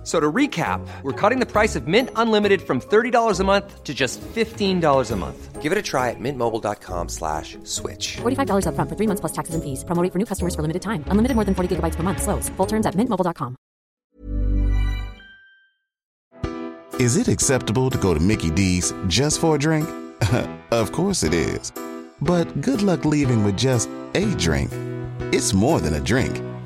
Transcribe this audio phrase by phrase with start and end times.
[0.00, 3.84] F- So to recap, we're cutting the price of Mint Unlimited from $30 a month
[3.84, 5.60] to just $15 a month.
[5.60, 8.16] Give it a try at mintmobile.com slash switch.
[8.22, 9.84] $45 upfront for three months plus taxes and fees.
[9.84, 11.04] Promo rate for new customers for limited time.
[11.08, 12.22] Unlimited more than 40 gigabytes per month.
[12.22, 12.48] Slows.
[12.56, 13.56] Full terms at mintmobile.com.
[16.98, 19.88] Is it acceptable to go to Mickey D's just for a drink?
[20.70, 21.72] of course it is.
[22.22, 24.70] But good luck leaving with just a drink.
[25.32, 26.40] It's more than a drink.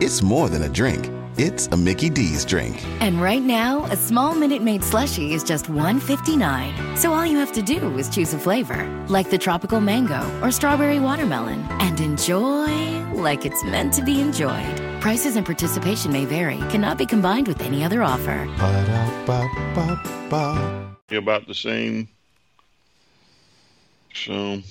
[0.00, 1.10] It's more than a drink.
[1.36, 2.80] It's a Mickey D's drink.
[3.00, 6.96] And right now, a small Minute Maid slushie is just $1.59.
[6.96, 10.52] So all you have to do is choose a flavor, like the tropical mango or
[10.52, 14.80] strawberry watermelon, and enjoy like it's meant to be enjoyed.
[15.00, 18.46] Prices and participation may vary, cannot be combined with any other offer.
[18.58, 20.04] Ba-da-ba-ba-ba.
[21.16, 22.08] about the same.
[24.14, 24.62] So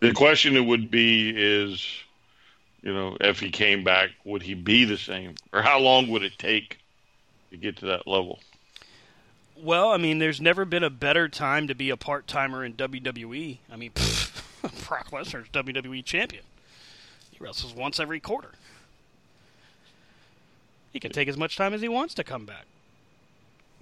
[0.00, 1.86] the question it would be is,
[2.86, 6.22] you know, if he came back, would he be the same, or how long would
[6.22, 6.78] it take
[7.50, 8.38] to get to that level?
[9.56, 12.74] Well, I mean, there's never been a better time to be a part timer in
[12.74, 13.58] WWE.
[13.72, 13.90] I mean,
[14.86, 16.44] Brock Lesnar's WWE champion.
[17.32, 18.52] He wrestles once every quarter.
[20.92, 22.66] He can take as much time as he wants to come back.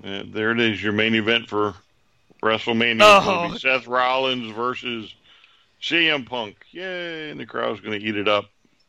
[0.02, 1.74] Uh, there it is, your main event for
[2.42, 3.00] WrestleMania.
[3.02, 3.54] Oh.
[3.58, 5.14] Seth Rollins versus
[5.82, 6.56] CM Punk.
[6.70, 7.28] Yay!
[7.28, 8.46] And the crowd's going to eat it up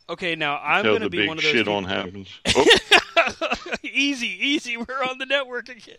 [0.08, 1.52] Okay, now I'm going to be big one of those.
[1.52, 2.30] shit people- on happens.
[2.56, 2.66] Oh,
[3.84, 4.78] easy, easy.
[4.78, 5.98] We're on the network again.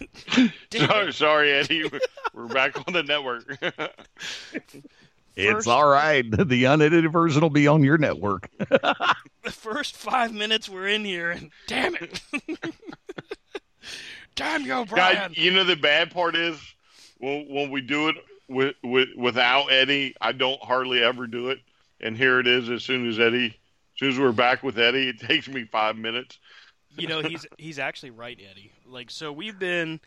[0.70, 1.90] Damn sorry, sorry, Eddie.
[2.34, 3.44] We're back on the network.
[5.36, 6.24] It's all right.
[6.28, 8.50] The unedited version will be on your network.
[8.58, 12.20] The first five minutes we're in here, and damn it.
[14.34, 16.58] damn you, God, you know the bad part is
[17.18, 18.16] when when we do it
[18.48, 21.58] with, with without Eddie, I don't hardly ever do it.
[22.04, 22.70] And here it is.
[22.70, 25.96] As soon as Eddie, as soon as we're back with Eddie, it takes me five
[25.96, 26.38] minutes.
[26.96, 29.98] you know he's he's actually right eddie like so we've been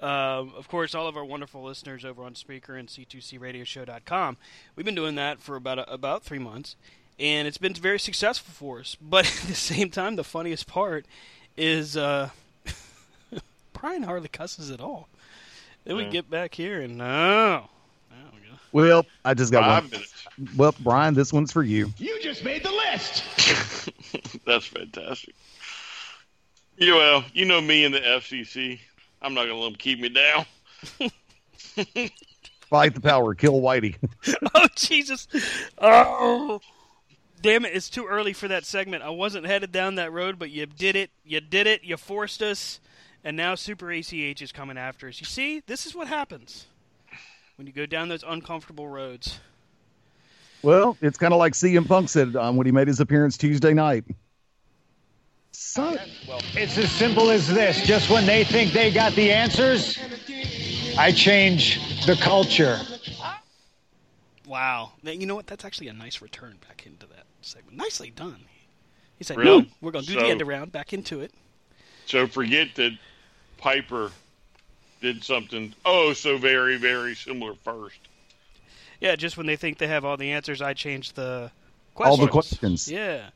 [0.00, 4.38] um, of course all of our wonderful listeners over on speaker and c2cradioshow.com
[4.74, 6.74] we've been doing that for about a, about three months
[7.18, 11.04] and it's been very successful for us but at the same time the funniest part
[11.54, 12.30] is uh,
[13.74, 15.08] brian hardly cusses at all
[15.84, 17.68] then we get back here and oh
[18.10, 18.54] there we go.
[18.72, 19.90] Well, I just got Five one.
[19.90, 20.15] minutes.
[20.56, 21.92] Well, Brian, this one's for you.
[21.98, 23.24] You just made the list.
[24.46, 25.34] That's fantastic.
[26.76, 28.78] Yeah, well, you know me and the FCC.
[29.22, 30.44] I'm not gonna let them keep me down.
[32.68, 33.96] Fight the power, kill Whitey.
[34.54, 35.28] oh jesus
[35.78, 36.60] oh
[37.40, 40.50] damn it it's too early for that segment i wasn't headed down that road but
[40.50, 42.80] you did it you did it you forced us
[43.24, 46.66] and now super ach is coming after us you see this is what happens
[47.56, 49.38] when you go down those uncomfortable roads
[50.62, 53.72] Well, it's kind of like CM Punk said um, when he made his appearance Tuesday
[53.74, 54.04] night.
[55.52, 55.98] Son,
[56.54, 57.80] It's as simple as this.
[57.82, 59.98] Just when they think they got the answers,
[60.98, 62.78] I change the culture.
[64.46, 68.38] wow you know what that's actually a nice return back into that segment nicely done
[69.18, 69.62] he said Really?
[69.62, 71.32] no we're going to do So- the end around back into it
[72.06, 72.96] So forget that
[73.58, 74.12] Piper
[75.00, 77.98] did something oh so very very similar first.
[79.00, 81.50] Yeah just when they think they have all the answers i change the
[81.96, 82.20] questions.
[82.20, 82.58] all the questions.
[82.60, 82.92] questions.
[82.92, 83.30] Yeah.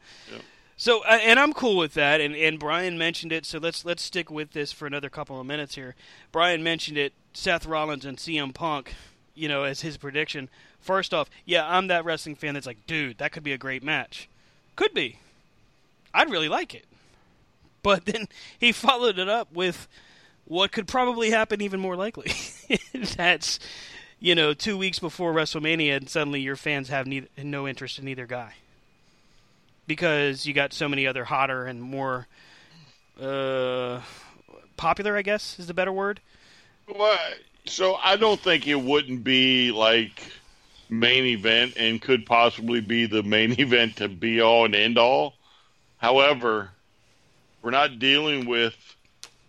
[0.77, 3.45] So uh, and I'm cool with that, and, and Brian mentioned it.
[3.45, 5.95] So let's let's stick with this for another couple of minutes here.
[6.31, 7.13] Brian mentioned it.
[7.33, 8.95] Seth Rollins and CM Punk,
[9.35, 10.49] you know, as his prediction.
[10.81, 13.83] First off, yeah, I'm that wrestling fan that's like, dude, that could be a great
[13.83, 14.29] match.
[14.75, 15.19] Could be.
[16.15, 16.87] I'd really like it.
[17.83, 18.27] But then
[18.59, 19.87] he followed it up with
[20.45, 22.33] what could probably happen even more likely.
[23.17, 23.61] that's,
[24.21, 28.07] you know, two weeks before WrestleMania, and suddenly your fans have neither, no interest in
[28.07, 28.55] either guy
[29.87, 32.29] because you got so many other hotter and more
[33.21, 34.01] uh,
[34.77, 35.17] popular.
[35.17, 36.21] I guess is the better word.
[36.87, 37.19] Well,
[37.65, 40.23] so I don't think it wouldn't be like
[40.91, 45.35] main event and could possibly be the main event to be all and end all.
[45.99, 46.71] However,
[47.63, 48.75] we're not dealing with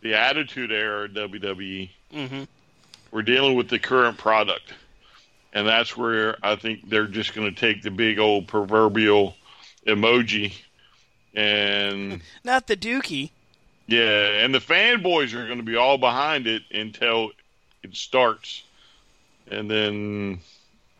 [0.01, 1.89] the Attitude Era WWE.
[2.13, 2.44] Mm-hmm.
[3.11, 4.73] We're dealing with the current product,
[5.53, 9.35] and that's where I think they're just going to take the big old proverbial
[9.85, 10.53] emoji
[11.35, 13.31] and Not the Dookie.
[13.87, 17.31] yeah, and the fanboys are going to be all behind it until
[17.83, 18.63] it starts,
[19.49, 20.39] and then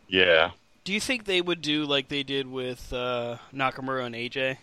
[0.08, 0.50] yeah,
[0.84, 4.58] Do you think they would do like they did with uh, Nakamura and AJ?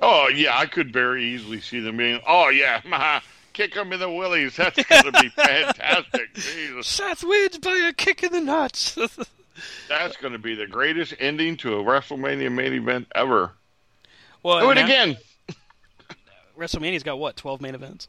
[0.00, 2.20] Oh yeah, I could very easily see them being.
[2.26, 2.80] Oh yeah,
[3.52, 4.56] kick him in the willies.
[4.56, 6.32] That's going to be fantastic.
[6.34, 8.94] Jesus, Seth wins by a kick in the nuts.
[9.88, 13.52] that's going to be the greatest ending to a WrestleMania main event ever.
[14.42, 15.16] well, Do it now- again.
[16.58, 18.08] WrestleMania's got what twelve main events?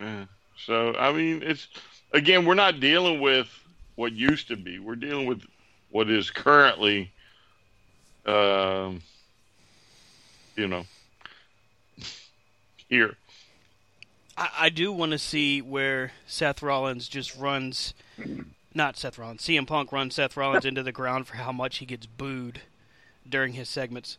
[0.00, 0.24] Yeah.
[0.64, 1.66] So I mean, it's
[2.12, 3.48] again, we're not dealing with
[3.96, 4.78] what used to be.
[4.78, 5.42] We're dealing with
[5.90, 7.10] what is currently,
[8.24, 9.02] um,
[10.56, 10.84] you know,
[12.90, 13.14] here.
[14.36, 17.94] I, I do want to see where Seth Rollins just runs,
[18.74, 21.86] not Seth Rollins, CM Punk runs Seth Rollins into the ground for how much he
[21.86, 22.60] gets booed
[23.28, 24.18] during his segments.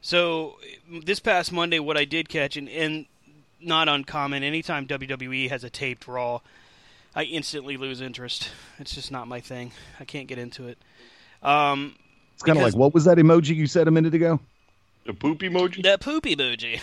[0.00, 0.56] So
[1.04, 3.06] this past Monday, what I did catch, and, and
[3.60, 6.40] not uncommon, anytime WWE has a taped Raw,
[7.14, 8.50] I instantly lose interest.
[8.78, 9.72] It's just not my thing.
[9.98, 10.78] I can't get into it.
[11.42, 11.96] Um,
[12.34, 14.40] It's kind of like what was that emoji you said a minute ago?
[15.06, 15.82] The poop emoji.
[15.82, 16.80] that poopy emoji.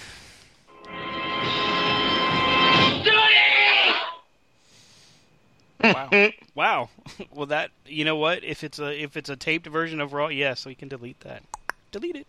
[5.84, 6.10] Wow.
[6.56, 6.90] Wow.
[7.32, 8.44] well that you know what?
[8.44, 11.44] If it's a if it's a taped version of Raw, yes, we can delete that.
[11.92, 12.28] Delete it.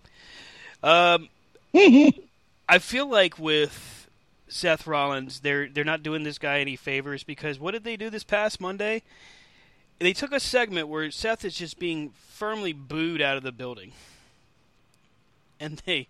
[0.83, 1.29] Um
[2.69, 4.09] I feel like with
[4.49, 8.11] Seth Rollins, they're they're not doing this guy any favors because what did they do
[8.11, 9.03] this past Monday?
[9.99, 13.93] They took a segment where Seth is just being firmly booed out of the building.
[15.59, 16.09] And they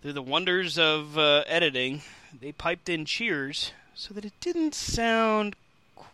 [0.00, 2.02] through the wonders of uh, editing,
[2.40, 5.56] they piped in cheers so that it didn't sound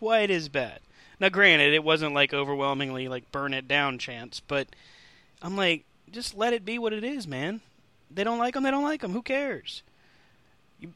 [0.03, 0.81] quite as bad.
[1.17, 4.67] Now, granted, it wasn't like overwhelmingly like burn it down chants, but
[5.41, 7.61] I'm like, just let it be what it is, man.
[8.11, 9.13] They don't like them, they don't like them.
[9.13, 9.81] Who cares?
[10.81, 10.89] You,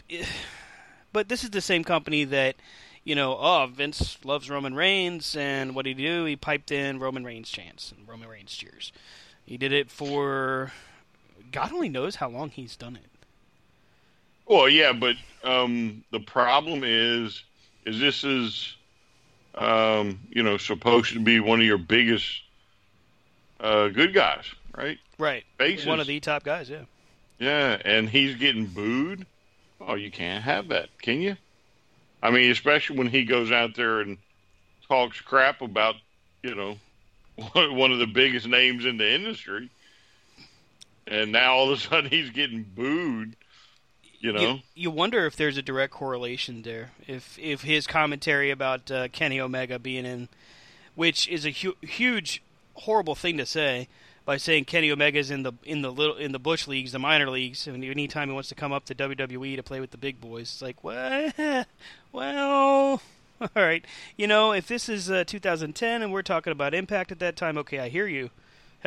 [1.14, 2.58] but this is the same company that,
[3.06, 6.26] you know, oh, Vince loves Roman Reigns, and what did he do?
[6.26, 8.92] He piped in Roman Reigns chants and Roman Reigns cheers.
[9.46, 10.74] He did it for
[11.54, 13.10] God only knows how long he's done it.
[14.46, 15.16] Well, yeah, but
[15.46, 17.42] um, the problem is,
[17.86, 18.77] is this is,
[19.58, 22.42] um, you know, supposed to be one of your biggest
[23.60, 24.46] uh, good guys,
[24.76, 25.00] right?
[25.18, 25.44] Right.
[25.58, 25.86] Faces.
[25.86, 26.84] One of the top guys, yeah.
[27.40, 29.26] Yeah, and he's getting booed.
[29.82, 31.38] Oh, you can't have that, can you?
[32.22, 34.18] I mean, especially when he goes out there and
[34.88, 35.96] talks crap about,
[36.42, 36.78] you know,
[37.54, 39.70] one of the biggest names in the industry,
[41.06, 43.36] and now all of a sudden he's getting booed.
[44.20, 46.92] You know, You, you wonder if there's a direct correlation there.
[47.08, 50.28] If if his commentary about uh, Kenny Omega being in,
[50.96, 52.42] which is a hu- huge,
[52.74, 53.88] horrible thing to say,
[54.26, 57.30] by saying Kenny Omega's in the in the little in the bush leagues, the minor
[57.30, 60.20] leagues, and anytime he wants to come up to WWE to play with the big
[60.20, 61.32] boys, it's like, well,
[62.12, 63.02] Well,
[63.42, 63.86] all right.
[64.16, 67.58] You know, if this is uh, 2010 and we're talking about Impact at that time,
[67.60, 68.32] okay, I hear you.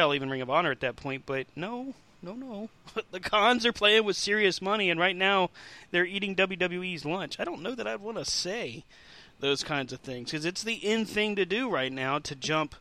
[0.00, 1.93] Hell, even Ring of Honor at that point, but no,
[2.23, 2.70] no, no.
[3.11, 5.50] the cons are playing with serious money, and right now
[5.91, 7.38] they're eating WWE's lunch.
[7.38, 8.85] I don't know that I'd want to say
[9.40, 12.76] those kinds of things because it's the in thing to do right now to jump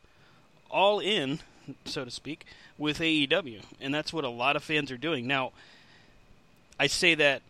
[0.72, 1.40] all in,
[1.84, 2.46] so to speak,
[2.78, 5.52] with AEW, and that's what a lot of fans are doing now.
[6.80, 7.42] I say that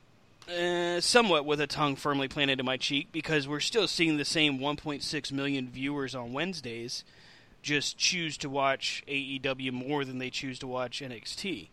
[0.51, 4.25] uh, somewhat with a tongue firmly planted in my cheek because we're still seeing the
[4.25, 7.03] same 1.6 million viewers on Wednesdays
[7.61, 11.69] just choose to watch AEW more than they choose to watch NXT.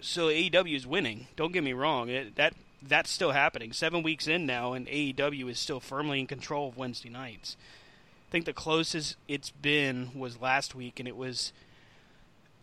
[0.00, 1.28] So AEW is winning.
[1.36, 2.08] Don't get me wrong.
[2.08, 2.54] It, that
[2.86, 3.72] that's still happening.
[3.72, 7.56] Seven weeks in now, and AEW is still firmly in control of Wednesday nights.
[8.28, 11.52] I think the closest it's been was last week, and it was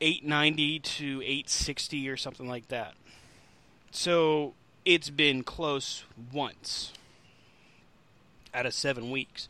[0.01, 2.93] 890 to 860 or something like that.
[3.91, 4.53] So
[4.85, 6.93] it's been close once
[8.53, 9.47] out of seven weeks.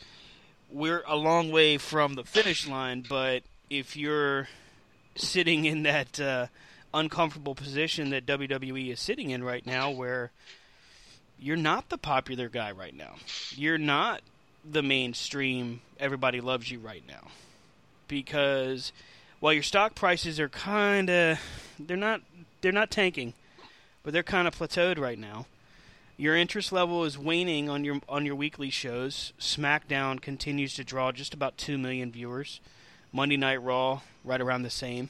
[0.71, 4.47] We're a long way from the finish line, but if you're
[5.15, 6.47] sitting in that uh,
[6.93, 10.31] uncomfortable position that WWE is sitting in right now, where
[11.37, 13.15] you're not the popular guy right now,
[13.51, 14.21] you're not
[14.69, 17.27] the mainstream, everybody loves you right now,
[18.07, 18.93] because
[19.41, 21.39] while your stock prices are kind of
[21.79, 22.21] they're not
[22.61, 23.33] they're not tanking
[24.03, 25.45] but they're kind of plateaued right now.
[26.17, 29.33] Your interest level is waning on your on your weekly shows.
[29.39, 32.59] SmackDown continues to draw just about two million viewers.
[33.11, 35.09] Monday Night Raw right around the same.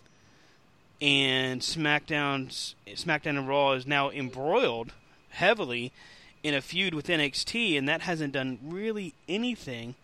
[1.01, 4.93] and SmackDown's SmackDown and Raw is now embroiled
[5.29, 5.91] heavily
[6.43, 9.95] in a feud with NXT, and that hasn't done really anything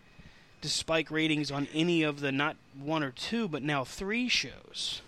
[0.62, 5.02] to spike ratings on any of the not one or two, but now three shows.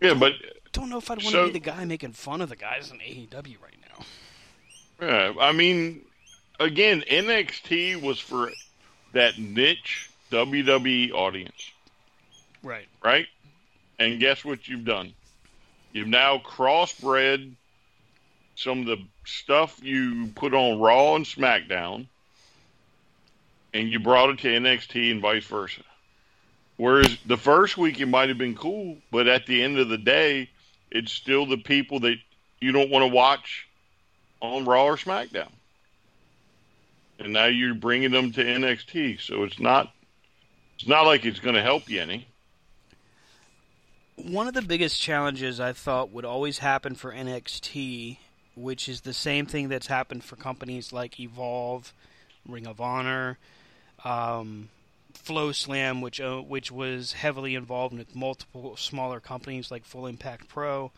[0.00, 0.32] Yeah, but
[0.72, 2.90] don't know if I'd want to so- be the guy making fun of the guys
[2.90, 4.04] in AEW right now.
[5.00, 6.02] Yeah, I mean,
[6.60, 8.50] again, NXT was for
[9.12, 11.70] that niche WWE audience,
[12.62, 12.86] Right.
[13.02, 13.26] right?
[13.98, 15.12] And guess what you've done?
[15.92, 17.52] You've now crossbred
[18.54, 22.06] some of the stuff you put on Raw and SmackDown,
[23.74, 25.82] and you brought it to NXT and vice versa.
[26.76, 29.98] Whereas the first week it might have been cool, but at the end of the
[29.98, 30.48] day,
[30.92, 32.16] it's still the people that
[32.60, 33.66] you don't want to watch
[34.40, 35.50] on Raw or SmackDown.
[37.18, 39.92] And now you're bringing them to NXT, so it's not
[40.76, 42.26] it's not like it's going to help you any.
[44.16, 48.18] One of the biggest challenges I thought would always happen for NXT,
[48.54, 51.92] which is the same thing that's happened for companies like Evolve,
[52.46, 53.38] Ring of Honor,
[54.04, 54.68] um,
[55.24, 60.90] FloSlam, which uh, which was heavily involved with multiple smaller companies like Full Impact Pro.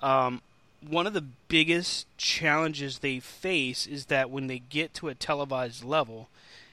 [0.00, 0.42] Um,
[0.86, 5.84] one of the biggest challenges they face is that when they get to a televised
[5.84, 6.28] level,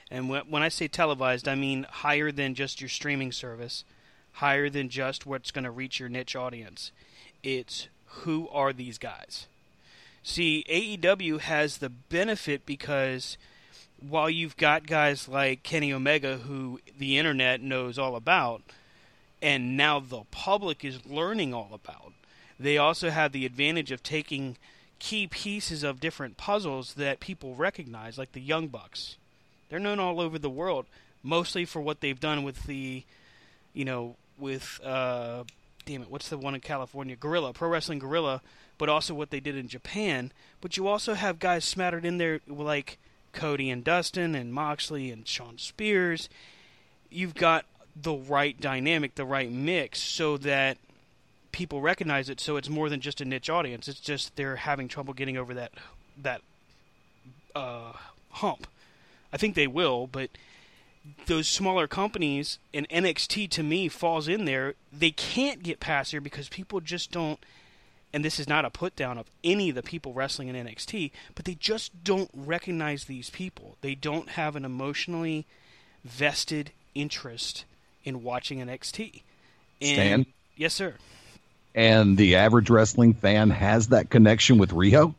[0.10, 3.84] and when, when I say televised, I mean higher than just your streaming service,
[4.34, 6.92] higher than just what's going to reach your niche audience.
[7.44, 7.88] It's
[8.22, 9.48] who are these guys?
[10.24, 13.38] See, AEW has the benefit because
[14.00, 18.62] while you've got guys like Kenny Omega who the internet knows all about,
[19.42, 22.14] and now the public is learning all about,
[22.60, 24.58] they also have the advantage of taking
[25.00, 29.18] key pieces of different puzzles that people recognize, like the Young Bucks.
[29.70, 30.86] They're known all over the world,
[31.22, 33.04] mostly for what they've done with the,
[33.74, 35.44] you know, with uh,
[35.86, 37.16] damn it, what's the one in California?
[37.16, 38.42] Guerrilla, Pro Wrestling Guerrilla,
[38.78, 40.32] but also what they did in Japan.
[40.62, 42.98] But you also have guys smattered in there like
[43.38, 46.28] Cody and Dustin and Moxley and Shawn Spears.
[47.10, 47.66] You've got
[47.96, 50.78] the right dynamic, the right mix, so that
[51.52, 52.40] people recognize it.
[52.40, 53.88] So it's more than just a niche audience.
[53.88, 55.72] It's just they're having trouble getting over that
[56.22, 56.42] that
[57.56, 57.94] uh,
[58.32, 58.66] hump.
[59.32, 60.32] I think they will, but
[61.28, 64.74] those smaller companies and NXT to me falls in there.
[64.92, 67.40] They can't get past here because people just don't.
[68.18, 71.12] And this is not a put down of any of the people wrestling in NXT,
[71.36, 73.78] but they just don't recognize these people.
[73.82, 75.46] They don't have an emotionally
[76.04, 77.64] vested interest
[78.04, 79.22] in watching NXT.
[79.84, 80.26] And, Stan?
[80.56, 80.96] Yes, sir.
[81.76, 85.14] And the average wrestling fan has that connection with Rio.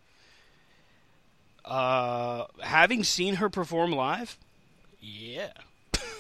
[1.65, 4.37] Uh, having seen her perform live,
[5.01, 5.51] yeah.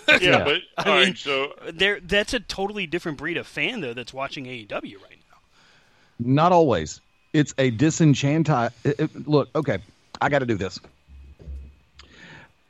[0.06, 0.44] Yeah, Yeah.
[0.44, 3.94] but I all right, mean, so there that's a totally different breed of fan though
[3.94, 4.70] that's watching AEW
[5.02, 5.17] right now.
[6.18, 7.00] Not always.
[7.32, 8.72] It's a disenchantment.
[9.28, 9.78] Look, okay,
[10.20, 10.80] I got to do this.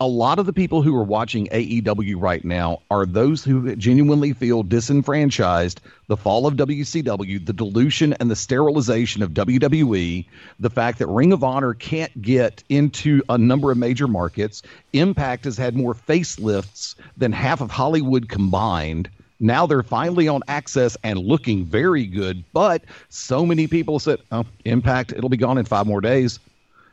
[0.01, 4.33] A lot of the people who are watching AEW right now are those who genuinely
[4.33, 5.81] feel disenfranchised.
[6.07, 10.27] The fall of WCW, the dilution and the sterilization of WWE,
[10.61, 14.63] the fact that Ring of Honor can't get into a number of major markets.
[14.93, 19.11] Impact has had more facelifts than half of Hollywood combined.
[19.41, 24.45] Now they're finally on access and looking very good, but so many people said, "Oh,
[24.65, 26.41] Impact, it'll be gone in five more days."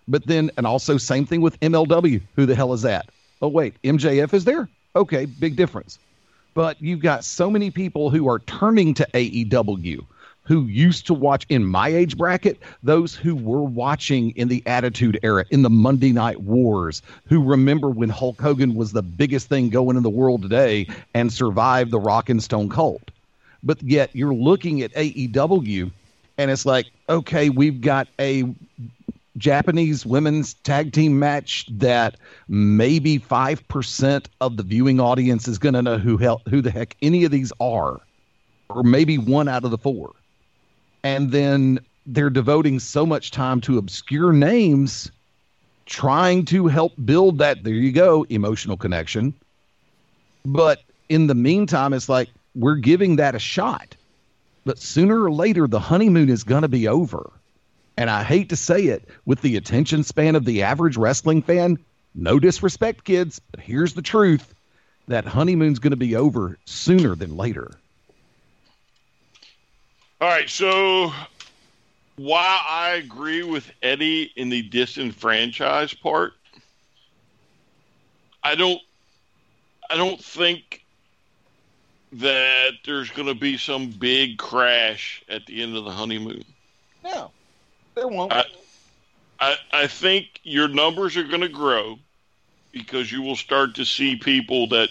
[0.07, 2.21] But then, and also same thing with MLW.
[2.35, 3.07] Who the hell is that?
[3.41, 4.69] Oh wait, MJF is there.
[4.95, 5.97] Okay, big difference.
[6.53, 10.05] But you've got so many people who are turning to AEW,
[10.45, 15.19] who used to watch in my age bracket, those who were watching in the Attitude
[15.23, 19.69] Era, in the Monday Night Wars, who remember when Hulk Hogan was the biggest thing
[19.69, 23.11] going in the world today and survived the Rock and Stone Cold.
[23.63, 25.91] But yet you're looking at AEW,
[26.37, 28.43] and it's like, okay, we've got a
[29.37, 32.15] Japanese women's tag team match that
[32.47, 36.95] maybe 5% of the viewing audience is going to know who hell, who the heck
[37.01, 37.99] any of these are
[38.69, 40.11] or maybe one out of the four.
[41.05, 45.11] And then they're devoting so much time to obscure names
[45.85, 49.35] trying to help build that there you go emotional connection.
[50.43, 53.95] But in the meantime it's like we're giving that a shot.
[54.65, 57.31] But sooner or later the honeymoon is going to be over.
[57.97, 61.77] And I hate to say it, with the attention span of the average wrestling fan,
[62.15, 64.55] no disrespect, kids, but here's the truth
[65.07, 67.77] that honeymoon's going to be over sooner than later.
[70.21, 71.11] All right, so
[72.15, 76.33] while I agree with Eddie in the disenfranchised part,
[78.43, 78.81] I don't
[79.89, 80.83] I don't think
[82.13, 86.45] that there's going to be some big crash at the end of the honeymoon.
[87.03, 87.31] No,
[87.93, 88.31] there won't.
[88.31, 88.45] I,
[89.39, 91.99] I, I think your numbers are going to grow
[92.71, 94.89] because you will start to see people that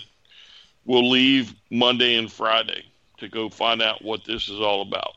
[0.85, 2.85] will leave Monday and Friday
[3.19, 5.15] to go find out what this is all about.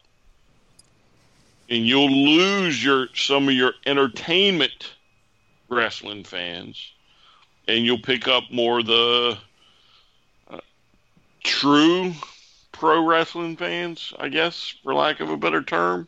[1.70, 4.94] And you'll lose your some of your entertainment
[5.70, 6.92] wrestling fans
[7.68, 9.38] and you'll pick up more the
[10.50, 10.60] uh,
[11.44, 12.14] true
[12.72, 16.08] pro wrestling fans, I guess, for lack of a better term.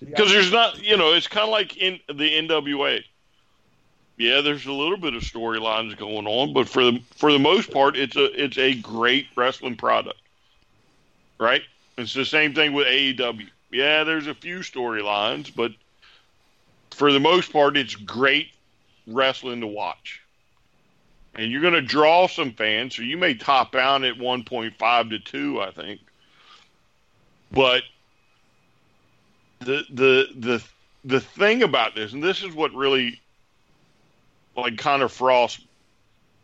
[0.00, 3.02] Because there's not, you know, it's kind of like in the NWA.
[4.16, 7.70] Yeah, there's a little bit of storylines going on, but for the for the most
[7.70, 10.19] part, it's a it's a great wrestling product,
[11.40, 11.62] right?
[11.98, 13.48] It's the same thing with AEW.
[13.72, 15.72] Yeah, there's a few storylines, but
[16.90, 18.48] for the most part, it's great
[19.06, 20.20] wrestling to watch.
[21.34, 25.18] And you're going to draw some fans, so you may top out at 1.5 to
[25.18, 26.00] 2, I think.
[27.52, 27.82] But
[29.60, 30.64] the the the
[31.04, 33.20] the thing about this, and this is what really
[34.56, 35.60] like Connor Frost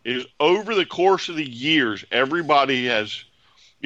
[0.05, 3.25] is over the course of the years, everybody has,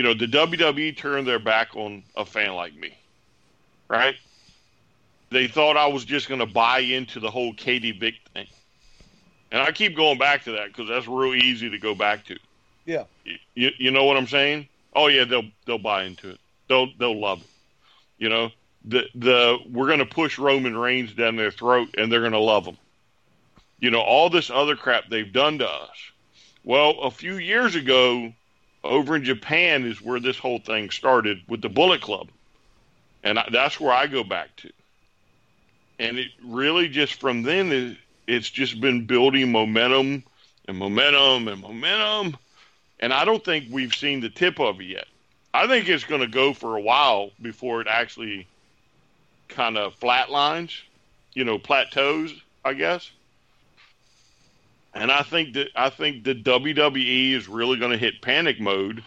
[0.00, 2.96] you know, the WWE turned their back on a fan like me,
[3.86, 4.14] right?
[5.28, 8.46] They thought I was just going to buy into the whole Katie Vick thing,
[9.52, 12.38] and I keep going back to that because that's real easy to go back to.
[12.86, 13.04] yeah.
[13.54, 14.68] You, you know what I'm saying?
[14.94, 16.40] Oh yeah, they'll they'll buy into it.
[16.66, 17.48] They'll they'll love it.
[18.16, 18.52] You know,
[18.86, 22.38] the the we're going to push Roman Reigns down their throat, and they're going to
[22.38, 22.78] love him.
[23.80, 26.10] You know, all this other crap they've done to us.
[26.64, 28.32] Well, a few years ago,
[28.82, 32.28] over in Japan is where this whole thing started with the Bullet Club,
[33.22, 34.70] and I, that's where I go back to.
[35.98, 37.96] And it really just from then it,
[38.26, 40.24] it's just been building momentum
[40.66, 42.36] and momentum and momentum
[43.00, 45.06] and I don't think we've seen the tip of it yet.
[45.52, 48.46] I think it's going to go for a while before it actually
[49.48, 50.82] kind of flatlines,
[51.34, 52.32] you know, plateaus,
[52.64, 53.10] I guess.
[54.92, 59.04] And I think that I think the WWE is really going to hit panic mode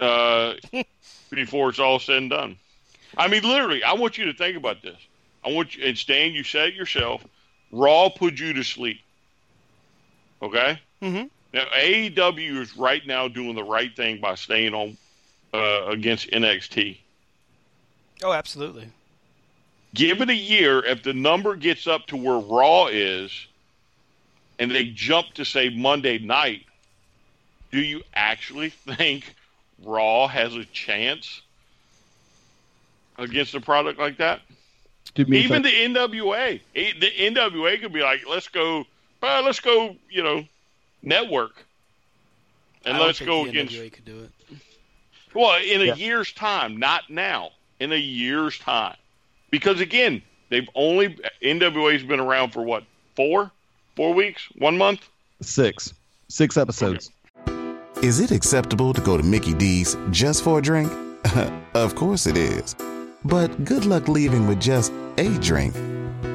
[0.00, 0.54] uh,
[1.30, 2.56] before it's all said and done.
[3.16, 4.96] I mean, literally, I want you to think about this.
[5.44, 7.24] I want you, and Stan, you said it yourself.
[7.72, 9.00] Raw put you to sleep.
[10.42, 10.80] Okay.
[11.02, 11.26] Mm-hmm.
[11.52, 14.96] Now AEW is right now doing the right thing by staying on
[15.52, 16.98] uh, against NXT.
[18.22, 18.88] Oh, absolutely.
[19.94, 20.84] Give it a year.
[20.84, 23.47] If the number gets up to where Raw is,
[24.58, 26.64] and they jump to say Monday night,
[27.70, 29.34] do you actually think
[29.84, 31.42] Raw has a chance
[33.18, 34.40] against a product like that?
[35.14, 38.84] Do me a Even the NWA, the NWA could be like, let's go,
[39.22, 40.44] uh, let's go, you know,
[41.02, 41.66] network,
[42.84, 43.74] and I let's go the against.
[43.74, 44.58] NWA could do it.
[45.34, 45.94] Well, in a Yeah.
[45.94, 47.52] year's time, not now.
[47.80, 48.96] In a year's time,
[49.50, 53.52] because again, they've only NWA's been around for what four,
[53.98, 55.00] four weeks, one month.
[55.42, 55.92] six,
[56.28, 57.10] six episodes.
[58.00, 60.88] Is it acceptable to go to Mickey D's just for a drink?
[61.74, 62.76] of course it is.
[63.24, 65.74] But good luck leaving with just a drink.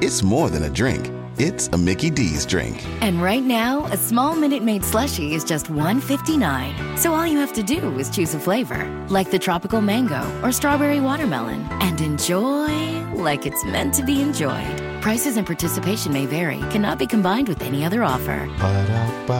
[0.02, 1.10] It's more than a drink.
[1.38, 2.84] It's a Mickey D's drink.
[3.00, 6.98] And right now, a small Minute Maid slushy is just $1.59.
[6.98, 10.52] So all you have to do is choose a flavor, like the tropical mango or
[10.52, 14.93] strawberry watermelon, and enjoy like it's meant to be enjoyed.
[15.04, 18.48] Prices and participation may vary, cannot be combined with any other offer.
[18.58, 19.36] Ba-da-ba-ba-ba.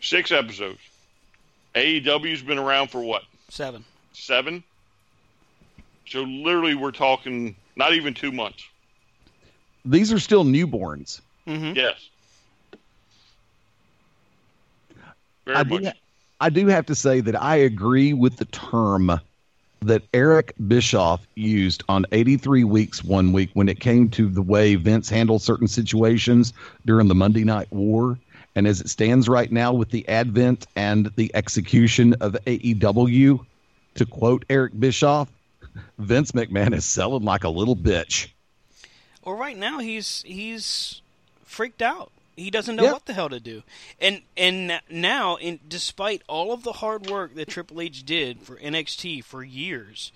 [0.00, 0.80] Six episodes.
[1.76, 3.84] AEW's been around for what Seven.
[4.12, 4.64] seven?
[6.08, 8.64] So literally, we're talking not even two months.
[9.84, 11.20] These are still newborns.
[11.46, 11.76] Mm-hmm.
[11.76, 12.08] Yes.
[15.44, 15.84] Very I do, much.
[15.84, 15.92] ha-
[16.40, 19.20] I do have to say that I agree with the term
[19.82, 24.74] that Eric Bischoff used on 83 Weeks one week when it came to the way
[24.74, 26.52] Vince handled certain situations
[26.84, 28.18] during the Monday Night War.
[28.54, 33.44] And as it stands right now with the advent and the execution of AEW,
[33.94, 35.28] to quote Eric Bischoff,
[35.98, 38.28] Vince McMahon is selling like a little bitch.
[39.24, 41.02] Well, right now he's he's
[41.44, 42.10] freaked out.
[42.40, 42.92] He doesn't know Yep.
[42.92, 43.62] what the hell to do.
[44.00, 48.56] And and now, in despite all of the hard work that Triple H did for
[48.56, 50.12] NXT for years,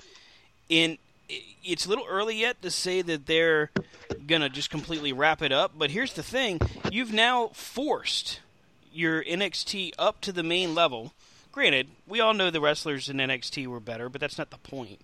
[0.69, 0.99] in
[1.65, 3.71] it's a little early yet to say that they're
[4.27, 5.73] gonna just completely wrap it up.
[5.77, 6.61] But here's the thing:
[6.91, 8.41] you've now forced
[8.93, 11.13] your NXT up to the main level.
[11.53, 15.01] Granted, we all know the wrestlers in NXT were better, but that's not the point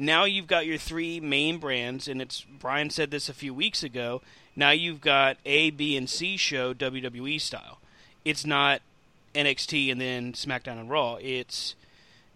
[0.00, 3.82] now you've got your three main brands, and it's Brian said this a few weeks
[3.82, 4.22] ago.
[4.56, 7.78] Now you've got A, B, and C show WWE style.
[8.24, 8.82] It's not
[9.34, 11.16] NXT and then SmackDown and Raw.
[11.20, 11.74] It's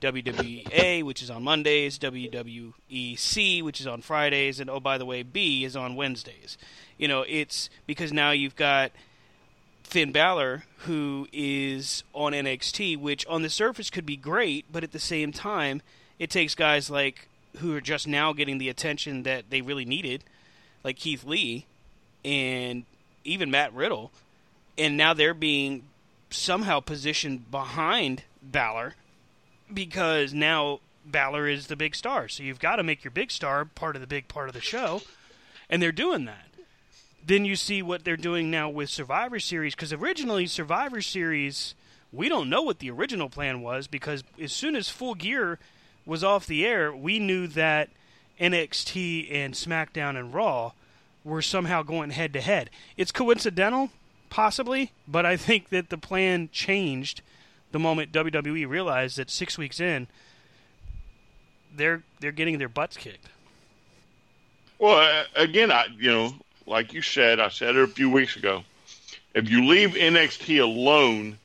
[0.01, 5.23] WWA, which is on Mondays, WWEC, which is on Fridays, and oh by the way,
[5.23, 6.59] B is on Wednesdays.
[6.99, 8.93] You know, it's because now you've got
[9.83, 14.93] Finn Balor who is on NXT, which on the surface could be great, but at
[14.93, 15.81] the same time,
[16.19, 20.25] it takes guys like who are just now getting the attention that they really needed,
[20.83, 21.67] like Keith Lee
[22.25, 22.85] and
[23.25, 24.11] even Matt Riddle,
[24.77, 25.85] and now they're being
[26.31, 28.95] somehow positioned behind Balor
[29.73, 32.29] because now Balor is the big star.
[32.29, 34.61] So you've got to make your big star part of the big part of the
[34.61, 35.03] show,
[35.69, 36.47] and they're doing that.
[37.27, 41.75] Then you see what they're doing now with Survivor Series because originally Survivor Series,
[42.13, 45.59] we don't know what the original plan was because as soon as Full Gear
[46.05, 47.89] was off the air, we knew that
[48.39, 50.73] NXT and SmackDown and Raw
[51.25, 52.71] were somehow going head to head.
[52.97, 53.91] It's coincidental,
[54.31, 57.23] possibly, but I think that the plan changed
[57.73, 60.07] the moment WWE realized that six weeks in,
[61.75, 63.27] they're they're getting their butts kicked.
[64.79, 66.35] Well, again, I you know,
[66.67, 68.63] like you said, I said it a few weeks ago.
[69.35, 71.39] If you leave NXT alone,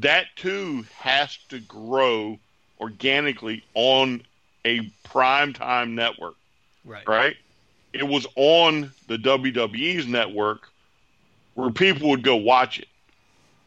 [0.00, 2.38] that too has to grow
[2.80, 4.22] organically on
[4.64, 6.34] a primetime network.
[6.84, 7.06] Right.
[7.06, 7.36] Right?
[7.92, 10.70] It was on the WWE's network
[11.54, 12.88] where people would go watch it.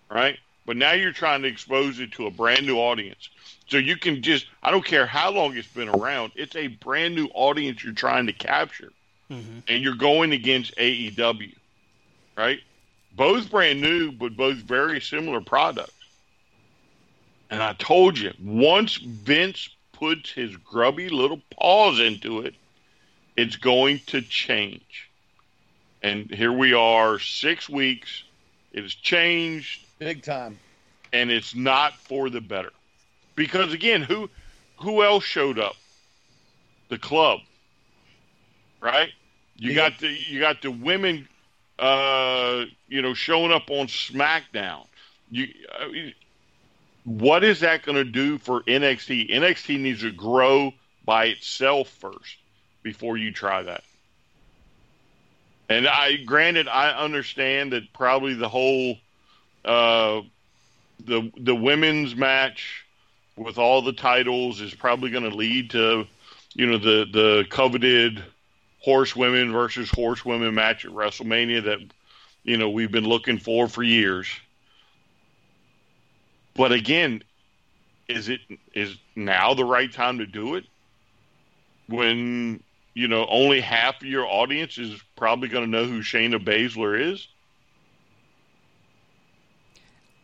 [0.09, 0.37] Right?
[0.65, 3.29] But now you're trying to expose it to a brand new audience.
[3.67, 7.15] So you can just I don't care how long it's been around, it's a brand
[7.15, 8.91] new audience you're trying to capture.
[9.31, 9.59] Mm-hmm.
[9.67, 11.55] And you're going against AEW.
[12.35, 12.59] Right?
[13.15, 15.93] Both brand new, but both very similar products.
[17.49, 22.55] And I told you, once Vince puts his grubby little paws into it,
[23.39, 25.09] it's going to change.
[26.01, 28.23] And here we are, six weeks.
[28.71, 30.59] It has changed, Big time.
[31.11, 32.71] and it's not for the better.
[33.35, 34.29] Because again, who
[34.77, 35.75] who else showed up?
[36.89, 37.39] The club,
[38.81, 39.09] right?
[39.57, 41.27] You got the you got the women,
[41.77, 44.85] uh, you know, showing up on SmackDown.
[45.31, 45.47] You,
[45.79, 46.13] I mean,
[47.03, 49.31] what is that going to do for NXT?
[49.31, 50.73] NXT needs to grow
[51.05, 52.37] by itself first
[52.83, 53.83] before you try that.
[55.69, 58.97] And I, granted, I understand that probably the whole,
[59.63, 60.21] uh,
[61.05, 62.85] the the women's match
[63.35, 66.07] with all the titles is probably going to lead to,
[66.53, 68.23] you know, the the coveted
[68.79, 71.79] horsewomen versus horsewomen match at WrestleMania that,
[72.43, 74.27] you know, we've been looking for for years.
[76.55, 77.23] But again,
[78.07, 78.41] is it
[78.73, 80.65] is now the right time to do it
[81.87, 82.61] when
[82.99, 86.99] you know only half of your audience is probably going to know who Shayna Baszler
[86.99, 87.29] is?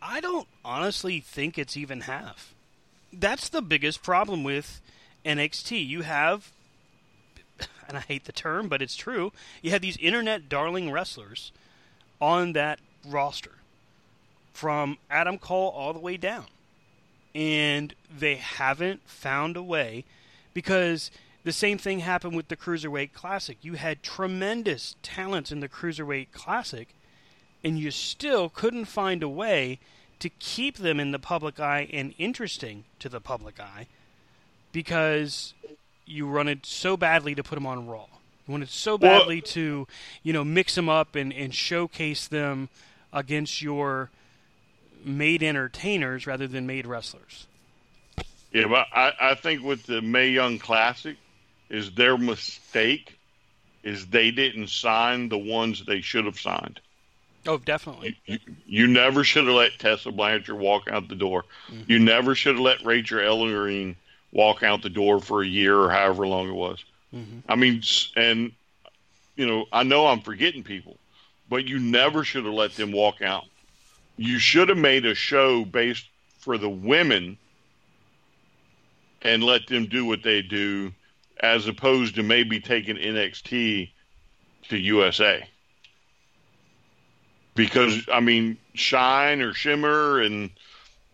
[0.02, 2.54] I don't honestly think it's even half.
[3.10, 4.82] That's the biggest problem with
[5.24, 5.88] NXT.
[5.88, 6.52] You have,
[7.88, 11.52] and I hate the term, but it's true, you have these internet darling wrestlers
[12.20, 13.52] on that roster
[14.52, 16.44] from Adam Cole all the way down.
[17.34, 20.04] And they haven't found a way
[20.52, 21.10] because
[21.46, 23.56] the same thing happened with the Cruiserweight Classic.
[23.62, 26.88] You had tremendous talents in the Cruiserweight Classic,
[27.62, 29.78] and you still couldn't find a way
[30.18, 33.86] to keep them in the public eye and interesting to the public eye
[34.72, 35.54] because
[36.04, 38.06] you wanted so badly to put them on Raw.
[38.48, 39.86] You wanted so Well- badly to,
[40.24, 42.70] you know, mix them up and, and showcase them
[43.12, 44.10] against your
[45.04, 47.46] made entertainers rather than made wrestlers.
[48.50, 51.16] Yeah, but I, I think with the Mae Young Classic,
[51.68, 53.18] is their mistake
[53.82, 56.80] is they didn't sign the ones they should have signed.
[57.46, 58.18] Oh, definitely.
[58.26, 61.44] You, you never should have let Tessa Blanchard walk out the door.
[61.70, 61.82] Mm-hmm.
[61.86, 63.94] You never should have let Rachel Ellering
[64.32, 66.84] walk out the door for a year or however long it was.
[67.14, 67.38] Mm-hmm.
[67.48, 67.82] I mean,
[68.16, 68.52] and
[69.36, 70.96] you know, I know I'm forgetting people,
[71.48, 73.44] but you never should have let them walk out.
[74.16, 77.38] You should have made a show based for the women
[79.22, 80.92] and let them do what they do,
[81.40, 83.90] as opposed to maybe taking NXT
[84.68, 85.46] to USA.
[87.54, 90.50] Because I mean, Shine or Shimmer and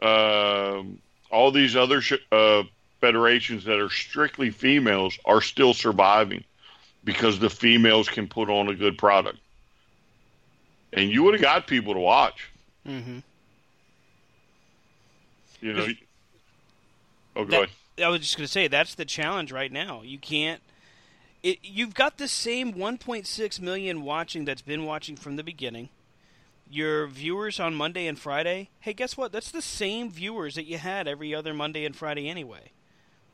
[0.00, 0.82] uh,
[1.30, 2.64] all these other sh- uh,
[3.00, 6.44] federations that are strictly females are still surviving
[7.04, 9.38] because the females can put on a good product.
[10.92, 12.50] And you would have got people to watch.
[12.86, 13.18] Mm-hmm.
[15.60, 15.86] You know.
[17.36, 17.68] Oh, go ahead.
[18.02, 20.02] I was just going to say that's the challenge right now.
[20.02, 20.62] You can't.
[21.42, 25.88] It, you've got the same 1.6 million watching that's been watching from the beginning.
[26.72, 29.30] your viewers on Monday and Friday, hey, guess what?
[29.30, 32.70] That's the same viewers that you had every other Monday and Friday anyway,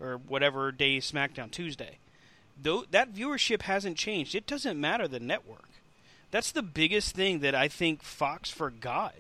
[0.01, 1.99] or whatever day SmackDown Tuesday.
[2.61, 4.35] Though that viewership hasn't changed.
[4.35, 5.69] It doesn't matter the network.
[6.33, 9.15] That's the biggest thing that I think Fox forgot.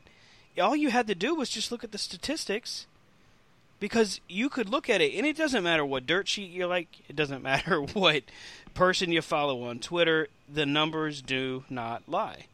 [0.61, 2.87] All you had to do was just look at the statistics.
[3.81, 6.89] Because you could look at it, and it doesn't matter what dirt sheet you like,
[7.09, 8.25] it doesn't matter what
[8.75, 12.47] person you follow on Twitter, the numbers do not lie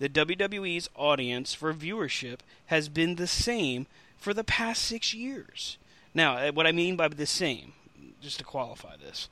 [0.00, 3.86] the WWE's audience for viewership has been the same
[4.18, 5.76] for the past six years.
[6.14, 7.74] Now, uh, what I mean by the same,
[8.20, 9.28] just to qualify this,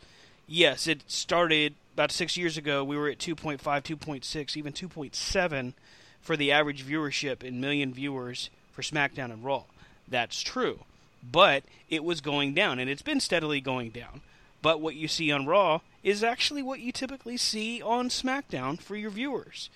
[0.46, 2.84] yes, it started about six years ago.
[2.84, 5.72] We were at 2.5, 2.6, even 2.7
[6.20, 9.64] for the average viewership in million viewers for SmackDown and Raw.
[10.06, 10.80] That's true.
[11.22, 14.22] But it was going down, and it's been steadily going down.
[14.62, 18.96] But what you see on Raw is actually what you typically see on SmackDown for
[18.96, 19.70] your viewers.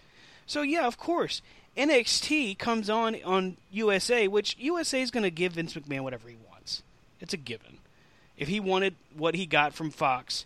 [0.47, 1.41] So yeah, of course,
[1.77, 6.37] NXT comes on on USA, which USA is going to give Vince McMahon whatever he
[6.51, 6.83] wants.
[7.21, 7.79] It's a given.
[8.37, 10.45] If he wanted what he got from Fox,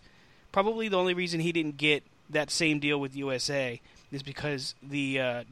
[0.51, 3.81] probably the only reason he didn't get that same deal with USA
[4.11, 5.43] is because the uh,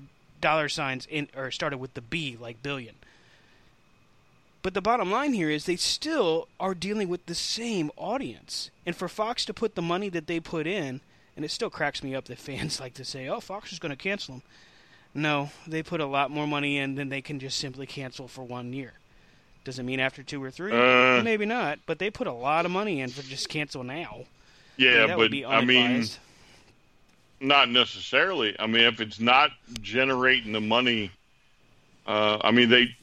[0.41, 2.95] dollar signs in or started with the B, like billion.
[4.65, 8.95] But the bottom line here is they still are dealing with the same audience, and
[8.95, 11.01] for Fox to put the money that they put in
[11.35, 13.91] and it still cracks me up that fans like to say, "Oh, Fox is going
[13.91, 14.43] to cancel them."
[15.13, 18.41] No, they put a lot more money in than they can just simply cancel for
[18.41, 18.93] one year.
[19.65, 20.71] Does it mean after two or three?
[20.71, 24.23] Uh, Maybe not, but they put a lot of money in for just cancel now.
[24.77, 26.07] Yeah, but I mean,
[27.39, 28.59] not necessarily.
[28.59, 31.11] I mean, if it's not generating the money,
[32.07, 32.95] uh, I mean, they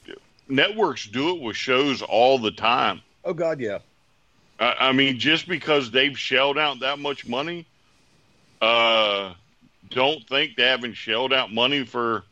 [0.47, 3.01] networks do it with shows all the time.
[3.25, 3.79] Oh God, yeah.
[4.59, 7.65] I, I mean, just because they've shelled out that much money,
[8.61, 9.33] uh,
[9.89, 12.23] don't think they haven't shelled out money for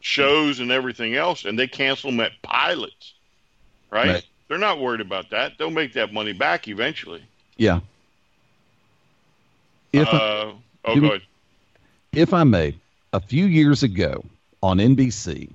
[0.00, 3.14] shows and everything else, and they cancel them at pilots,
[3.90, 4.08] right?
[4.08, 4.26] Right.
[4.48, 5.52] They're not worried about that.
[5.58, 7.22] They'll make that money back eventually.
[7.56, 7.80] Yeah.
[9.92, 10.52] If I- uh,
[10.86, 11.22] oh, go ahead.
[12.12, 12.74] if I may,
[13.12, 14.24] a few years ago
[14.62, 15.50] on NBC,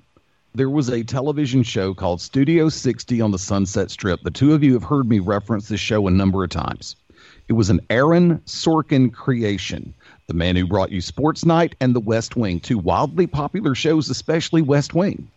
[0.56, 4.22] there was a television show called Studio 60 on the Sunset Strip.
[4.24, 6.96] The two of you have heard me reference this show a number of times.
[7.48, 9.94] It was an Aaron Sorkin creation,
[10.28, 14.10] the man who brought you Sports Night and The West Wing, two wildly popular shows,
[14.10, 15.30] especially West Wing.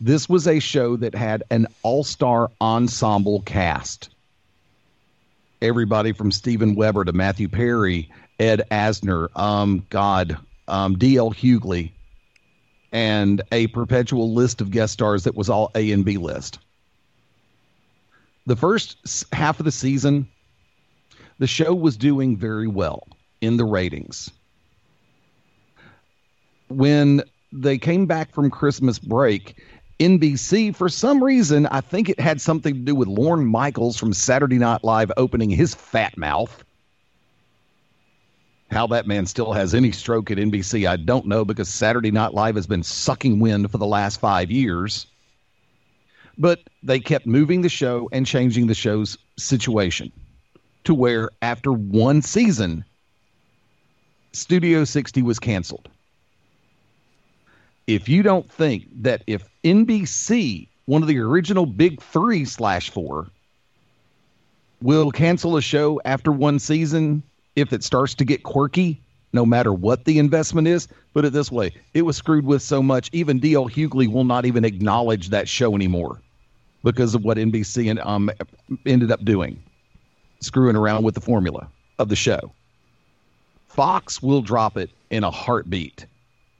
[0.00, 4.10] This was a show that had an all star ensemble cast
[5.62, 10.38] everybody from Steven Weber to Matthew Perry, Ed Asner, um, God,
[10.68, 11.32] um, D.L.
[11.32, 11.92] Hughley,
[12.92, 16.58] and a perpetual list of guest stars that was all A and B list.
[18.46, 20.28] The first half of the season,
[21.38, 23.06] the show was doing very well
[23.40, 24.30] in the ratings.
[26.68, 27.22] When
[27.52, 29.60] they came back from Christmas break,
[29.98, 34.14] NBC, for some reason, I think it had something to do with Lorne Michaels from
[34.14, 36.64] Saturday Night Live opening his fat mouth.
[38.70, 42.34] How that man still has any stroke at NBC, I don't know because Saturday Night
[42.34, 45.06] Live has been sucking wind for the last five years.
[46.38, 50.12] But they kept moving the show and changing the show's situation
[50.84, 52.84] to where after one season,
[54.32, 55.88] Studio 60 was canceled
[57.90, 63.26] if you don't think that if NBC, one of the original big three slash four,
[64.80, 67.24] will cancel a show after one season
[67.60, 69.00] if it starts to get quirky,
[69.32, 72.82] no matter what the investment is, put it this way, it was screwed with so
[72.82, 73.68] much, even D.L.
[73.68, 76.20] Hughley will not even acknowledge that show anymore
[76.82, 78.30] because of what NBC and, um,
[78.86, 79.62] ended up doing,
[80.40, 81.68] screwing around with the formula
[81.98, 82.52] of the show.
[83.68, 86.06] Fox will drop it in a heartbeat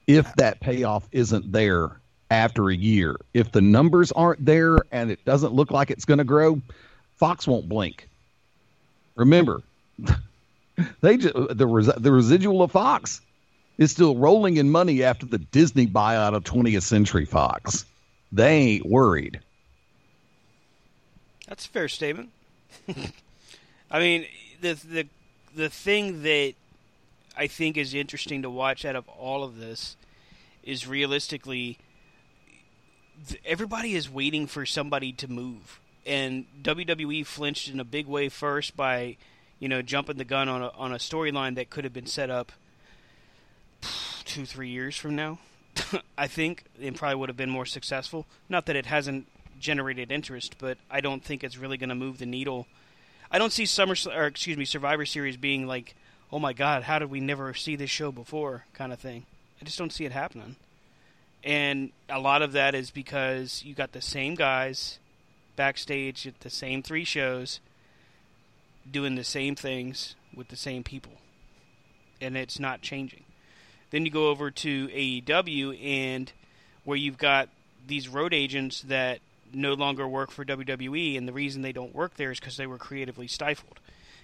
[0.06, 1.90] if that payoff isn't there
[2.30, 3.16] after a year.
[3.34, 6.60] If the numbers aren't there and it doesn't look like it's going to grow,
[7.16, 8.08] Fox won't blink.
[9.16, 9.62] Remember,
[11.00, 13.20] they just, uh, the res- the residual of Fox
[13.78, 17.84] is still rolling in money after the Disney buyout of 20th Century Fox.
[18.30, 19.40] They ain't worried.
[21.48, 22.30] That's a fair statement.
[23.90, 24.26] I mean,
[24.60, 25.06] the the
[25.54, 26.54] the thing that
[27.36, 29.96] I think is interesting to watch out of all of this
[30.62, 31.78] is realistically
[33.44, 38.76] everybody is waiting for somebody to move, and WWE flinched in a big way first
[38.76, 39.16] by
[39.60, 42.30] you know jumping the gun on a on a storyline that could have been set
[42.30, 42.50] up
[44.24, 45.38] two three years from now.
[46.18, 48.26] I think it probably would have been more successful.
[48.48, 49.28] Not that it hasn't
[49.60, 52.66] generated interest, but I don't think it's really going to move the needle.
[53.30, 55.94] I don't see Summer or excuse me Survivor Series being like,
[56.32, 59.26] oh my God, how did we never see this show before kind of thing.
[59.60, 60.56] I just don't see it happening.
[61.44, 64.98] And a lot of that is because you got the same guys
[65.56, 67.60] backstage at the same three shows
[68.90, 71.12] doing the same things with the same people.
[72.20, 73.24] And it's not changing.
[73.90, 76.32] Then you go over to AEW and
[76.84, 77.48] where you've got
[77.86, 79.20] these road agents that
[79.52, 82.66] no longer work for WWE and the reason they don't work there is because they
[82.66, 83.80] were creatively stifled.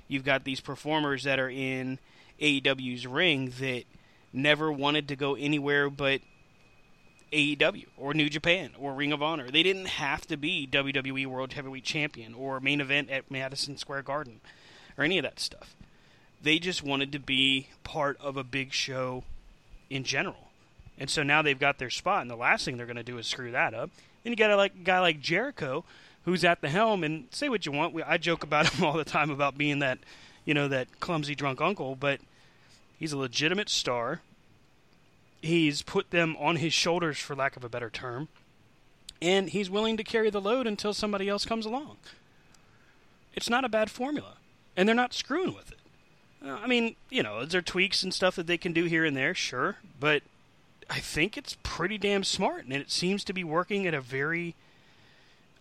[0.09, 1.99] You've got these performers that are in
[2.41, 3.85] AEW's ring that
[4.33, 6.21] never wanted to go anywhere but
[7.33, 9.51] AEW or New Japan or Ring of Honor.
[9.51, 14.03] They didn't have to be WWE World Heavyweight Champion or main event at Madison Square
[14.03, 14.41] Garden
[14.97, 15.75] or any of that stuff.
[16.43, 19.25] They just wanted to be part of a big show
[19.91, 20.51] in general.
[20.99, 23.19] And so now they've got their spot, and the last thing they're going to do
[23.19, 23.91] is screw that up.
[24.23, 25.85] Then you got a like, guy like Jericho,
[26.25, 27.93] who's at the helm, and say what you want.
[27.93, 29.99] We, I joke about him all the time about being that,
[30.45, 32.21] you know, that clumsy drunk uncle, but
[32.99, 34.21] he's a legitimate star.
[35.43, 38.29] He's put them on his shoulders, for lack of a better term,
[39.23, 41.97] and he's willing to carry the load until somebody else comes along.
[43.35, 44.35] It's not a bad formula,
[44.77, 45.79] and they're not screwing with it.
[46.45, 49.17] Uh, I mean, you know, there tweaks and stuff that they can do here and
[49.17, 49.35] there?
[49.35, 50.23] Sure, but
[50.89, 54.55] I think it's pretty damn smart, and it seems to be working at a very,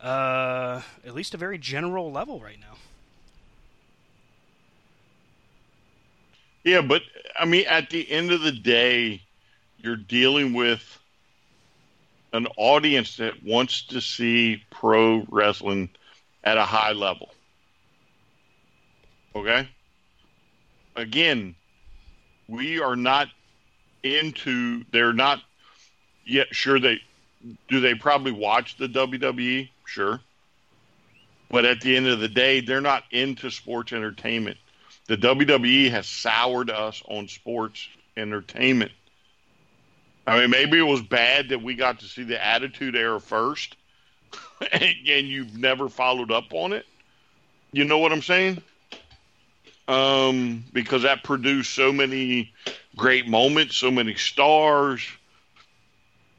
[0.01, 2.77] uh, at least a very general level right now.
[6.63, 7.03] Yeah, but
[7.39, 9.21] I mean, at the end of the day,
[9.85, 10.99] you're dealing with
[12.33, 15.89] an audience that wants to see pro wrestling
[16.43, 17.29] at a high level.
[19.35, 19.69] Okay?
[20.95, 21.55] Again,
[22.47, 23.27] we are not
[24.03, 25.39] into they're not
[26.25, 26.99] yet sure they
[27.67, 29.69] do they probably watch the WWE?
[29.85, 30.19] Sure.
[31.49, 34.57] But at the end of the day, they're not into sports entertainment.
[35.05, 38.91] The WWE has soured us on sports entertainment.
[40.27, 43.75] I mean, maybe it was bad that we got to see the Attitude Era first,
[44.71, 46.85] and, and you've never followed up on it.
[47.71, 48.61] You know what I'm saying?
[49.87, 52.51] Um, because that produced so many
[52.95, 55.05] great moments, so many stars,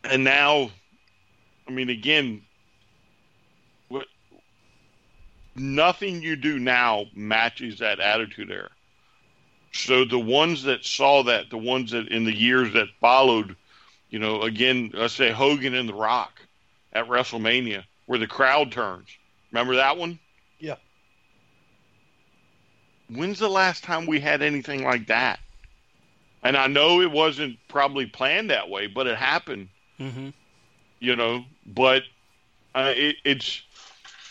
[0.02, 0.70] and now,
[1.68, 2.42] I mean, again,
[3.88, 4.06] what
[5.54, 8.70] nothing you do now matches that Attitude Era.
[9.72, 13.56] So the ones that saw that, the ones that in the years that followed
[14.10, 16.40] you know, again, let's say Hogan and The Rock
[16.92, 19.08] at WrestleMania, where the crowd turns.
[19.50, 20.18] Remember that one?
[20.58, 20.76] Yeah.
[23.10, 25.40] When's the last time we had anything like that?
[26.42, 29.68] And I know it wasn't probably planned that way, but it happened.
[29.98, 30.28] Mm-hmm.
[31.00, 32.04] You know, but
[32.74, 33.62] uh, it, it's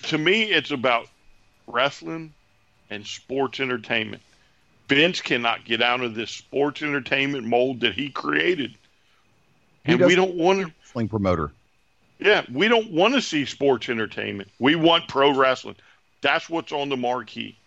[0.04, 1.08] to me, it's about
[1.68, 2.34] wrestling
[2.90, 4.22] and sports entertainment.
[4.88, 8.78] Vince cannot get out of this sports entertainment mold that he created
[9.86, 11.52] and we don't want to wrestling promoter.
[12.20, 14.50] Yeah, we don't want to see sports entertainment.
[14.60, 15.76] We want pro wrestling.
[16.22, 17.58] That's what's on the marquee.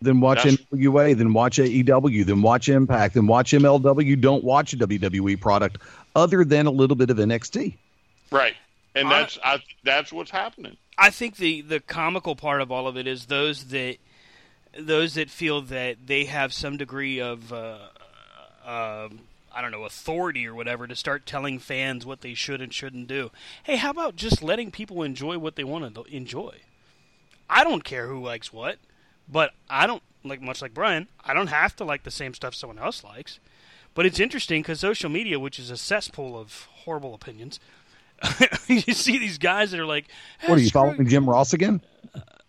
[0.00, 4.20] Then watch That's- NWA, then watch AEW, then watch Impact, then watch MLW.
[4.20, 5.78] Don't watch a WWE product
[6.14, 7.74] other than a little bit of NXT.
[8.30, 8.54] Right,
[8.94, 10.76] and I- that's I, that's what's happening.
[10.98, 13.96] I think the the comical part of all of it is those that
[14.78, 17.78] those that feel that they have some degree of uh,
[18.64, 19.08] uh,
[19.56, 23.08] I don't know authority or whatever to start telling fans what they should and shouldn't
[23.08, 23.30] do.
[23.62, 26.56] Hey, how about just letting people enjoy what they want to enjoy?
[27.48, 28.76] I don't care who likes what,
[29.26, 31.08] but I don't like much like Brian.
[31.24, 33.40] I don't have to like the same stuff someone else likes.
[33.94, 37.58] But it's interesting because social media, which is a cesspool of horrible opinions,
[38.66, 40.06] you see these guys that are like,
[40.38, 41.80] "Hey, What are you following Jim Ross again?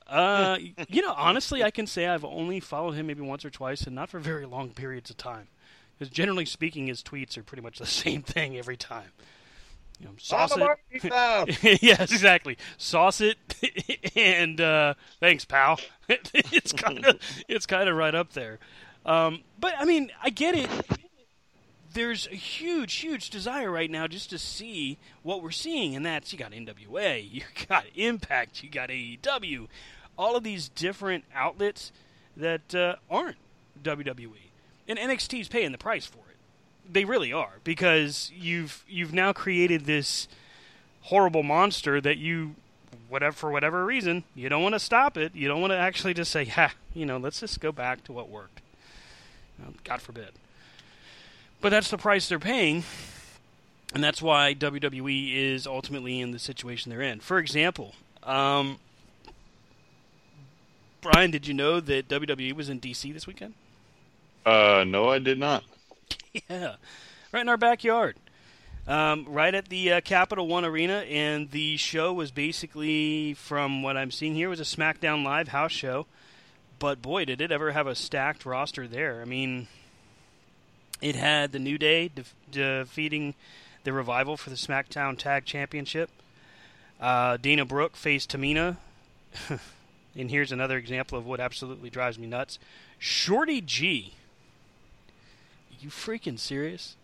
[0.08, 0.58] uh,
[0.90, 3.96] you know, honestly, I can say I've only followed him maybe once or twice, and
[3.96, 5.48] not for very long periods of time.
[5.98, 9.12] Because generally speaking, his tweets are pretty much the same thing every time.
[10.00, 11.82] You know, sauce it.
[11.82, 12.58] Yes, exactly.
[12.78, 13.38] Sauce it,
[14.16, 15.80] and uh, thanks, pal.
[16.08, 18.60] it's kind of it's kind of right up there.
[19.06, 20.70] Um, but I mean, I get it.
[21.94, 26.32] There's a huge, huge desire right now just to see what we're seeing, and that's
[26.32, 29.68] you got NWA, you got Impact, you got AEW,
[30.16, 31.92] all of these different outlets
[32.36, 33.38] that uh, aren't
[33.82, 34.47] WWE,
[34.88, 36.38] and NXT's paying the price for it.
[36.92, 40.28] They really are because you've you've now created this
[41.04, 42.56] horrible monster that you
[43.10, 45.36] whatever for whatever reason you don't want to stop it.
[45.36, 48.14] You don't want to actually just say, "Ha, you know, let's just go back to
[48.14, 48.62] what worked."
[49.66, 50.30] Um, God forbid.
[51.60, 52.84] But that's the price they're paying,
[53.94, 57.20] and that's why WWE is ultimately in the situation they're in.
[57.20, 58.78] For example, um,
[61.02, 63.56] Brian, did you know that WWE was in DC this weekend?
[64.48, 65.64] Uh, no, I did not.
[66.50, 66.76] Yeah,
[67.32, 68.16] right in our backyard.
[68.88, 73.98] um, right at the uh, Capital One Arena, and the show was basically, from what
[73.98, 76.06] I'm seeing here, was a SmackDown Live house show.
[76.78, 79.20] But boy, did it ever have a stacked roster there!
[79.20, 79.68] I mean,
[81.02, 83.34] it had the New Day def- defeating
[83.84, 86.12] the Revival for the SmackDown Tag Championship.
[87.02, 88.78] Uh, Dana Brooke faced Tamina.
[90.16, 92.60] and here's another example of what absolutely drives me nuts.
[93.00, 94.14] Shorty G.
[95.80, 96.96] You freaking serious?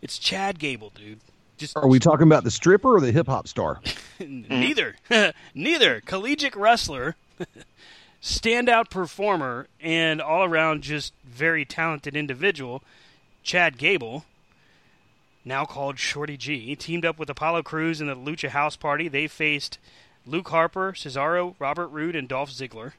[0.00, 1.20] It's Chad Gable, dude.
[1.56, 3.80] Just Are we talking about the stripper or the hip hop star?
[4.20, 4.96] neither.
[5.54, 6.00] neither.
[6.02, 7.16] Collegiate wrestler,
[8.22, 12.82] standout performer, and all around just very talented individual,
[13.42, 14.24] Chad Gable,
[15.44, 19.08] now called Shorty G, teamed up with Apollo Crews in the Lucha House Party.
[19.08, 19.78] They faced
[20.24, 22.92] Luke Harper, Cesaro, Robert Roode, and Dolph Ziggler.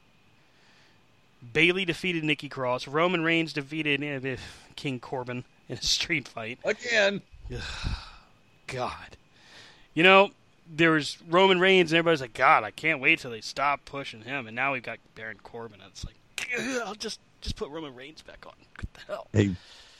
[1.52, 2.86] Bayley defeated Nikki Cross.
[2.86, 4.36] Roman Reigns defeated uh,
[4.80, 6.58] King Corbin in a street fight.
[6.64, 7.20] Again.
[8.66, 9.16] God.
[9.94, 10.30] You know,
[10.74, 14.22] there was Roman Reigns, and everybody's like, God, I can't wait till they stop pushing
[14.22, 14.46] him.
[14.46, 15.80] And now we've got Baron Corbin.
[15.80, 16.14] And it's like,
[16.86, 18.52] I'll just just put Roman Reigns back on.
[18.76, 19.26] What the hell?
[19.32, 19.56] Hey,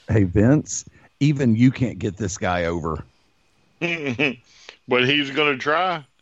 [0.09, 0.85] hey, Vince.
[1.19, 3.03] Even you can't get this guy over.
[3.79, 6.03] but he's going to try.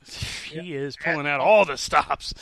[0.50, 2.34] He is pulling out all the stops.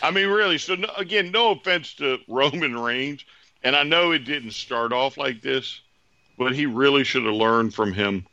[0.00, 0.56] I mean, really.
[0.56, 3.26] So no, again, no offense to Roman Reigns,
[3.66, 5.80] and I know it didn't start off like this,
[6.38, 8.24] but he really should have learned from him.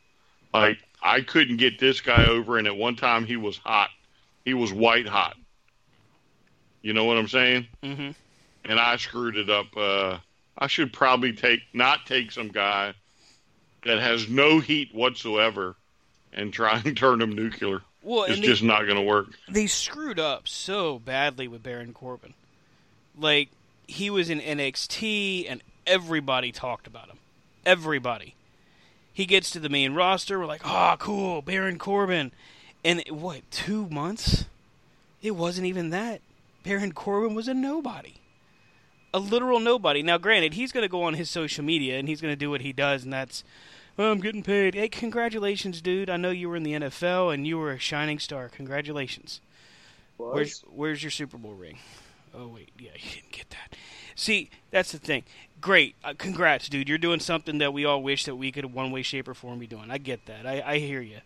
[0.52, 3.90] Like I couldn't get this guy over, and at one time he was hot.
[4.44, 5.36] He was white hot.
[6.82, 7.66] You know what I'm saying?
[7.82, 8.10] hmm
[8.64, 9.66] And I screwed it up.
[9.76, 10.18] Uh,
[10.56, 12.94] I should probably take not take some guy
[13.84, 15.74] that has no heat whatsoever
[16.32, 17.80] and try and turn him nuclear.
[18.04, 19.28] Well, it's they- just not going to work.
[19.48, 22.34] they screwed up so badly with Baron Corbin.
[23.18, 23.48] Like
[23.86, 27.18] he was in NXT and everybody talked about him.
[27.66, 28.34] Everybody.
[29.12, 32.32] He gets to the main roster, we're like, "Oh, cool, Baron Corbin."
[32.84, 34.44] And what, 2 months?
[35.22, 36.20] It wasn't even that.
[36.64, 38.14] Baron Corbin was a nobody.
[39.14, 40.02] A literal nobody.
[40.02, 42.50] Now, granted, he's going to go on his social media and he's going to do
[42.50, 43.44] what he does, and that's,
[43.96, 44.74] well, I'm getting paid.
[44.74, 46.10] Hey, congratulations, dude.
[46.10, 48.48] I know you were in the NFL and you were a shining star.
[48.48, 49.40] Congratulations.
[50.16, 51.78] Where's Where's your Super Bowl ring?
[52.36, 53.76] Oh wait, yeah, you didn't get that.
[54.16, 55.24] See, that's the thing.
[55.60, 56.88] Great, uh, congrats, dude.
[56.88, 59.58] You're doing something that we all wish that we could, one way, shape, or form,
[59.58, 59.90] be doing.
[59.90, 60.46] I get that.
[60.46, 61.18] I, I hear you,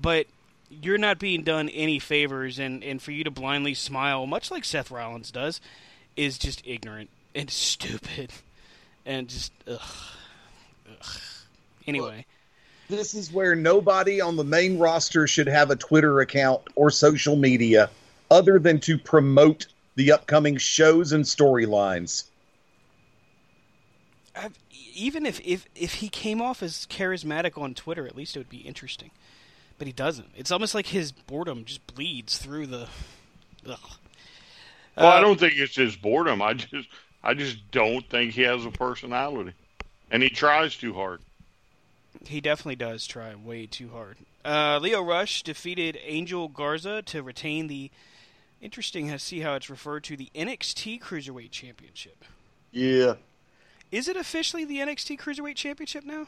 [0.00, 0.26] but
[0.70, 4.64] you're not being done any favors, and and for you to blindly smile, much like
[4.64, 5.60] Seth Rollins does,
[6.16, 8.32] is just ignorant and stupid,
[9.04, 9.80] and just ugh.
[10.90, 11.20] ugh.
[11.86, 12.24] Anyway.
[12.90, 17.36] This is where nobody on the main roster should have a Twitter account or social
[17.36, 17.90] media
[18.30, 19.66] other than to promote
[19.98, 22.24] the upcoming shows and storylines.
[24.94, 28.48] Even if, if if he came off as charismatic on Twitter, at least it would
[28.48, 29.10] be interesting.
[29.76, 30.28] But he doesn't.
[30.36, 32.88] It's almost like his boredom just bleeds through the.
[33.68, 33.78] Ugh.
[34.96, 36.42] Well, I Uh, don't think it's his boredom.
[36.42, 36.88] I just,
[37.22, 39.52] I just don't think he has a personality,
[40.12, 41.20] and he tries too hard.
[42.26, 44.16] He definitely does try way too hard.
[44.44, 47.90] Uh, Lio Rush defeated Angel Garza to retain the.
[48.60, 52.24] Interesting to see how it's referred to the NXT Cruiserweight Championship.
[52.72, 53.14] Yeah.
[53.92, 56.26] Is it officially the NXT Cruiserweight Championship now?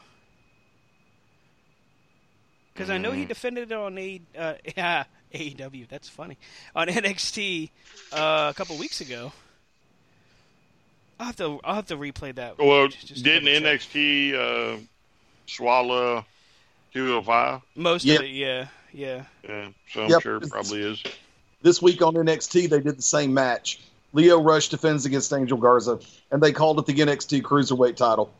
[2.73, 5.03] Because I know he defended it on a uh, yeah,
[5.33, 5.87] AEW.
[5.89, 6.37] That's funny
[6.75, 7.69] on NXT
[8.13, 9.33] uh, a couple weeks ago.
[11.19, 12.57] I'll have to I'll have to replay that.
[12.57, 13.49] Well, Just- just didn't.
[13.63, 14.77] NXT uh,
[15.47, 16.25] swallow
[16.93, 17.61] 205?
[17.75, 18.19] most Yep.
[18.19, 18.29] of it?
[18.29, 19.23] Yeah, yeah.
[19.47, 20.21] Yeah, so I'm Yep.
[20.21, 21.03] sure it probably is.
[21.61, 23.79] This week on NXT, they did the same match.
[24.13, 25.99] Lio Rush defends against Angel Garza,
[26.31, 28.33] and they called it the NXT Cruiserweight title.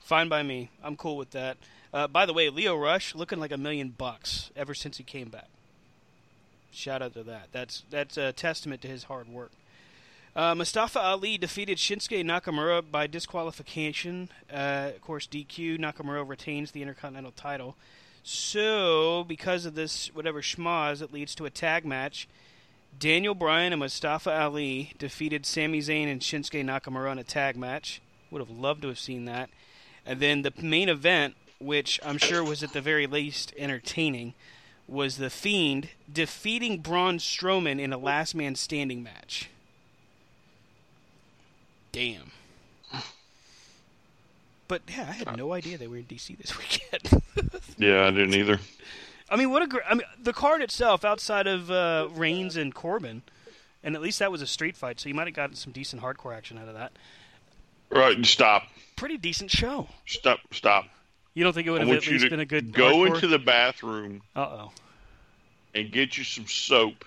[0.00, 0.70] Fine by me.
[0.82, 1.56] I'm cool with that.
[1.92, 5.28] Uh, by the way, Lio Rush looking like a million bucks ever since he came
[5.28, 5.48] back.
[6.70, 7.48] Shout out to that.
[7.52, 9.50] That's that's a testament to his hard work.
[10.34, 14.28] Uh, Mustafa Ali defeated Shinsuke Nakamura by disqualification.
[14.52, 15.78] Uh, of course, DQ.
[15.78, 17.76] Nakamura retains the Intercontinental title.
[18.28, 22.26] So, because of this, whatever schmaz, it leads to a tag match.
[22.98, 28.02] Daniel Bryan and Mustafa Ali defeated Sami Zayn and Shinsuke Nakamura in a tag match.
[28.32, 29.48] Would have loved to have seen that.
[30.04, 34.34] And then the main event, which I'm sure was at the very least entertaining,
[34.88, 39.50] was The Fiend defeating Braun Strowman in a last man standing match.
[41.92, 42.32] Damn.
[44.68, 47.22] But yeah, I had no idea they were in DC this weekend.
[47.78, 48.58] Yeah, I didn't either.
[49.30, 49.82] I mean, what a great!
[49.88, 53.22] I mean, the card itself, outside of uh, Reigns and Corbin,
[53.82, 56.02] and at least that was a street fight, so you might have gotten some decent
[56.02, 56.92] hardcore action out of that.
[57.90, 58.64] Right, stop,
[58.96, 59.88] Pretty decent show.
[60.06, 60.86] stop, stop.
[61.34, 63.14] You don't think it would have at least been a good go hardcore?
[63.14, 64.72] into the bathroom Uh oh.
[65.74, 67.04] and get you some soap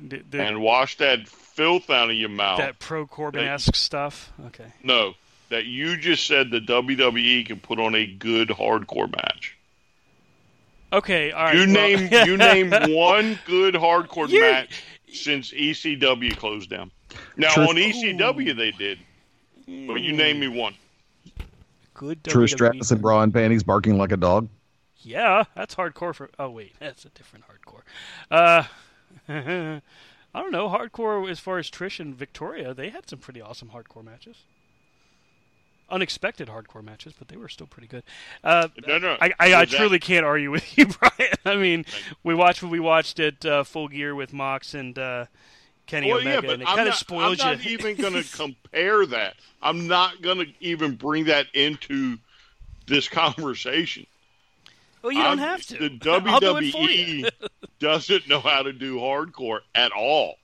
[0.00, 2.58] The, the, and wash that filth out of your mouth.
[2.58, 4.32] that pro Corbin esque stuff.
[4.46, 4.66] Okay.
[4.84, 5.14] No,
[5.48, 9.56] that you just said the WWE can put on a good hardcore match.
[10.92, 11.32] Okay.
[11.32, 11.54] All right.
[11.54, 14.82] you well- name you name one good hardcore You're- match
[15.12, 16.90] since ECW closed down.
[17.36, 18.98] Now Trish- on ECW they did,
[19.86, 20.74] but you name me one.
[21.94, 22.22] good.
[22.24, 22.48] Trish WWE.
[22.50, 24.48] Stratus in bra and panties barking like a dog.
[24.98, 26.30] Yeah, that's hardcore for.
[26.38, 27.82] Oh wait, that's a different hardcore.
[28.30, 28.64] Uh,
[30.34, 30.68] I don't know.
[30.68, 34.36] Hardcore as far as Trish and Victoria, they had some pretty awesome hardcore matches.
[35.88, 38.02] Unexpected hardcore matches, but they were still pretty good.
[38.42, 41.32] Uh, No, no, I, I, I truly can't argue with you, Brian.
[41.44, 41.84] I mean,
[42.24, 45.26] we watched what we watched at uh, Full Gear with Mox and uh,
[45.86, 47.78] Kenny Well, Omega, yeah, but and it I'm kind of spoils I'm you.
[47.78, 49.34] not even going to compare that.
[49.62, 52.18] I'm not going to even bring that into
[52.88, 54.06] this conversation.
[55.02, 55.88] well, you don't I'm- have to.
[55.88, 57.24] The I'll do it for you.
[57.26, 57.30] WWE
[57.78, 60.34] doesn't know how to do hardcore at all.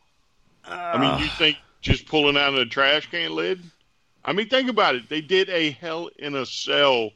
[0.65, 3.61] I mean, you think just pulling out of a trash can lid?
[4.25, 5.09] I mean, think about it.
[5.09, 7.11] They did a Hell in a Cell,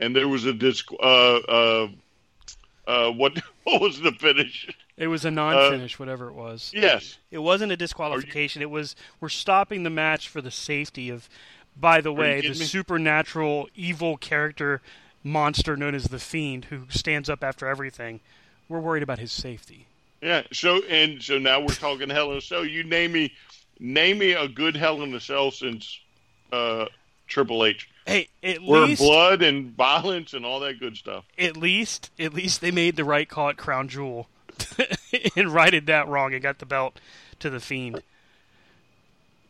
[0.00, 0.90] and there was a disc.
[0.92, 1.88] Uh, uh,
[2.86, 4.68] uh, what what was the finish?
[4.96, 6.70] It was a non-finish, whatever it was.
[6.74, 8.60] Yes, It wasn't a disqualification.
[8.62, 11.28] It was we're stopping the match for the safety of,
[11.76, 12.54] by the way, the me?
[12.54, 14.82] supernatural evil character
[15.24, 18.20] monster known as the Fiend, who stands up after everything.
[18.68, 19.86] We're worried about his safety.
[20.20, 20.42] yeah.
[20.52, 22.64] So and so now we're talking Hell in a Cell.
[22.64, 23.32] You name me,
[23.80, 25.98] name me a good Hell in a Cell since
[26.52, 26.86] uh,
[27.26, 27.88] Triple H.
[28.06, 31.24] Hey, at Where least, blood and violence and all that good stuff.
[31.38, 34.28] at least, at least they made the right call at Crown Jewel,
[35.36, 37.00] and righted that wrong and got the belt
[37.38, 38.02] to the Fiend.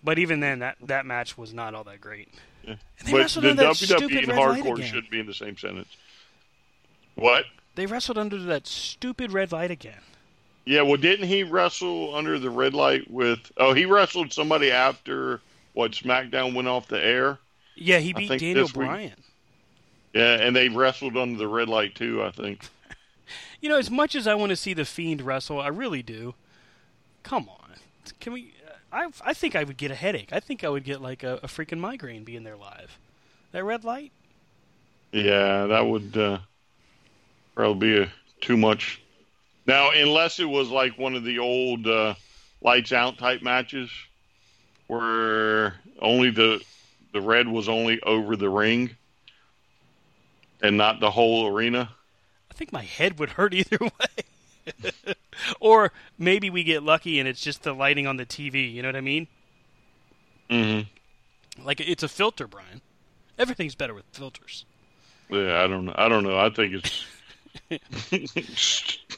[0.04, 2.28] But even then, that that match was not all that great.
[2.66, 4.86] And they But wrestled the under that WWE stupid and red light hardcore again.
[4.92, 5.96] should be in the same sentence.
[7.14, 7.44] What?
[7.74, 10.00] They wrestled under that stupid red light again.
[10.64, 13.50] Yeah, well, didn't he wrestle under the red light with?
[13.56, 15.40] Oh, he wrestled somebody after
[15.72, 17.38] what SmackDown went off the air.
[17.74, 19.14] Yeah, he beat Daniel Bryan.
[20.12, 22.22] Yeah, and they wrestled under the red light too.
[22.22, 22.62] I think.
[23.62, 26.34] You know, as much as I want to see the Fiend wrestle, I really do.
[27.22, 27.76] Come on,
[28.18, 28.52] can we?
[28.92, 30.30] I I think I would get a headache.
[30.32, 32.98] I think I would get like a, a freaking migraine being there live.
[33.52, 34.10] That red light.
[35.12, 36.38] Yeah, that would uh,
[37.54, 39.00] probably be a, too much.
[39.66, 42.14] Now, unless it was like one of the old uh,
[42.62, 43.90] lights out type matches,
[44.92, 46.62] where only the
[47.12, 48.90] the red was only over the ring
[50.62, 51.90] and not the whole arena.
[52.50, 55.14] I think my head would hurt either way.
[55.60, 58.72] or maybe we get lucky and it's just the lighting on the TV.
[58.72, 59.26] You know what I mean?
[60.50, 61.64] Mm-hmm.
[61.64, 62.82] Like it's a filter, Brian.
[63.38, 64.66] Everything's better with filters.
[65.30, 65.94] Yeah, I don't know.
[65.96, 66.38] I don't know.
[66.38, 66.84] I think
[67.70, 68.96] it's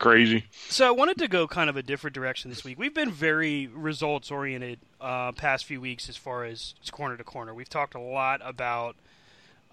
[0.00, 0.44] crazy.
[0.68, 2.78] So I wanted to go kind of a different direction this week.
[2.78, 7.54] We've been very results oriented uh, past few weeks as far as corner to corner.
[7.54, 8.96] We've talked a lot about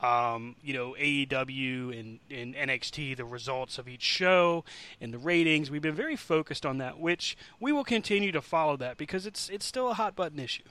[0.01, 4.63] um, you know AEW and, and NXT, the results of each show
[5.01, 5.71] and the ratings.
[5.71, 9.49] We've been very focused on that, which we will continue to follow that because it's
[9.49, 10.63] it's still a hot button issue.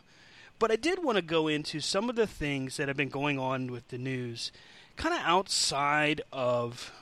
[0.58, 3.38] But I did want to go into some of the things that have been going
[3.38, 4.52] on with the news,
[4.96, 6.92] kind of outside of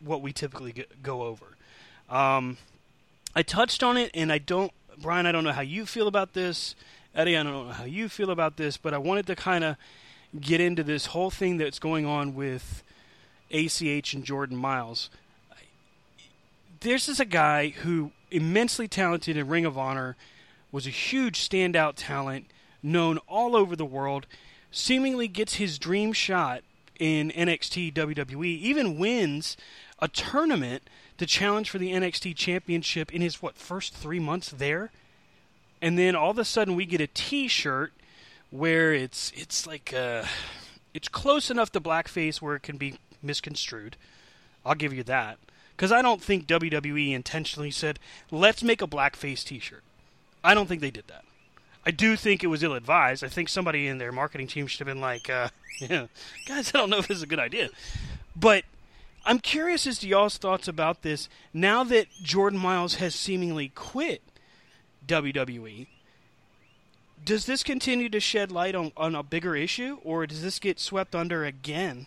[0.00, 1.56] what we typically g- go over.
[2.08, 2.56] Um,
[3.34, 5.26] I touched on it, and I don't, Brian.
[5.26, 6.74] I don't know how you feel about this,
[7.14, 7.36] Eddie.
[7.36, 9.76] I don't know how you feel about this, but I wanted to kind of
[10.40, 12.82] get into this whole thing that's going on with
[13.50, 15.10] ACH and Jordan Myles.
[16.80, 20.16] This is a guy who immensely talented in Ring of Honor,
[20.70, 22.46] was a huge standout talent,
[22.82, 24.26] known all over the world,
[24.70, 26.62] seemingly gets his dream shot
[26.98, 29.56] in NXT WWE, even wins
[30.00, 30.82] a tournament
[31.18, 34.90] to challenge for the NXT championship in his what first 3 months there.
[35.80, 37.92] And then all of a sudden we get a t-shirt
[38.50, 40.24] where it's it's like uh
[40.94, 43.96] it's close enough to blackface where it can be misconstrued.
[44.64, 45.38] I'll give you that.
[45.76, 47.98] Cuz I don't think WWE intentionally said,
[48.30, 49.82] "Let's make a blackface t-shirt."
[50.42, 51.24] I don't think they did that.
[51.84, 53.24] I do think it was ill advised.
[53.24, 56.06] I think somebody in their marketing team should have been like, uh, yeah,
[56.46, 57.70] guys, I don't know if this is a good idea.
[58.36, 58.64] But
[59.28, 64.22] I'm curious as to y'all's thoughts about this now that Jordan Myles has seemingly quit
[65.06, 65.86] WWE.
[67.26, 70.80] Does this continue to shed light on, on a bigger issue, or does this get
[70.80, 72.06] swept under again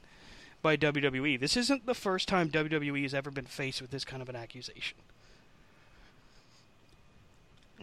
[0.63, 1.39] by WWE?
[1.39, 4.35] This isn't the first time WWE has ever been faced with this kind of an
[4.35, 4.97] accusation.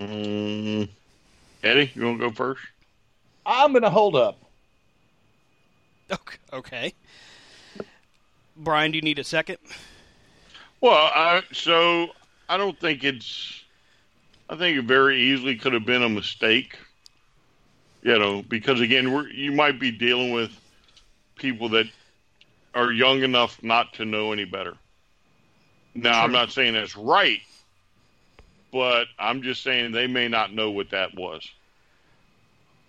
[0.01, 0.89] Mm.
[1.63, 2.63] Eddie, you want to go first?
[3.47, 4.37] I'm going to hold up.
[6.11, 6.39] Okay.
[6.55, 6.95] okay.
[8.59, 9.59] Brian, do you need a second?
[10.81, 12.09] Well, I, so
[12.49, 13.63] I don't think it's.
[14.51, 16.79] I think it very easily could have been a mistake.
[18.03, 20.51] You know, because again, we're, you might be dealing with
[21.37, 21.87] people that
[22.75, 24.75] are young enough not to know any better.
[25.95, 27.41] Now, I'm not saying that's right,
[28.73, 31.49] but I'm just saying they may not know what that was.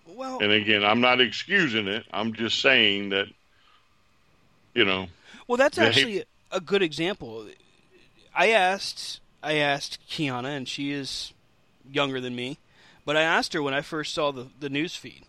[0.06, 2.04] Well, And again, I'm not excusing it.
[2.12, 3.26] I'm just saying that,
[4.74, 5.06] you know,
[5.50, 6.22] Well, that's actually
[6.52, 7.44] a good example.
[8.32, 11.32] I asked I asked Kiana, and she is
[11.90, 12.58] younger than me,
[13.04, 15.24] but I asked her when I first saw the the news feed,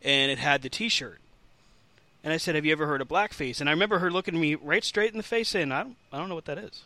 [0.00, 1.20] and it had the T-shirt,
[2.24, 4.40] and I said, "Have you ever heard of blackface?" And I remember her looking at
[4.40, 6.84] me right straight in the face, saying, "I don't, I don't know what that is."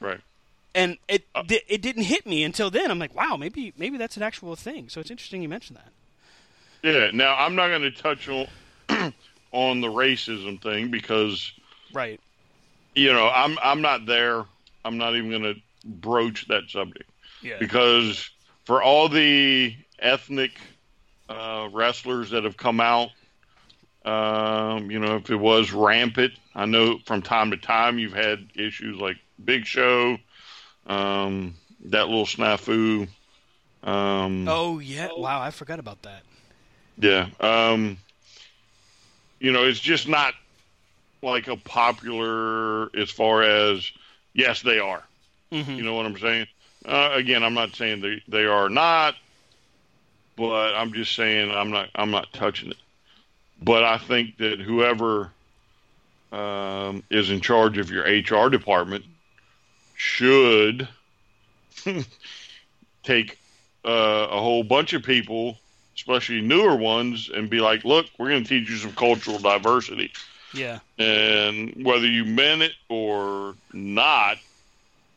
[0.00, 0.20] right.
[0.74, 2.90] And it uh, di- it didn't hit me until then.
[2.90, 5.92] I'm like, "Wow, maybe maybe that's an actual thing." So it's interesting you mentioned that.
[6.82, 7.12] Yeah.
[7.12, 8.48] Now, I'm not going to touch on
[9.52, 11.52] on the racism thing because
[11.94, 12.20] Right.
[12.94, 14.44] you know I'm I'm not there.
[14.84, 15.54] I'm not even going to
[15.86, 17.08] broach that subject
[17.42, 17.56] Yeah.
[17.58, 18.28] because
[18.66, 20.52] for all the ethnic
[21.28, 23.08] uh, wrestlers that have come out,
[24.04, 28.48] um, you know, if it was rampant, I know from time to time you've had
[28.54, 30.18] issues like Big Show,
[30.86, 31.54] um,
[31.86, 33.08] that little snafu.
[33.82, 35.08] Um, Oh yeah.
[35.16, 36.22] Wow, I forgot about that.
[36.98, 37.28] Yeah.
[37.40, 37.96] Um,
[39.40, 40.34] you know, it's just not
[41.24, 43.90] like a popular as far as
[44.34, 45.02] yes, they are.
[45.50, 45.76] Mhm.
[45.76, 46.46] You know what I'm saying?
[46.84, 49.16] Uh, again, I'm not saying they they are not,
[50.36, 52.76] but I'm just saying I'm not I'm not touching it.
[53.62, 55.30] But I think that whoever
[56.32, 59.04] um, is in charge of your HR department
[59.94, 60.88] should
[63.04, 63.38] take
[63.84, 65.56] uh, a whole bunch of people,
[65.94, 70.12] especially newer ones, and be like, "Look, we're going to teach you some cultural diversity."
[70.54, 70.78] Yeah.
[70.98, 74.38] and whether you meant it or not,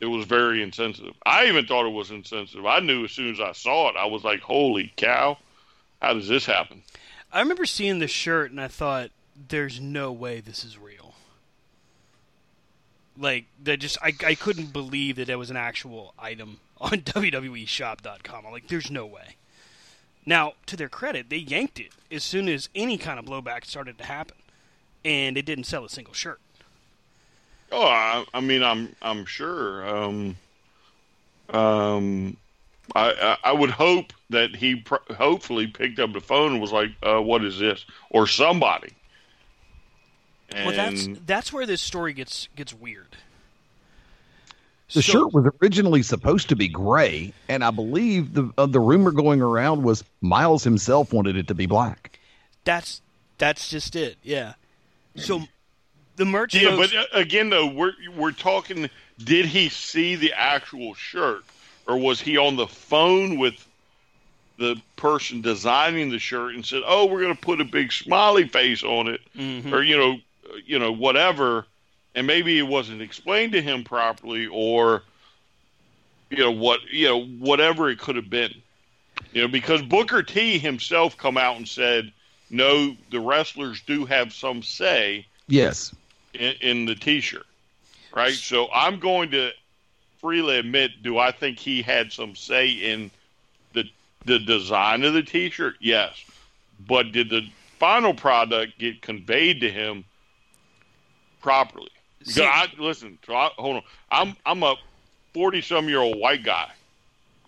[0.00, 1.14] it was very insensitive.
[1.24, 2.66] I even thought it was insensitive.
[2.66, 5.38] I knew as soon as I saw it, I was like, "Holy cow!
[6.00, 6.82] How does this happen?"
[7.32, 9.10] I remember seeing the shirt and I thought,
[9.48, 11.14] "There's no way this is real."
[13.16, 18.46] Like that, just I I couldn't believe that there was an actual item on WWEShop.com.
[18.46, 19.36] I'm like, "There's no way."
[20.24, 23.96] Now, to their credit, they yanked it as soon as any kind of blowback started
[23.98, 24.36] to happen,
[25.04, 26.40] and it didn't sell a single shirt.
[27.70, 29.86] Oh, I, I mean, I'm I'm sure.
[29.86, 30.36] Um,
[31.50, 32.36] um,
[32.94, 33.12] I,
[33.44, 36.90] I I would hope that he pr- hopefully picked up the phone and was like,
[37.02, 38.92] uh, "What is this?" or somebody.
[40.50, 43.16] And well, that's that's where this story gets gets weird.
[44.94, 48.80] The So- shirt was originally supposed to be gray, and I believe the uh, the
[48.80, 52.18] rumor going around was Myles himself wanted it to be black.
[52.64, 53.02] That's
[53.36, 54.16] that's just it.
[54.22, 54.54] Yeah.
[55.16, 55.42] So
[56.16, 56.54] the merch.
[56.54, 58.88] Yeah, folks- but uh, again, though, we're we're talking.
[59.22, 61.44] Did he see the actual shirt,
[61.86, 63.64] or was he on the phone with
[64.58, 68.46] the person designing the shirt and said, "Oh, we're going to put a big smiley
[68.46, 69.72] face on it," Mhm.
[69.72, 70.18] or you know,
[70.66, 71.66] you know, whatever,
[72.14, 75.02] and maybe it wasn't explained to him properly, or
[76.30, 78.54] you know what, you know, whatever it could have been,
[79.32, 82.12] you know, because Booker T himself come out and said,
[82.50, 85.94] "No, the wrestlers do have some say." Yes,
[86.34, 87.46] in, in the T-shirt,
[88.14, 88.34] right?
[88.34, 89.50] So I'm going to
[90.20, 93.10] freely admit, do I think he had some say in
[93.72, 93.84] the
[94.24, 95.76] the design of the T-shirt?
[95.80, 96.22] Yes,
[96.86, 100.04] but did the final product get conveyed to him
[101.40, 101.90] properly?
[102.18, 103.18] Because See- I listen.
[103.26, 103.82] So I, hold on.
[104.10, 104.76] I'm I'm a
[105.34, 106.70] forty some year old white guy,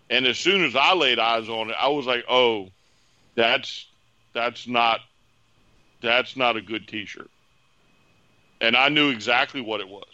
[0.08, 2.70] and as soon as I laid eyes on it, I was like, oh,
[3.34, 3.86] that's
[4.32, 5.00] that's not
[6.00, 7.30] that's not a good T-shirt
[8.60, 10.04] and I knew exactly what it was.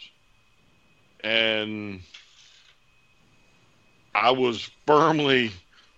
[1.23, 2.01] And
[4.15, 5.51] I was firmly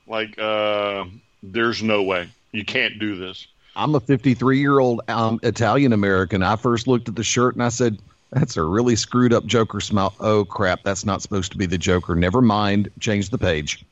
[0.08, 1.06] like, uh,
[1.44, 6.42] "There's no way you can't do this." I'm a 53 year old um, Italian American.
[6.42, 8.00] I first looked at the shirt and I said,
[8.32, 11.78] "That's a really screwed up Joker smile." Oh crap, that's not supposed to be the
[11.78, 12.16] Joker.
[12.16, 12.90] Never mind.
[13.00, 13.86] Change the page.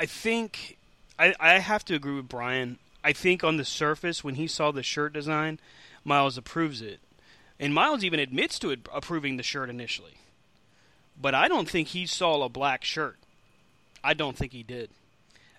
[0.00, 0.77] I think
[1.18, 2.78] I, I have to agree with Brian.
[3.02, 5.58] I think on the surface, when he saw the shirt design,
[6.04, 7.00] Myles approves it,
[7.58, 10.18] and Myles even admits to it, approving the shirt initially.
[11.20, 13.16] But I don't think he saw a black shirt.
[14.04, 14.90] I don't think he did.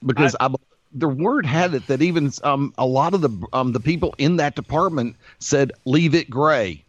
[0.05, 0.49] because I,
[0.93, 4.37] the word had it that even um, a lot of the um, the people in
[4.37, 6.83] that department said leave it gray.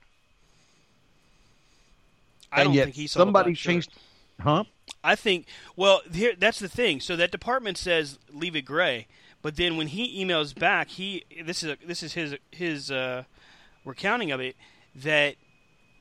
[2.52, 3.72] I and don't think he saw a somebody black shirt.
[3.72, 3.90] changed.
[4.40, 4.64] Huh?
[5.02, 5.46] I think
[5.76, 7.00] well, here that's the thing.
[7.00, 9.06] So that department says leave it gray,
[9.42, 13.24] but then when he emails back, he this is a, this is his his uh,
[13.84, 14.56] recounting of it
[14.94, 15.36] that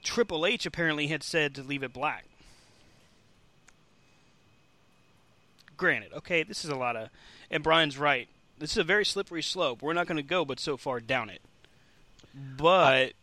[0.04, 2.26] Triple H apparently had said to leave it black.
[5.78, 7.10] Granted, okay, this is a lot of,
[7.50, 8.28] and Brian's right.
[8.58, 9.82] This is a very slippery slope.
[9.82, 11.42] We're not going to go, but so far down it.
[12.58, 13.14] But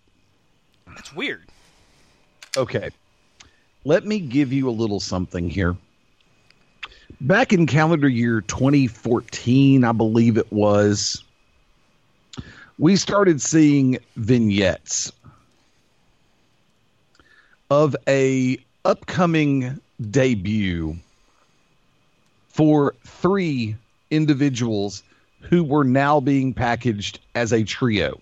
[0.86, 1.44] that's weird.
[2.56, 2.90] Okay.
[3.86, 5.76] Let me give you a little something here.
[7.20, 11.22] Back in calendar year 2014, I believe it was,
[12.80, 15.12] we started seeing vignettes
[17.70, 19.80] of a upcoming
[20.10, 20.96] debut
[22.48, 23.76] for three
[24.10, 25.04] individuals
[25.42, 28.20] who were now being packaged as a trio.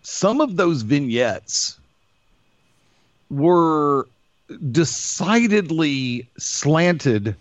[0.00, 1.78] Some of those vignettes
[3.30, 4.06] were
[4.70, 7.36] decidedly slanted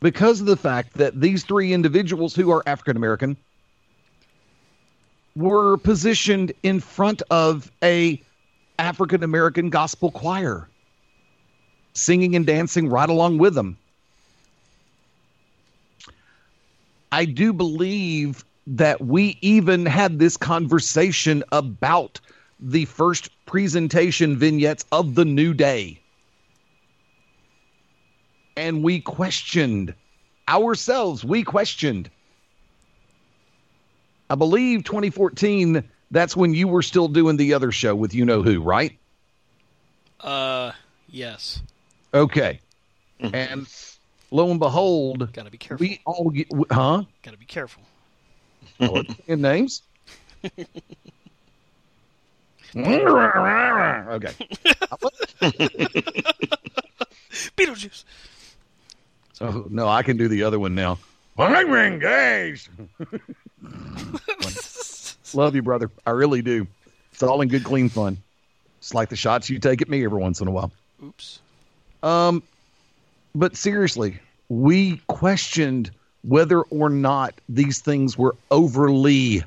[0.00, 3.36] because of the fact that these three individuals who are African American
[5.34, 8.20] were positioned in front of a
[8.78, 10.68] African American gospel choir
[11.94, 13.76] singing and dancing right along with them.
[17.10, 22.20] I do believe that we even had this conversation about
[22.60, 26.00] the first presentation vignettes of the new day.
[28.56, 29.94] And we questioned
[30.48, 32.10] ourselves, we questioned.
[34.30, 38.42] I believe 2014, that's when you were still doing the other show with you know
[38.42, 38.98] who, right?
[40.20, 40.72] Uh,
[41.08, 41.62] yes.
[42.12, 42.60] Okay.
[43.20, 43.66] And
[44.30, 45.86] lo and behold, Gotta be careful.
[45.86, 47.04] we all get, huh?
[47.22, 47.82] Gotta be careful.
[49.26, 49.82] In names?
[52.76, 54.32] okay.
[57.56, 58.04] Beetlejuice.
[59.40, 60.98] Oh, no, I can do the other one now.
[61.38, 62.68] I'm engaged.
[65.34, 65.90] Love you, brother.
[66.04, 66.66] I really do.
[67.12, 68.18] It's all in good, clean fun.
[68.78, 70.72] It's like the shots you take at me every once in a while.
[71.04, 71.40] Oops.
[72.02, 72.42] Um,
[73.34, 75.90] but seriously, we questioned
[76.22, 79.44] whether or not these things were overly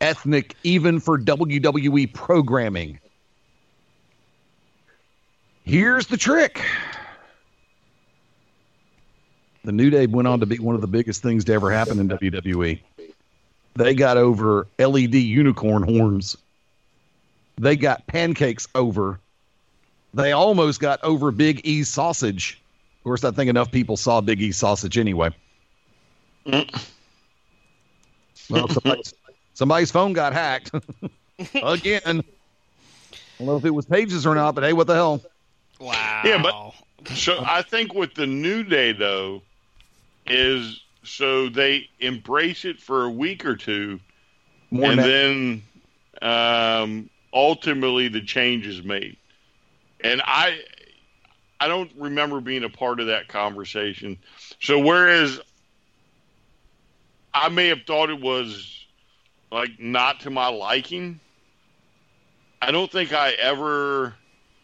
[0.00, 2.98] ethnic, even for WWE programming.
[5.64, 6.62] Here's the trick.
[9.64, 11.98] The New Day went on to be one of the biggest things to ever happen
[11.98, 12.80] in WWE.
[13.74, 16.36] They got over LED unicorn horns.
[17.58, 19.18] They got pancakes over.
[20.14, 22.62] They almost got over Big E's sausage.
[22.98, 25.30] Of course, I think enough people saw Big E's sausage anyway.
[26.46, 26.86] Mm.
[28.48, 29.14] well, somebody's,
[29.56, 30.70] somebody's phone got hacked
[31.54, 32.00] again.
[32.04, 32.22] I
[33.38, 35.22] don't know if it was Paige's or not, but hey, what the hell?
[35.80, 36.22] Wow.
[36.24, 39.42] Yeah, but so I think with the new day though
[40.26, 44.00] is so they embrace it for a week or two,
[44.70, 45.62] More and than-
[46.20, 49.16] then um, ultimately the change is made.
[50.02, 50.58] And I,
[51.60, 54.18] I don't remember being a part of that conversation.
[54.60, 55.40] So whereas
[57.32, 58.75] I may have thought it was
[59.50, 61.20] like not to my liking,
[62.60, 64.14] I don't think I ever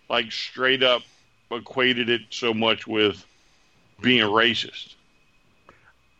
[0.08, 1.02] like straight up
[1.50, 3.24] equated it so much with
[4.00, 4.94] being racist.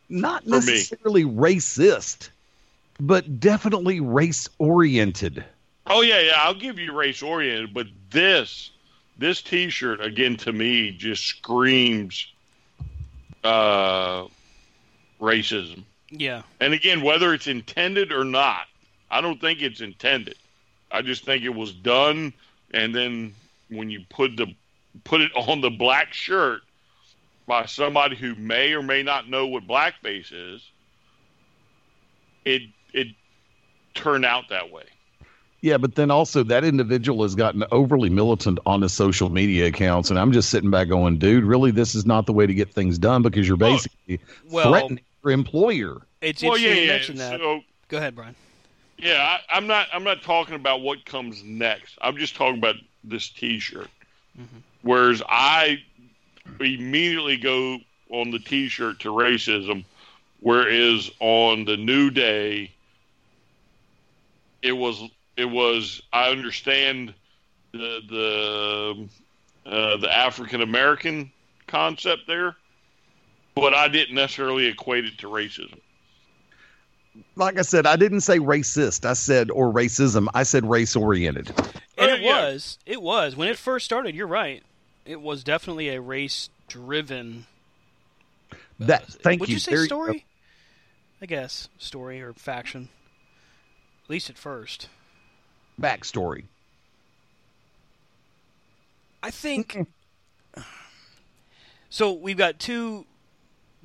[0.08, 0.56] not for me.
[0.56, 2.30] necessarily racist,
[3.00, 5.44] but definitely race oriented.
[5.86, 8.70] Oh yeah, yeah, I'll give you race oriented, but this
[9.18, 12.26] this T-shirt again to me just screams
[13.42, 14.26] uh,
[15.20, 15.84] racism.
[16.12, 16.42] Yeah.
[16.60, 18.66] And again, whether it's intended or not,
[19.10, 20.36] I don't think it's intended.
[20.90, 22.34] I just think it was done,
[22.72, 23.34] and then
[23.70, 24.54] when you put the
[25.04, 26.60] put it on the black shirt
[27.46, 30.70] by somebody who may or may not know what blackface is,
[32.44, 33.08] it it
[33.94, 34.84] turned out that way.
[35.62, 40.10] Yeah, but then also that individual has gotten overly militant on his social media accounts,
[40.10, 42.74] and I'm just sitting back going, dude, really, this is not the way to get
[42.74, 46.02] things done because you're basically well- threatening your employer.
[46.20, 46.92] It's Well, interesting yeah, you yeah.
[46.92, 47.40] mention that.
[47.40, 48.34] So, Go ahead, Brian.
[48.98, 49.88] Yeah, I, I'm not.
[49.92, 51.98] I'm not talking about what comes next.
[52.00, 53.88] I'm just talking about this T-shirt.
[54.82, 55.82] Whereas I
[56.60, 57.78] immediately go
[58.10, 59.84] on the T-shirt to racism,
[60.40, 62.70] whereas on the New Day,
[64.62, 65.02] it was.
[65.36, 66.02] It was.
[66.12, 67.14] I understand
[67.72, 69.08] the the
[69.70, 71.32] uh, the African American
[71.66, 72.56] concept there,
[73.54, 75.78] but I didn't necessarily equate it to racism.
[77.36, 79.04] Like I said, I didn't say racist.
[79.04, 80.28] I said or racism.
[80.34, 81.52] I said race oriented.
[81.98, 82.46] And it yeah.
[82.46, 82.78] was.
[82.86, 83.36] It was.
[83.36, 84.62] When it first started, you're right.
[85.04, 87.46] It was definitely a race driven.
[88.78, 89.54] That uh, thank Would you.
[89.54, 90.24] you say There- story?
[91.20, 91.68] Uh, I guess.
[91.78, 92.88] Story or faction.
[94.04, 94.88] At least at first.
[95.80, 96.44] Backstory.
[99.22, 99.86] I think.
[101.90, 103.06] so we've got two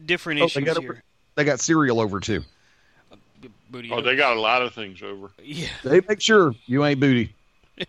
[0.03, 1.03] different Oh, issues they got here.
[1.35, 2.43] they got cereal over too.
[3.69, 5.29] Booty Oh, they got a lot of things over.
[5.43, 5.67] Yeah.
[5.83, 7.33] They make sure you ain't booty.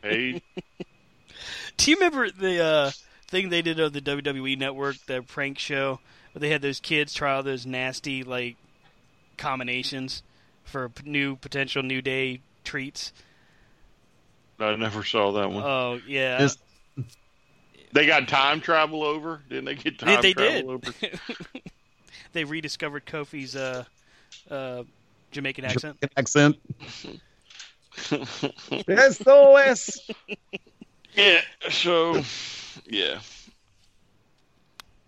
[0.03, 0.43] Hey,
[1.77, 2.91] Do you remember the uh,
[3.29, 6.01] thing they did on the WWE Network, the prank show,
[6.33, 8.57] where they had those kids try all those nasty like
[9.37, 10.23] combinations
[10.65, 13.13] for new potential New Day treats?
[14.59, 15.63] I never saw that one.
[15.65, 16.59] Oh yeah, This-
[17.93, 19.41] they got time travel over.
[19.49, 20.89] Didn't they get they, time they travel did.
[21.05, 21.19] over?
[22.33, 23.85] they rediscovered Kofi's uh,
[24.51, 24.85] uh,
[25.31, 26.05] Jamaican accent.
[26.17, 26.57] Accent.
[29.13, 30.11] SOS.
[31.15, 31.41] Yeah.
[31.71, 32.23] So,
[32.87, 33.21] yeah.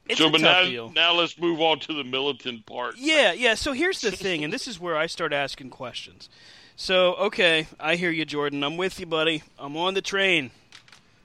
[0.08, 0.90] It's so, a but now, deal.
[0.90, 2.96] now let's move on to the militant part.
[2.98, 3.54] Yeah, yeah.
[3.54, 6.28] So here's the thing, and this is where I start asking questions.
[6.74, 8.64] So, okay, I hear you, Jordan.
[8.64, 9.44] I'm with you, buddy.
[9.58, 10.50] I'm on the train.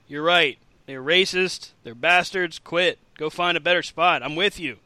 [0.06, 0.58] You're right.
[0.86, 1.70] They're racist.
[1.82, 2.60] They're bastards.
[2.60, 2.98] Quit.
[3.18, 4.22] Go find a better spot.
[4.22, 4.76] I'm with you.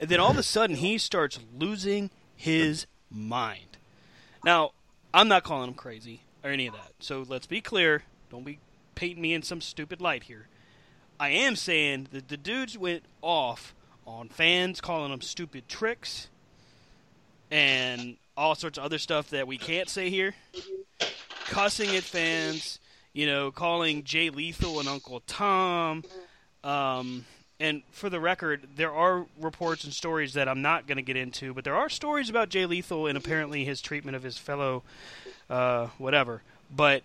[0.00, 3.78] And then all of a sudden, he starts losing his mind.
[4.44, 4.72] Now,
[5.12, 6.92] I'm not calling him crazy or any of that.
[7.00, 8.02] So let's be clear.
[8.30, 8.58] Don't be
[8.94, 10.48] painting me in some stupid light here.
[11.18, 13.74] I am saying that the dudes went off
[14.06, 16.28] on fans calling them stupid tricks
[17.50, 20.34] and all sorts of other stuff that we can't say here.
[21.46, 22.80] Cussing at fans,
[23.12, 26.02] you know, calling Jay Lethal and Uncle Tom.
[26.64, 27.24] Um,
[27.60, 31.16] and for the record, there are reports and stories that I'm not going to get
[31.16, 34.82] into, but there are stories about Jay Lethal and apparently his treatment of his fellow,
[35.48, 36.42] uh, whatever.
[36.74, 37.02] But,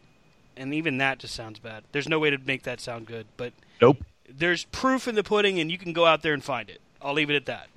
[0.58, 1.84] and even that just sounds bad.
[1.92, 3.98] There's no way to make that sound good, but Nope.
[4.28, 6.82] there's proof in the pudding, and you can go out there and find it.
[7.02, 7.68] I'll leave it at that.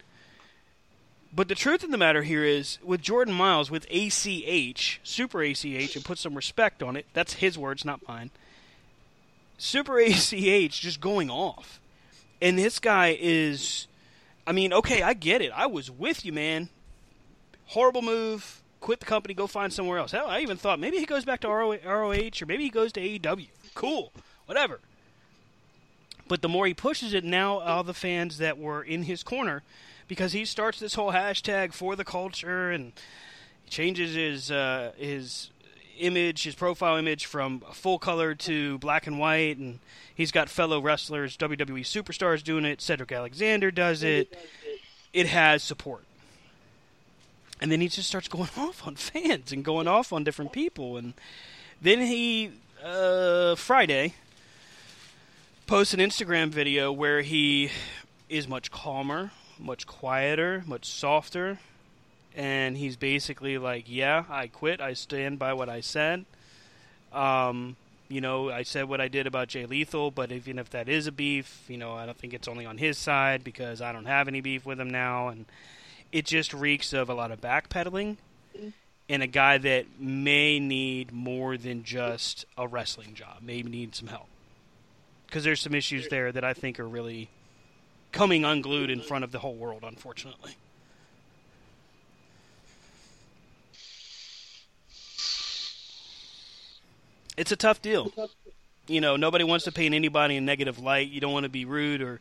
[1.35, 5.97] But the truth of the matter here is, with Jordan Myles, with ACH, Super ACH,
[5.97, 8.31] and put some respect on it, that's his words, not mine.
[9.57, 11.81] Super ACH just going off.
[12.43, 13.87] And this guy is,
[14.49, 15.53] I mean, okay, I get it.
[15.55, 16.69] I was with you, man.
[17.67, 18.63] Horrible move.
[18.81, 20.11] Quit the company, go find somewhere else.
[20.11, 23.01] Hell, I even thought maybe he goes back to ROH or maybe he goes to
[23.01, 23.47] AEW.
[23.77, 24.13] Cool.
[24.47, 24.81] Whatever.
[26.27, 29.63] But the more he pushes it, now all the fans that were in his corner,
[30.09, 32.93] because he starts this whole hashtag for the culture and
[33.71, 35.51] changes his uh, his
[35.99, 39.79] image, his profile image from full color to black and white, and
[40.15, 42.81] he's got fellow wrestlers, WWE superstars doing it.
[42.81, 44.37] Cedric Alexander does it.
[45.13, 46.05] It has support.
[47.61, 50.97] And then he just starts going off on fans and going off on different people,
[50.97, 51.15] and
[51.81, 52.53] then he
[52.85, 54.15] uh, Friday
[55.67, 57.71] posts an Instagram video where he
[58.29, 61.59] is much calmer, much quieter, much softer,
[62.37, 64.81] and he's basically like, "Yeah, I quit.
[64.81, 66.25] I stand by what I said.
[67.13, 67.77] Um,
[68.09, 71.07] you know, I said what I did about Jay Lethal, but even if that is
[71.07, 74.07] a beef, you know, I don't think it's only on his side because I don't
[74.07, 75.47] have any beef with him now, and
[76.11, 78.17] it just reeks of a lot of backpedaling."
[79.09, 84.09] And a guy that may need more than just a wrestling job, maybe need some
[84.09, 84.29] help
[85.33, 87.31] because there's some issues there that I think are really
[88.13, 90.57] coming unglued in front of the whole world, unfortunately.
[97.37, 98.13] It's a tough deal.
[98.89, 101.09] You know, nobody wants to paint anybody in negative light.
[101.09, 102.21] You don't want to be rude or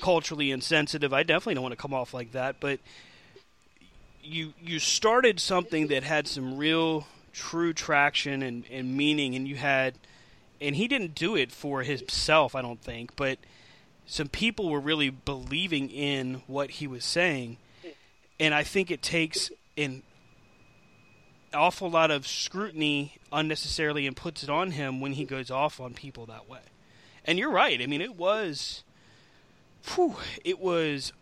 [0.00, 1.12] culturally insensitive.
[1.12, 2.80] I definitely don't want to come off like that, but
[4.22, 9.56] you you started something that had some real true traction and, and meaning and you
[9.56, 9.94] had
[10.60, 13.38] and he didn't do it for himself, I don't think, but
[14.06, 17.58] some people were really believing in what he was saying.
[18.40, 20.02] And I think it takes an
[21.54, 25.94] awful lot of scrutiny unnecessarily and puts it on him when he goes off on
[25.94, 26.60] people that way.
[27.24, 27.80] And you're right.
[27.80, 28.82] I mean, it was,
[29.94, 31.12] whew, it was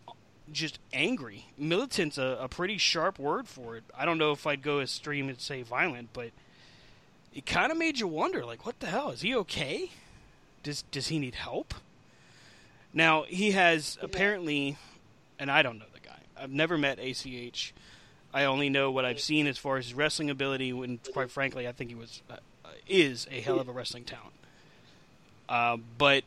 [0.51, 1.47] just angry.
[1.57, 3.83] Militant's a, a pretty sharp word for it.
[3.97, 6.31] I don't know if I'd go as extreme and say violent, but
[7.33, 9.11] it kind of made you wonder, like, what the hell?
[9.11, 9.91] Is he okay?
[10.63, 11.73] Does does he need help?
[12.93, 14.77] Now he has apparently,
[15.37, 16.19] and I don't know the guy.
[16.39, 17.73] I've never met ACH.
[18.33, 20.73] I only know what I've seen as far as his wrestling ability.
[20.73, 22.37] When, quite frankly, I think he was uh,
[22.87, 24.33] is a hell of a wrestling talent.
[25.49, 26.23] Uh, but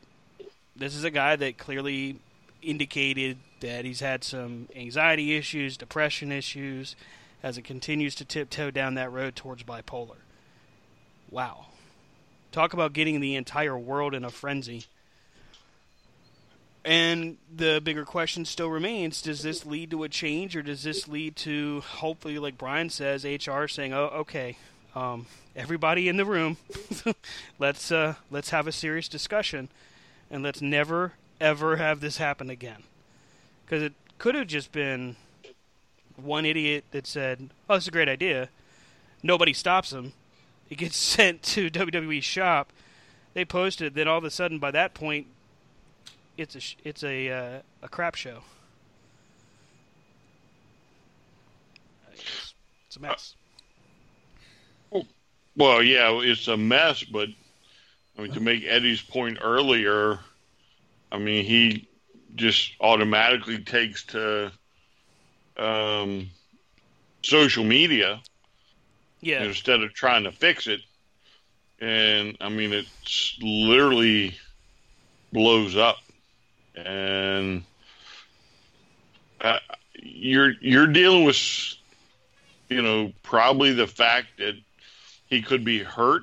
[0.75, 2.17] this is a guy that clearly
[2.63, 6.97] indicated that he's had some anxiety issues, depression issues,
[7.43, 10.17] as it continues to tiptoe down that road towards bipolar.
[11.31, 11.67] Wow.
[12.53, 14.87] Talk about getting the entire world in a frenzy.
[16.85, 21.07] And the bigger question still remains does this lead to a change, or does this
[21.07, 24.57] lead to, hopefully, like Brian says, HR saying, oh, okay,
[24.95, 26.57] Um, everybody in the room,
[27.59, 29.69] let's uh, let's have a serious discussion,
[30.31, 32.83] and let's never ever have this happen again.
[33.65, 35.15] Because it could have just been
[36.17, 38.49] one idiot that said, "Oh, it's a great idea."
[39.23, 40.13] Nobody stops him.
[40.71, 42.73] It gets sent to WWE shop.
[43.35, 43.95] They post it.
[43.95, 45.29] Then all of a sudden, by that point,
[46.41, 48.43] it's a sh- it's a uh, a crap show.
[52.13, 52.55] It's,
[52.87, 53.35] it's a mess.
[55.57, 57.29] Well, yeah, it's a mess, but
[58.17, 60.19] I mean, to make Eddie's point earlier,
[61.13, 61.89] I mean, he
[62.37, 64.53] just automatically takes to
[65.59, 66.31] um,
[67.23, 68.21] social media
[69.21, 69.43] Yeah.
[69.43, 70.81] instead of trying to fix it.
[71.81, 74.39] And I mean, it's literally
[75.33, 75.97] blows up,
[76.87, 77.65] and
[79.41, 79.59] uh,
[79.95, 81.37] you're you're dealing with,
[82.69, 84.55] you know, probably the fact that
[85.27, 86.23] he could be hurt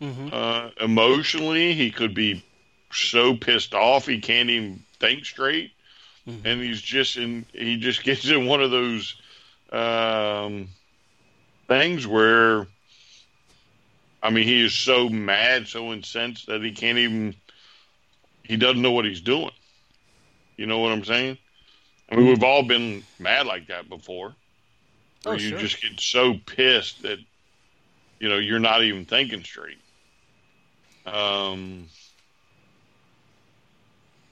[0.00, 0.28] Mm-hmm.
[0.30, 1.74] uh, emotionally.
[1.74, 2.44] He could be
[2.92, 5.72] so pissed off he can't even think straight,
[6.44, 7.46] and he's just in.
[7.52, 9.16] He just gets in one of those
[9.72, 10.68] um,
[11.68, 12.66] things where,
[14.22, 17.34] I mean, he is so mad, so incensed that he can't even.
[18.44, 19.50] He doesn't know what he's doing.
[20.56, 21.38] You know what I'm saying?
[22.10, 24.36] I mean, we've all been mad like that before.
[25.22, 25.58] Where Oh, you sure.
[25.58, 27.18] just get so pissed that
[28.20, 29.82] you know you're not even thinking straight.
[31.06, 31.92] Um,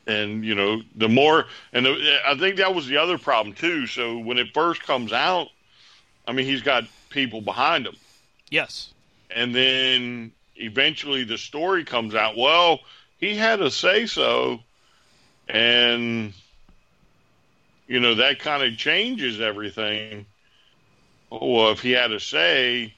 [0.06, 3.86] and you know the more, and the, I think that was the other problem too.
[3.86, 5.48] So when it first comes out,
[6.26, 7.96] I mean he's got people behind him,
[8.50, 8.94] Yes.
[9.30, 12.36] and then eventually the story comes out.
[12.36, 12.80] Well,
[13.18, 14.64] he had a say so,
[15.48, 16.32] and
[17.86, 20.26] you know that kind of changes everything.
[21.30, 22.94] Oh, well, if he had a say,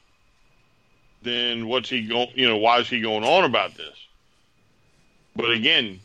[1.22, 2.30] then what's he going?
[2.34, 3.97] You know, why is he going on about this?
[5.34, 6.01] But again,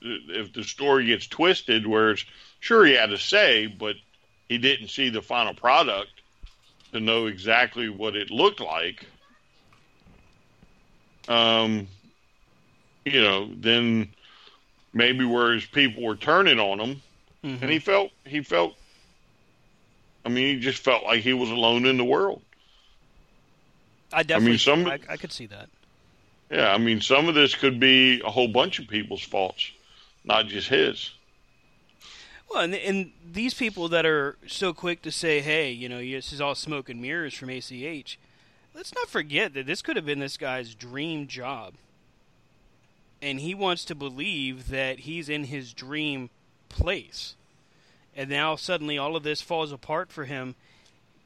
[0.00, 2.24] if the story gets twisted, where it's
[2.60, 3.96] sure he had a say, but
[4.48, 6.10] he didn't see the final product
[6.92, 9.04] to know exactly what it looked like,
[11.28, 11.86] um,
[13.04, 14.08] you know, then
[14.96, 17.02] maybe where his people were turning on him,
[17.44, 17.62] Mm-hmm.
[17.62, 18.74] and he felt he felt.
[20.24, 22.42] I mean, he just felt like he was alone in the world.
[24.12, 24.58] I definitely.
[24.58, 25.68] some- I, I could see that.
[26.50, 29.70] Yeah, I mean, some of this could be a whole bunch of people's faults,
[30.24, 31.10] not just his.
[32.50, 36.32] Well, and, and these people that are so quick to say, "Hey, you know, this
[36.32, 38.18] is all smoke and mirrors from ACH,"
[38.74, 41.74] let's not forget that this could have been this guy's dream job,
[43.22, 46.30] and he wants to believe that he's in his dream
[46.68, 47.34] place,
[48.14, 50.54] and now suddenly all of this falls apart for him.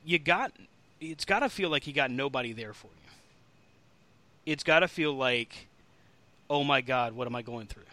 [0.05, 0.53] You got,
[1.01, 4.53] it's got to feel like he got nobody there for you.
[4.53, 5.69] It's got to feel like,
[6.49, 7.85] oh my God, what am I going through?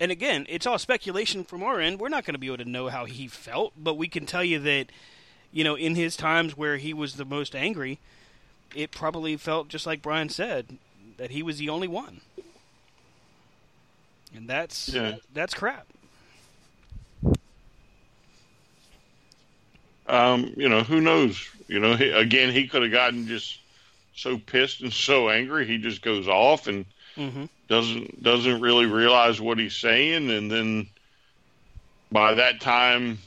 [0.00, 2.00] and again, it's all speculation from our end.
[2.00, 4.42] We're not going to be able to know how he felt, but we can tell
[4.42, 4.86] you that,
[5.52, 7.98] you know, in his times where he was the most angry,
[8.74, 10.78] it probably felt just like Brian said
[11.18, 12.22] that he was the only one,
[14.34, 15.16] and that's Yeah.
[15.32, 15.86] that's crap.
[20.06, 21.48] Um, you know, who knows?
[21.68, 23.60] You know, he, again, he could have gotten just
[24.14, 27.44] so pissed and so angry, he just goes off and Mm-hmm.
[27.68, 30.88] doesn't doesn't really realize what he's saying, and then
[32.10, 33.18] by that time,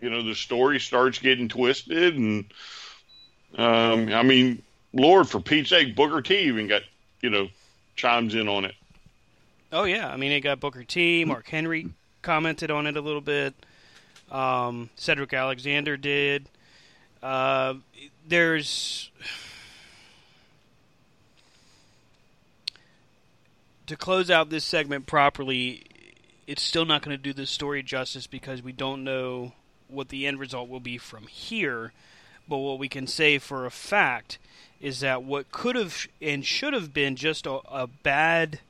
[0.00, 2.52] you know, the story starts getting twisted, and
[3.56, 6.82] um, I mean, Lord, for Pete's sake, Booker T even got
[7.22, 7.48] you know
[7.96, 8.74] chimes in on it.
[9.74, 11.24] Oh yeah, I mean it got Booker T.
[11.24, 11.88] Mark Henry
[12.22, 13.54] commented on it a little bit.
[14.30, 16.48] Um, Cedric Alexander did.
[17.20, 17.74] Uh,
[18.24, 19.10] there's
[23.86, 25.82] to close out this segment properly.
[26.46, 29.54] It's still not going to do this story justice because we don't know
[29.88, 31.92] what the end result will be from here.
[32.48, 34.38] But what we can say for a fact
[34.80, 38.60] is that what could have and should have been just a, a bad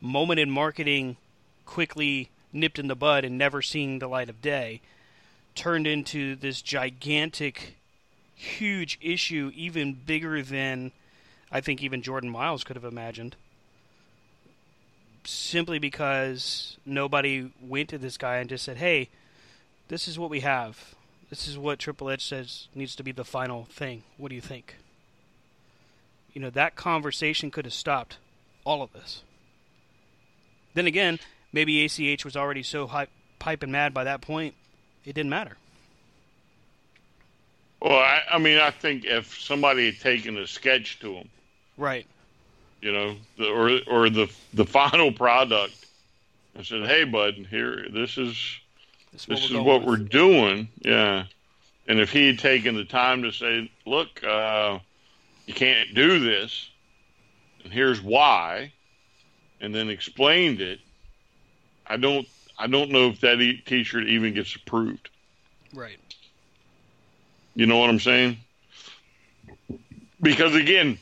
[0.00, 1.16] moment in marketing
[1.64, 4.80] quickly nipped in the bud and never seeing the light of day
[5.54, 7.76] turned into this gigantic
[8.34, 10.92] huge issue even bigger than
[11.50, 13.36] I think even Jordan Myles could have imagined.
[15.24, 19.08] Simply because nobody went to this guy and just said hey
[19.88, 20.94] this is what we have.
[21.30, 24.02] This is what Triple H says needs to be the final thing.
[24.16, 24.76] What do you think?
[26.32, 28.18] You know that conversation could have stopped
[28.64, 29.22] all of this
[30.76, 31.18] then again,
[31.52, 33.08] maybe ACH was already so hype,
[33.38, 34.54] piping mad by that point,
[35.04, 35.56] it didn't matter.
[37.80, 41.28] Well, I, I mean, I think if somebody had taken a sketch to him,
[41.76, 42.06] Right.
[42.80, 45.86] you know, the, or or the the final product,
[46.54, 48.36] and said, "Hey, bud, here, this is
[49.12, 51.24] This, this is what going we're doing." Yeah,
[51.86, 54.78] and if he had taken the time to say, "Look, uh,
[55.46, 56.70] you can't do this,
[57.62, 58.72] and here's why,"
[59.60, 60.80] and then explained it,
[61.86, 62.26] I don't
[62.58, 65.10] I don't know if that e- T-shirt even gets approved.
[65.74, 65.98] Right.
[67.54, 68.38] You know what I'm saying?
[70.20, 70.98] Because again,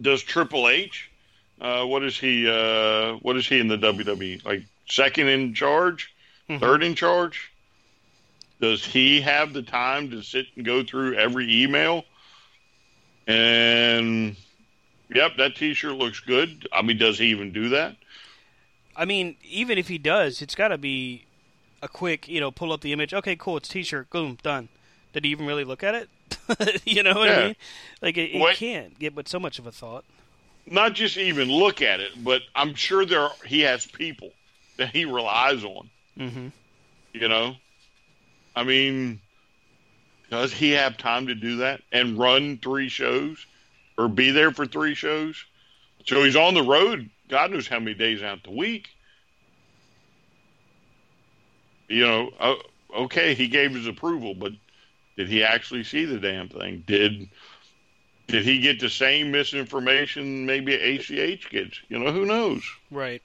[0.00, 1.10] does Triple H?
[1.60, 2.48] Uh, what is he?
[2.48, 4.44] Uh, what is he in the WWE?
[4.44, 6.12] Like second in charge,
[6.58, 7.50] third in charge?
[8.60, 12.04] Does he have the time to sit and go through every email?
[13.26, 14.36] And
[15.08, 16.68] yep, that T-shirt looks good.
[16.72, 17.96] I mean, does he even do that?
[18.96, 21.24] I mean, even if he does, it's got to be
[21.82, 23.12] a quick, you know, pull up the image.
[23.12, 23.56] Okay, cool.
[23.56, 24.10] It's T-shirt.
[24.10, 24.68] Boom, done.
[25.12, 26.08] Did he even really look at it?
[26.84, 27.56] you know what I mean?
[28.02, 30.04] Like it, it can't get with so much of a thought.
[30.66, 34.30] Not just even look at it, but I'm sure there are, he has people
[34.76, 35.90] that he relies on.
[36.18, 36.48] Mm-hmm.
[37.12, 37.56] You know,
[38.56, 39.20] I mean,
[40.30, 43.46] does he have time to do that and run three shows
[43.96, 45.44] or be there for three shows?
[46.06, 47.10] So he's on the road.
[47.28, 48.88] God knows how many days out the week.
[51.88, 52.54] You know, uh,
[52.96, 54.52] okay, he gave his approval, but
[55.16, 56.82] did he actually see the damn thing?
[56.86, 57.28] Did
[58.26, 61.80] did he get the same misinformation maybe ACH gets?
[61.88, 62.62] You know, who knows?
[62.90, 63.22] Right.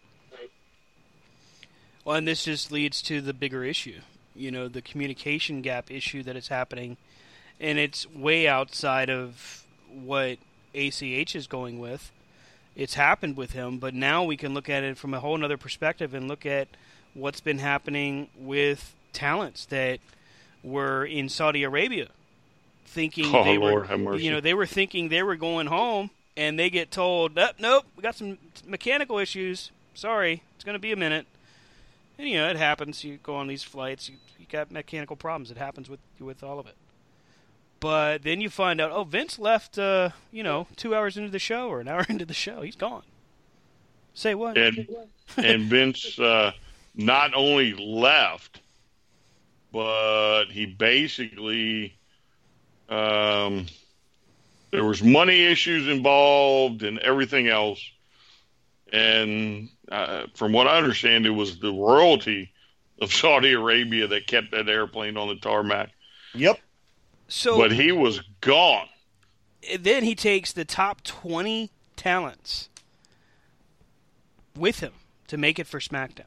[2.03, 3.99] Well, and this just leads to the bigger issue.
[4.35, 6.97] You know, the communication gap issue that is happening,
[7.59, 10.37] and it's way outside of what
[10.73, 12.11] ACH is going with.
[12.75, 15.57] It's happened with him, but now we can look at it from a whole other
[15.57, 16.67] perspective and look at
[17.13, 19.99] what's been happening with talents that
[20.63, 22.07] were in Saudi Arabia,
[22.85, 26.57] thinking Oh, they Lord, were, you know, they were thinking they were going home, and
[26.57, 29.71] they get told, "Nope, nope, we got some mechanical issues.
[29.93, 31.25] Sorry, it's going to be a minute."
[32.17, 33.03] And you know, it happens.
[33.03, 35.51] You go on these flights, you, you got mechanical problems.
[35.51, 36.75] It happens with with all of it.
[37.79, 41.39] But then you find out, oh, Vince left, uh, you know, two hours into the
[41.39, 42.61] show or an hour into the show.
[42.61, 43.03] He's gone.
[44.13, 44.57] Say what?
[44.57, 44.87] and
[45.37, 46.51] and Vince uh,
[46.95, 48.59] not only left,
[49.71, 51.95] but he basically
[52.89, 53.67] um,
[54.71, 57.81] there was money issues involved and everything else.
[58.91, 62.51] And uh, from what I understand, it was the royalty
[63.01, 65.91] of Saudi Arabia that kept that airplane on the tarmac.
[66.33, 66.59] Yep.
[67.29, 68.89] So But he was gone.
[69.79, 72.69] then he takes the top 20 talents
[74.55, 74.93] with him
[75.27, 76.25] to make it for SmackDown.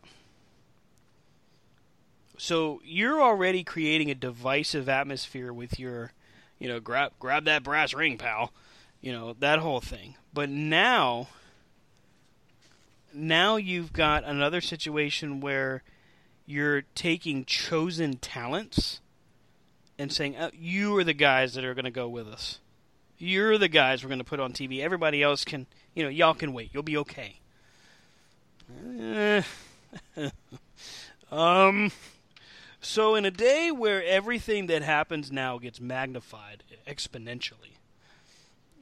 [2.38, 6.12] So you're already creating a divisive atmosphere with your,
[6.58, 8.52] you know, grab grab that brass ring, pal.
[9.00, 10.16] You know, that whole thing.
[10.32, 11.28] But now
[13.12, 15.82] now you've got another situation where
[16.46, 19.00] you're taking chosen talents
[20.02, 22.58] and saying, uh, "You are the guys that are going to go with us.
[23.18, 24.80] You're the guys we're going to put on TV.
[24.80, 26.70] Everybody else can, you know, y'all can wait.
[26.74, 27.36] You'll be okay."
[31.30, 31.90] Um.
[32.82, 37.78] So in a day where everything that happens now gets magnified exponentially,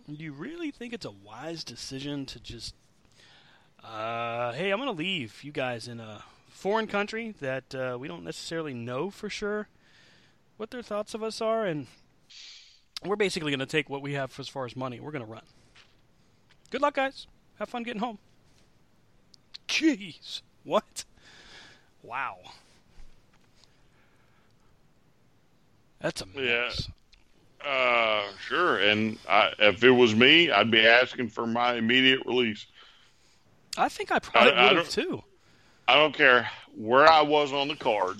[0.08, 2.74] do you really think it's a wise decision to just,
[3.84, 8.08] uh, hey, I'm going to leave you guys in a foreign country that uh, we
[8.08, 9.68] don't necessarily know for sure
[10.60, 11.86] what their thoughts of us are, and
[13.02, 15.00] we're basically going to take what we have as far as money.
[15.00, 15.40] We're going to run.
[16.70, 17.26] Good luck, guys.
[17.58, 18.18] Have fun getting home.
[19.66, 20.42] Jeez.
[20.64, 21.06] What?
[22.02, 22.36] Wow.
[26.02, 26.90] That's a mess.
[27.64, 27.66] Yeah.
[27.66, 28.80] Uh, sure.
[28.80, 32.66] And I, if it was me, I'd be asking for my immediate release.
[33.78, 35.22] I think I probably would have too.
[35.88, 38.18] I don't care where I was on the card.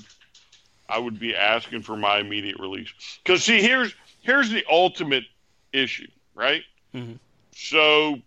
[0.90, 2.92] I would be asking for my immediate release.
[3.22, 5.24] Because see, here's here's the ultimate
[5.72, 6.62] issue, right?
[6.94, 7.18] Mhm.
[7.52, 8.20] So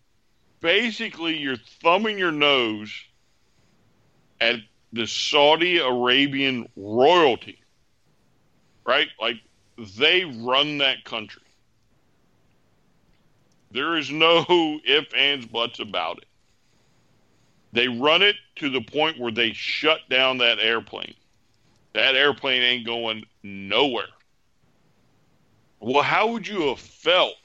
[0.61, 2.91] basically, you're thumbing your nose
[4.39, 4.55] at
[4.93, 7.59] the Saudi Arabian royalty,
[8.85, 9.09] right?
[9.19, 9.37] Like
[9.97, 11.41] they run that country.
[13.71, 14.45] There is no
[14.85, 16.25] if, ands, buts about it.
[17.73, 21.15] They run it to the point where they shut down that airplane.
[21.93, 24.07] That airplane ain't going nowhere.
[25.79, 27.35] Well, how would you have felt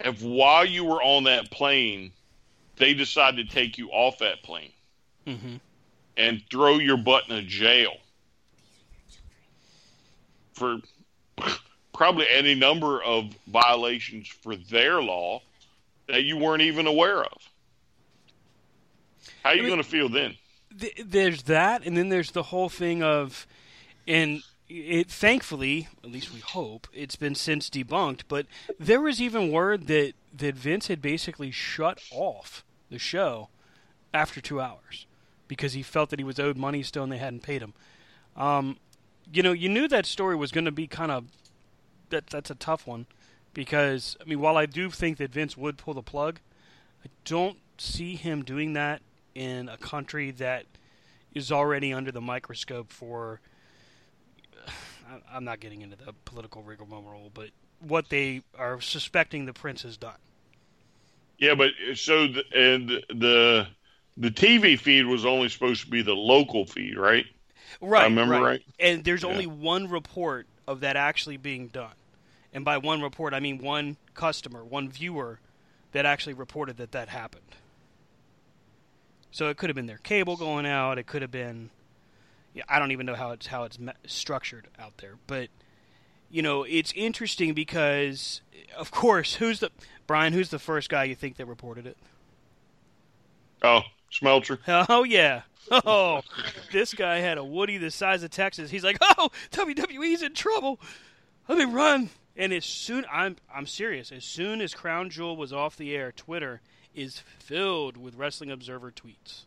[0.00, 2.12] if while you were on that plane,
[2.76, 4.72] they decided to take you off that plane
[5.26, 5.56] Mm-hmm.
[6.18, 7.94] and throw your butt in a jail
[10.52, 10.76] for
[11.94, 15.40] probably any number of violations for their law
[16.08, 17.32] that you weren't even aware of.
[19.42, 20.36] How are you I mean- going to feel then?
[20.78, 23.46] Th- there's that, and then there's the whole thing of,
[24.06, 28.22] and it thankfully, at least we hope, it's been since debunked.
[28.28, 28.46] But
[28.78, 33.48] there was even word that that Vince had basically shut off the show
[34.12, 35.06] after two hours
[35.46, 37.74] because he felt that he was owed money still and they hadn't paid him.
[38.36, 38.78] Um,
[39.32, 41.26] you know, you knew that story was going to be kind of
[42.10, 42.28] that.
[42.28, 43.06] That's a tough one
[43.52, 46.40] because I mean, while I do think that Vince would pull the plug,
[47.04, 49.02] I don't see him doing that
[49.34, 50.66] in a country that
[51.34, 53.40] is already under the microscope for.
[55.32, 57.50] I'm not getting into the political rigmarole, but
[57.80, 60.16] what they are suspecting the prince has done.
[61.38, 63.66] Yeah, but so the, and the
[64.16, 67.26] the TV feed was only supposed to be the local feed, right?
[67.80, 68.02] Right.
[68.02, 68.62] I remember right.
[68.78, 69.24] And there's Yeah.
[69.24, 71.94] only one report of that actually being done.
[72.52, 75.40] And by one report, I mean one customer, one viewer
[75.92, 77.56] that actually reported that that happened.
[79.34, 80.96] So it could have been their cable going out.
[80.96, 81.70] It could have been,
[82.54, 85.14] yeah, I don't even know how it's how it's structured out there.
[85.26, 85.48] But
[86.30, 88.42] you know, it's interesting because,
[88.76, 89.72] of course, who's the
[90.06, 90.32] Brian?
[90.34, 91.96] Who's the first guy you think that reported it?
[93.60, 94.60] Oh, Smelter.
[94.68, 95.42] Oh yeah.
[95.68, 96.22] Oh,
[96.70, 98.70] this guy had a Woody the size of Texas.
[98.70, 100.78] He's like, "Oh, WWE's in trouble.
[101.48, 104.12] Let me run." And as soon I'm I'm serious.
[104.12, 106.60] As soon as Crown Jewel was off the air, Twitter
[106.94, 109.42] is filled with Wrestling Observer tweets.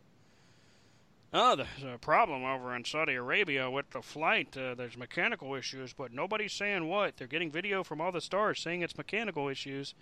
[1.34, 4.56] Oh, there's a problem over in Saudi Arabia with the flight.
[4.58, 7.18] Uh, there's mechanical issues, but nobody's saying what.
[7.18, 9.94] They're getting video from all the stars saying it's mechanical issues.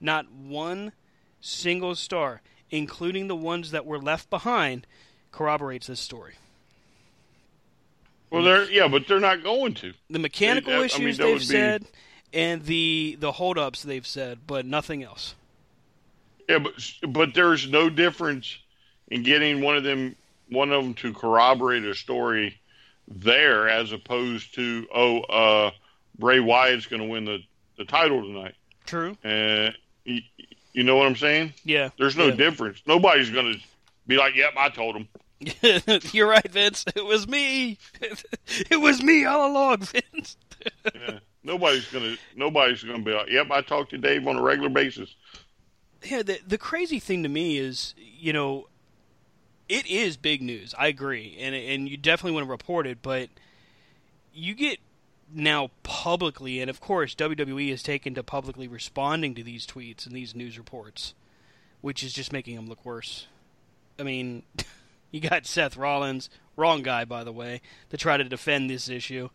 [0.00, 0.92] Not one
[1.40, 2.40] single star,
[2.70, 4.86] including the ones that were left behind,
[5.32, 6.34] corroborates this story.
[8.30, 9.92] Well, they're yeah, but they're not going to.
[10.10, 11.84] The mechanical I mean, issues they've be- said,
[12.32, 15.34] and the the holdups they've said, but nothing else.
[16.48, 16.72] Yeah, but
[17.08, 18.58] but there's no difference
[19.08, 20.14] in getting one of them
[20.50, 22.58] one of them to corroborate a story
[23.08, 25.70] there as opposed to oh uh
[26.18, 27.38] Bray Wyatt's going to win the
[27.76, 28.54] the title tonight.
[28.86, 29.16] True.
[29.24, 29.70] Uh,
[30.04, 30.20] you,
[30.72, 31.54] you know what I'm saying?
[31.64, 31.88] Yeah.
[31.98, 32.36] There's no Yeah.
[32.36, 32.82] difference.
[32.86, 33.58] Nobody's going to
[34.06, 35.08] be like, "Yep, I told him."
[36.12, 36.84] You're right, Vince.
[36.94, 37.78] It was me.
[38.70, 39.78] it was me all along,
[40.12, 40.36] Vince.
[40.94, 41.18] Yeah.
[41.42, 44.42] Nobody's going to nobody's going to be like, "Yep, I talk to Dave on a
[44.42, 45.14] regular basis."
[46.04, 48.68] Yeah, the the crazy thing to me is, you know,
[49.68, 50.74] it is big news.
[50.78, 53.28] I agree, and and you definitely want to report it, but
[54.32, 54.78] you get
[55.32, 60.14] now publicly, and of course, WWE has taken to publicly responding to these tweets and
[60.14, 61.14] these news reports,
[61.80, 63.26] which is just making them look worse.
[63.98, 64.42] I mean,
[65.10, 67.60] you got Seth Rollins, wrong guy by the way,
[67.90, 69.30] to try to defend this issue.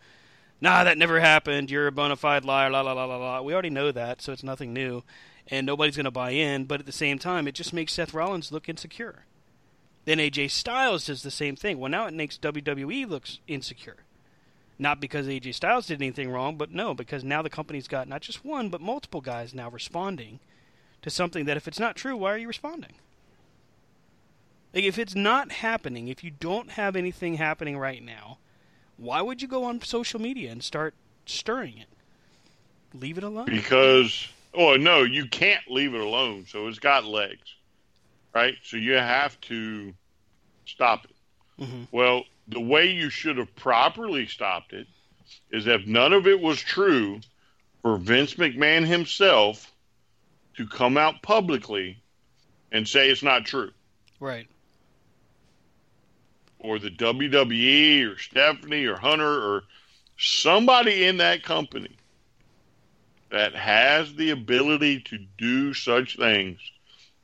[0.61, 1.71] Nah, that never happened.
[1.71, 2.69] You're a bona fide liar.
[2.69, 3.41] La la la la la.
[3.41, 5.03] We already know that, so it's nothing new,
[5.51, 6.65] and nobody's going to buy in.
[6.65, 9.25] But at the same time, it just makes Seth Rollins look insecure.
[10.05, 11.79] Then AJ Styles does the same thing.
[11.79, 13.97] Well, now it makes WWE looks insecure.
[14.77, 18.21] Not because AJ Styles did anything wrong, but no, because now the company's got not
[18.21, 20.39] just one, but multiple guys now responding
[21.01, 22.93] to something that if it's not true, why are you responding?
[24.73, 28.37] Like if it's not happening, if you don't have anything happening right now,
[28.97, 30.93] why would you go on social media and start
[31.25, 31.87] stirring it?
[32.93, 33.45] Leave it alone.
[33.45, 37.55] because oh no you can't leave it alone so it's got legs
[38.33, 39.93] right so you have to
[40.65, 41.15] stop it
[41.63, 41.87] Mhm.
[41.91, 44.87] well the way you should have properly stopped it
[45.51, 47.19] is if none of it was true
[47.81, 49.71] for vince mcmahon himself
[50.57, 51.97] to come out publicly
[52.71, 53.71] and say it's not true
[54.19, 54.47] Right.
[56.59, 59.63] or the WWE or Stephanie or Hunter or
[60.17, 61.91] somebody in that company
[63.31, 66.59] that has the ability to do such things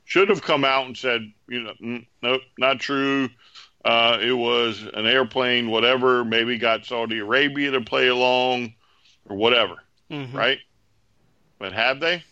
[0.04, 3.28] should have come out and said, you know, "Mm, nope, not true.
[3.84, 6.24] Uh, it was an airplane, whatever.
[6.24, 8.74] Maybe got Saudi Arabia to play along
[9.28, 10.32] or whatever, Mhm.
[10.32, 10.58] right?
[11.58, 12.22] But have they?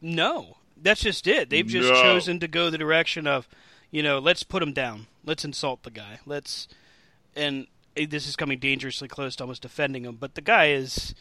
[0.00, 1.50] No, that's just it.
[1.50, 2.02] They've just No.
[2.02, 3.48] chosen to go the direction of,
[3.90, 5.06] you know, let's put him down.
[5.24, 6.20] Let's insult the guy.
[6.26, 6.68] Let's,
[7.34, 7.66] and
[7.96, 11.14] eh, this is coming dangerously close to almost defending him, but the guy is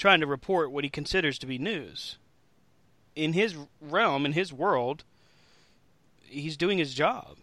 [0.00, 2.16] trying to report what he considers to be news.
[3.14, 5.04] In his realm, in his world,
[6.24, 7.36] he's doing his job.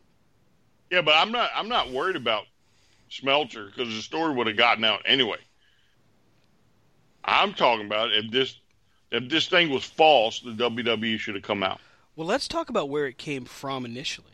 [0.89, 1.51] Yeah, but I'm not.
[1.55, 2.45] I'm not worried about
[3.09, 5.37] Smelter because the story would have gotten out anyway.
[7.23, 8.59] I'm talking about if this
[9.11, 11.79] if this thing was false, the WWE should have come out.
[12.15, 14.27] Well, let's talk about where it came from initially.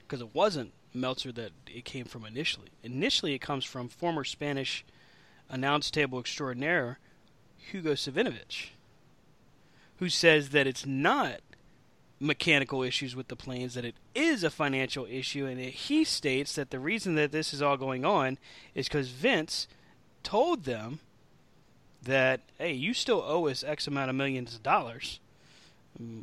[0.00, 2.68] Because it wasn't Meltzer that it came from initially.
[2.82, 4.84] Initially, it comes from former Spanish
[5.48, 6.98] announce table extraordinaire
[7.70, 8.68] Hugo Savinovich,
[9.98, 11.40] who says that it's not
[12.20, 16.70] mechanical issues with the planes, that it is a financial issue, and he states that
[16.70, 18.38] the reason that this is all going on
[18.74, 19.66] is because Vince
[20.22, 21.00] told them
[22.02, 25.20] that, hey, you still owe us X amount of millions of dollars.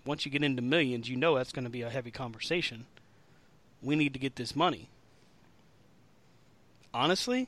[0.05, 2.85] Once you get into millions, you know that's going to be a heavy conversation.
[3.81, 4.89] We need to get this money.
[6.93, 7.47] Honestly,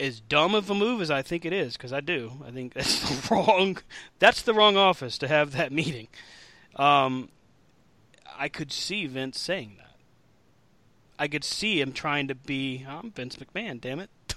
[0.00, 2.72] as dumb of a move as I think it is, because I do, I think
[2.72, 3.78] that's the wrong.
[4.18, 6.08] That's the wrong office to have that meeting.
[6.76, 7.28] Um,
[8.36, 9.96] I could see Vince saying that.
[11.18, 12.86] I could see him trying to be.
[12.88, 13.80] I'm Vince McMahon.
[13.80, 14.10] Damn it!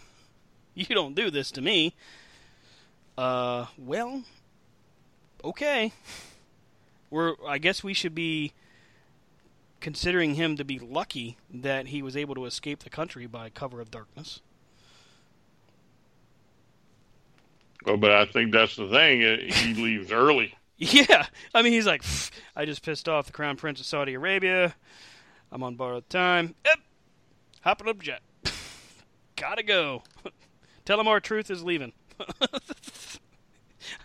[0.76, 1.96] you don't do this to me.
[3.18, 4.24] Uh, well,
[5.44, 5.94] okay.
[7.10, 7.36] We're.
[7.48, 8.52] I guess we should be
[9.80, 13.80] considering him to be lucky that he was able to escape the country by cover
[13.80, 14.42] of darkness.
[17.86, 19.24] Well, but I think that's the thing.
[19.24, 20.56] uh, He leaves early.
[20.78, 22.04] Yeah, I mean, he's like,
[22.58, 24.76] I just pissed off the Crown Prince of Saudi Arabia.
[25.52, 26.56] I'm on borrowed time.
[26.66, 26.80] Yep,
[27.62, 28.22] hopping up jet.
[29.38, 30.04] Gotta go.
[30.86, 31.94] Tell him our truth is leaving.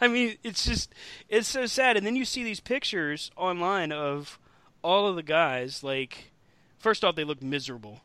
[0.01, 0.93] I mean, it's just,
[1.29, 1.97] it's so sad.
[1.97, 4.39] And then you see these pictures online of
[4.83, 5.83] all of the guys.
[5.83, 6.33] Like,
[6.79, 8.03] first off, they look miserable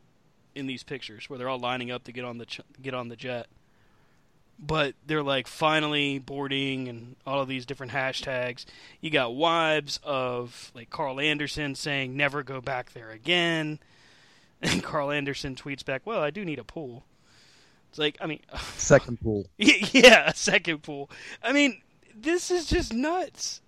[0.55, 3.09] in these pictures where they're all lining up to get on the ch- get on
[3.09, 3.47] the jet
[4.65, 8.65] but they're like finally boarding and all of these different hashtags.
[9.01, 13.79] You got wives of like Karl Anderson saying never go back there again.
[14.65, 17.03] And Karl Anderson tweets back, "Well, I do need a pool."
[17.89, 18.39] It's like, I mean,
[18.77, 19.45] Second pool.
[19.57, 21.11] yeah, a second pool.
[21.43, 21.81] I mean,
[22.15, 23.61] this is just nuts.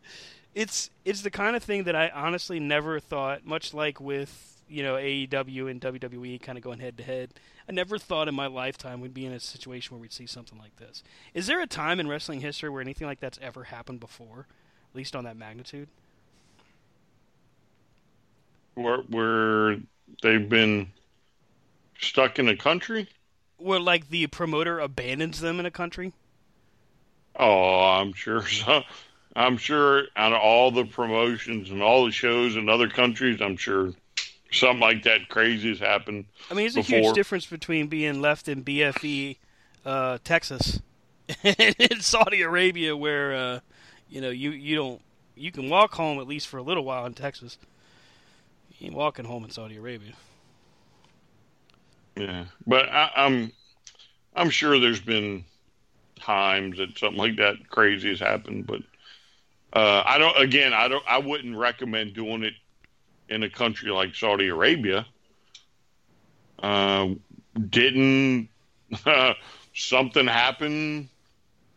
[0.53, 4.83] It's it's the kind of thing that I honestly never thought, much like with you
[4.83, 7.33] know AEW and WWE kind of going head to head.
[7.67, 10.57] I never thought in my lifetime we'd be in a situation where we'd see something
[10.57, 11.03] like this.
[11.33, 14.47] Is there a time in wrestling history where anything like that's ever happened before,
[14.89, 15.87] at least on that magnitude?
[18.75, 19.77] Where, where
[20.21, 20.91] they've been
[21.99, 23.07] stuck in a country?
[23.57, 26.13] Where like the promoter abandons them in a country?
[27.37, 28.83] Oh, I'm sure so.
[29.37, 33.57] I'm sure out of all the promotions and all the shows in other countries, I'm
[33.57, 33.91] sure
[34.51, 36.25] something like that crazy has happened.
[36.49, 39.37] I mean, there's a huge difference between being left in BFE,
[39.85, 40.81] uh, Texas,
[41.43, 43.59] and in Saudi Arabia, where uh,
[44.09, 45.01] you know you you don't
[45.35, 47.57] you can walk home at least for a little while in Texas.
[48.79, 50.13] You ain't walking home in Saudi Arabia.
[52.15, 53.51] Yeah, but I, I'm
[54.35, 55.45] I'm sure there's been
[56.19, 58.81] times that something like that crazy has happened, but
[59.73, 60.37] uh, I don't.
[60.39, 61.03] Again, I don't.
[61.07, 62.53] I wouldn't recommend doing it
[63.29, 65.05] in a country like Saudi Arabia.
[66.59, 67.09] Uh,
[67.69, 68.49] didn't
[69.73, 71.09] something happen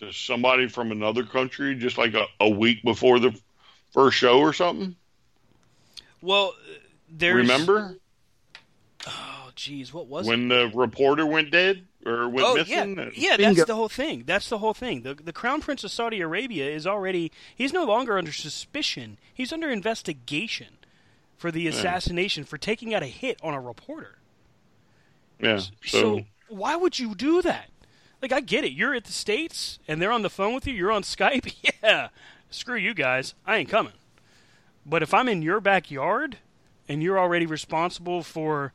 [0.00, 3.38] to somebody from another country just like a, a week before the
[3.92, 4.94] first show or something?
[6.22, 6.54] Well,
[7.10, 7.96] there's Remember
[9.06, 10.30] Oh, jeez, what was it?
[10.30, 12.98] when the reporter went dead or went oh missing?
[13.14, 13.52] yeah, yeah.
[13.52, 14.24] That's the whole thing.
[14.26, 15.02] That's the whole thing.
[15.02, 17.30] The the Crown Prince of Saudi Arabia is already.
[17.54, 19.18] He's no longer under suspicion.
[19.32, 20.77] He's under investigation
[21.38, 21.68] for the hmm.
[21.68, 24.18] assassination for taking out a hit on a reporter.
[25.40, 25.58] Yeah.
[25.58, 27.70] So, So, why would you do that?
[28.20, 28.72] Like I get it.
[28.72, 30.74] You're at the states and they're on the phone with you.
[30.74, 31.54] You're on Skype.
[31.82, 32.08] Yeah.
[32.50, 33.34] Screw you guys.
[33.46, 33.92] I ain't coming.
[34.84, 36.38] But if I'm in your backyard
[36.88, 38.72] and you're already responsible for,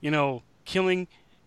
[0.00, 1.06] you know, killing,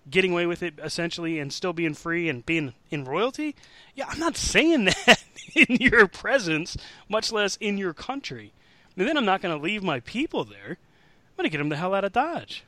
[0.09, 3.55] getting away with it essentially, and still being free and being in royalty,
[3.95, 5.23] yeah, I'm not saying that
[5.55, 6.77] in your presence,
[7.07, 8.53] much less in your country.
[8.99, 10.71] And then I'm not going to leave my people there.
[10.77, 12.63] I'm going to get them the hell out of Dodge.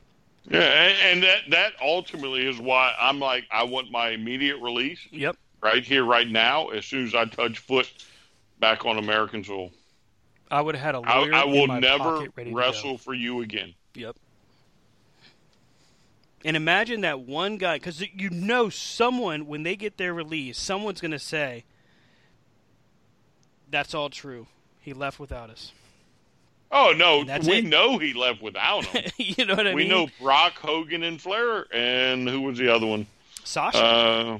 [0.50, 4.98] yeah, and, and that that ultimately is why I'm like I want my immediate release
[5.12, 5.36] Yep.
[5.62, 7.92] right here, right now, as soon as I touch foot
[8.58, 9.70] back on American soil.
[10.50, 12.54] I would have had a I, lawyer I will in my never pocket ready to
[12.54, 12.60] go.
[12.60, 13.74] wrestle for you again.
[13.94, 14.16] Yep.
[16.44, 21.00] And imagine that one guy, because you know someone, when they get their release, someone's
[21.00, 21.64] going to say,
[23.70, 24.46] that's all true.
[24.80, 25.72] He left without us.
[26.74, 27.66] Oh no, that's we it.
[27.66, 29.10] know he left without him.
[29.18, 29.88] you know what I we mean?
[29.88, 33.06] We know Brock Hogan and Flair, and who was the other one?
[33.44, 33.78] Sasha.
[33.78, 34.38] Uh,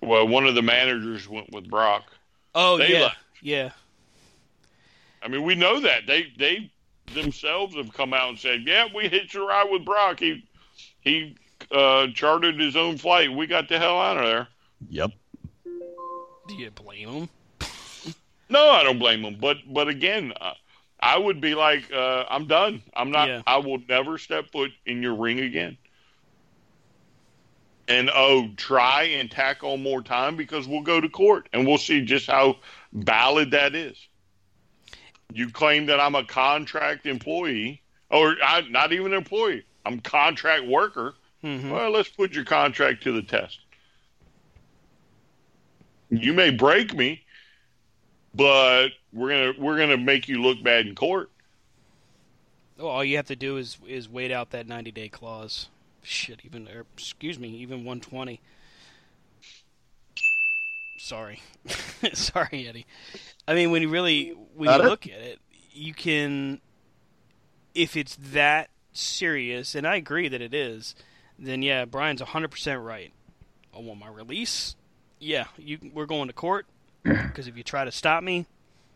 [0.00, 2.04] well, one of the managers went with Brock.
[2.54, 3.00] oh, they yeah.
[3.00, 3.16] left.
[3.42, 3.70] Yeah.
[5.22, 6.70] I mean, we know that they they
[7.14, 10.20] themselves have come out and said, "Yeah, we hitched a ride with Brock.
[10.20, 10.44] He
[11.00, 11.36] he
[11.72, 13.32] uh, chartered his own flight.
[13.32, 14.48] We got the hell out of there."
[14.88, 15.10] Yep.
[16.48, 17.28] Do you blame him?
[18.48, 19.36] No, I don't blame him.
[19.40, 20.54] But but again, uh,
[21.02, 22.82] I would be like, uh, I'm done.
[22.94, 23.28] I'm not.
[23.28, 23.42] Yeah.
[23.46, 25.76] I will never step foot in your ring again.
[27.88, 31.76] and oh, try and tack on more time because we'll go to court and we'll
[31.78, 32.56] see just how
[32.92, 33.96] valid that is.
[35.32, 39.64] You claim that I'm a contract employee, or I, not even an employee.
[39.86, 41.14] I'm contract worker.
[41.42, 41.70] Mhm.
[41.70, 43.58] Well, let's put your contract to the test.
[46.10, 47.24] You may break me,
[48.34, 51.30] but we're gonna we're gonna make you look bad in court.
[52.78, 55.68] Well, all you have to do is is wait out that 90 day clause.
[56.02, 58.40] Shit, even or, excuse me, even 120.
[60.98, 61.42] Sorry,
[62.12, 62.86] sorry, Eddie.
[63.48, 64.90] I mean, when you really when Got you it?
[64.90, 65.38] look at it,
[65.72, 66.60] you can,
[67.74, 70.94] if it's that serious, and I agree that it is,
[71.38, 73.12] then yeah, Brian's 100 percent right.
[73.74, 74.76] I want my release.
[75.18, 76.66] Yeah, you we're going to court
[77.02, 78.46] because if you try to stop me,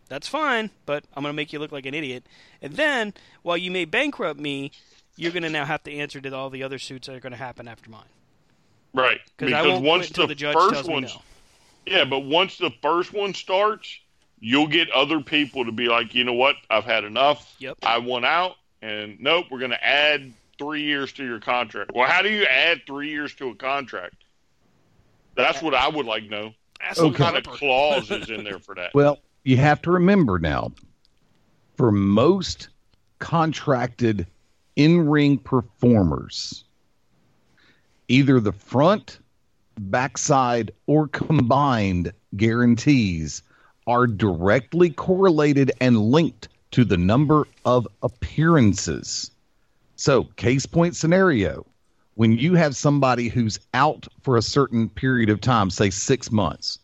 [0.09, 2.27] that's fine, but I'm going to make you look like an idiot.
[2.63, 4.71] And then, while you may bankrupt me,
[5.17, 7.33] you're going to now have to answer to all the other suits that are going
[7.33, 8.05] to happen after mine.
[8.93, 9.21] Right.
[9.39, 11.23] 'Cause I Because won't once quit the, the judge first tells me one, no.
[11.87, 13.99] yeah, but once the first one starts,
[14.41, 17.55] you'll get other people to be like, you know what, I've had enough.
[17.59, 17.79] Yep.
[17.83, 21.91] I want out, and nope, we're going to add three years to your contract.
[21.95, 24.17] Well, how do you add three years to a contract?
[25.35, 26.55] That's what I would like to know.
[26.81, 28.95] Ask What kind of clause is in there for that?
[28.95, 30.73] Well, you have to remember now,
[31.77, 32.69] for most
[33.19, 34.27] contracted
[34.77, 36.65] in ring performers,
[38.09, 39.19] either the front,
[39.79, 43.43] backside, or combined guarantees
[43.87, 49.31] are directly correlated and linked to the number of appearances.
[49.97, 51.67] So, case point scenario
[52.15, 56.79] when you have somebody who's out for a certain period of time, say six months,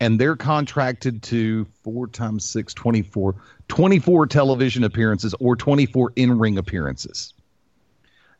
[0.00, 3.34] and they're contracted to four times six, 24,
[3.68, 7.32] 24 television appearances or 24 in ring appearances.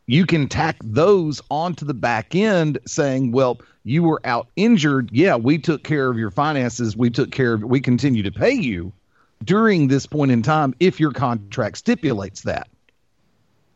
[0.05, 5.09] You can tack those onto the back end saying, well, you were out injured.
[5.11, 6.95] Yeah, we took care of your finances.
[6.95, 8.93] We took care of We continue to pay you
[9.43, 12.69] during this point in time if your contract stipulates that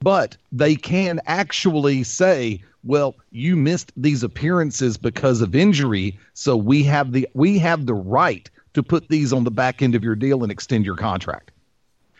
[0.01, 6.17] but they can actually say well you missed these appearances because of injury.
[6.33, 9.95] So we have the we have the right to put these on the back end
[9.95, 11.51] of your deal and extend your contract.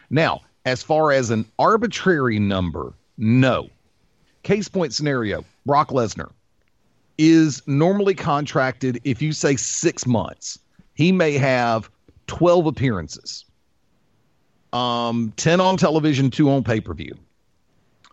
[0.10, 3.70] Now as far as an arbitrary number no.
[4.44, 6.32] Case point scenario brock lesnar
[7.18, 10.60] is normally contracted if you say six months
[10.96, 11.90] he may have
[12.28, 13.46] 12 appearances.
[14.74, 17.18] Um 10 on television 2 on pay-per-view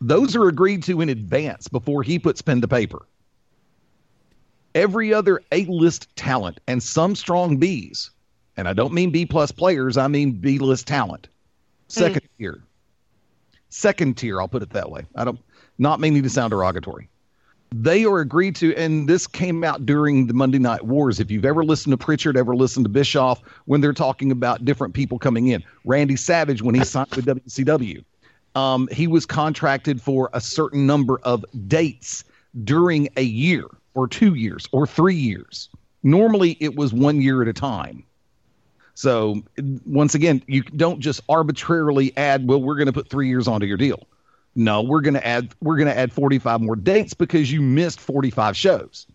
[0.00, 3.06] those are agreed to in advance before he puts pen to paper.
[4.74, 8.10] Every other A-list talent and some strong Bs,
[8.56, 11.22] and I don't mean B plus players, I mean B list talent.
[11.22, 12.00] Mm-hmm.
[12.00, 12.62] Second tier.
[13.70, 15.06] Second tier, I'll put it that way.
[15.14, 15.38] I don't
[15.78, 17.08] not meaning to sound derogatory.
[17.70, 21.20] They are agreed to, and this came out during the Monday Night Wars.
[21.20, 24.94] If you've ever listened to Pritchard, ever listened to Bischoff, when they're talking about different
[24.94, 28.02] people coming in, Randy Savage when he signed with WCW,
[28.54, 32.24] um, he was contracted for a certain number of dates
[32.64, 35.68] during a year or two years or three years.
[36.02, 38.04] Normally, it was one year at a time.
[38.94, 39.42] So,
[39.86, 43.66] once again, you don't just arbitrarily add, well, we're going to put three years onto
[43.66, 44.06] your deal.
[44.54, 48.00] No, we're going to add we're going to add 45 more dates because you missed
[48.00, 49.06] 45 shows.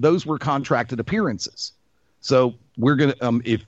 [0.00, 1.72] Those were contracted appearances.
[2.20, 3.66] So, we're going to um if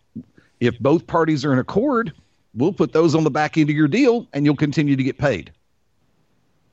[0.60, 2.12] if both parties are in accord,
[2.54, 5.18] we'll put those on the back end of your deal and you'll continue to get
[5.18, 5.52] paid.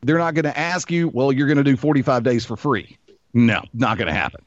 [0.02, 2.98] They're not going to ask you, well, you're going to do 45 days for free.
[3.34, 4.44] No, not going to happen.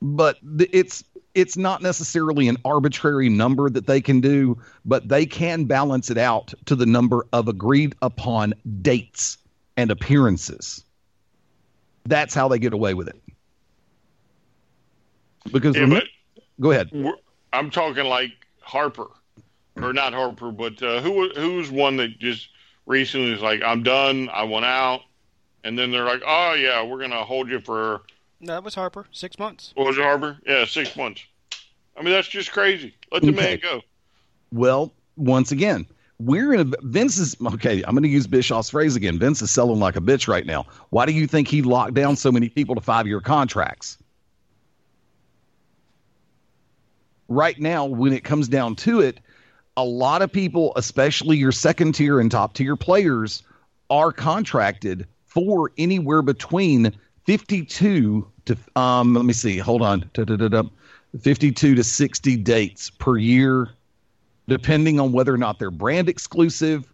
[0.00, 1.04] But th- it's
[1.34, 6.18] it's not necessarily an arbitrary number that they can do, but they can balance it
[6.18, 9.38] out to the number of agreed upon dates
[9.76, 10.84] and appearances.
[12.04, 13.20] That's how they get away with it.
[15.50, 16.00] Because Yeah,
[16.60, 16.90] go ahead.
[17.52, 19.06] I'm talking like Harper,
[19.80, 22.48] or not Harper, but uh, who who's one that just
[22.86, 25.00] recently is like, I'm done, I want out,
[25.64, 28.02] and then they're like, oh yeah, we're gonna hold you for
[28.42, 29.06] That was Harper.
[29.10, 29.72] Six months.
[29.74, 30.38] what was it, Harper?
[30.46, 31.22] Yeah, six months.
[31.96, 32.94] I mean, that's just crazy.
[33.12, 33.36] Let the Okay.
[33.36, 33.80] man go.
[34.52, 35.86] Well, once again,
[36.18, 37.82] we're in a Vince is okay.
[37.84, 39.18] I'm going to use Bischoff's phrase again.
[39.18, 40.66] Vince is selling like a bitch right now.
[40.90, 43.98] Why do you think he locked down so many people to five year contracts?
[47.28, 49.18] Right now, when it comes down to it,
[49.76, 53.42] a lot of people, especially your second tier and top tier players,
[53.90, 56.92] are contracted for anywhere between
[57.26, 60.62] 52 to um let me see hold on Da-da-da-da.
[61.20, 63.70] 52 to 60 dates per year
[64.48, 66.92] depending on whether or not they're brand exclusive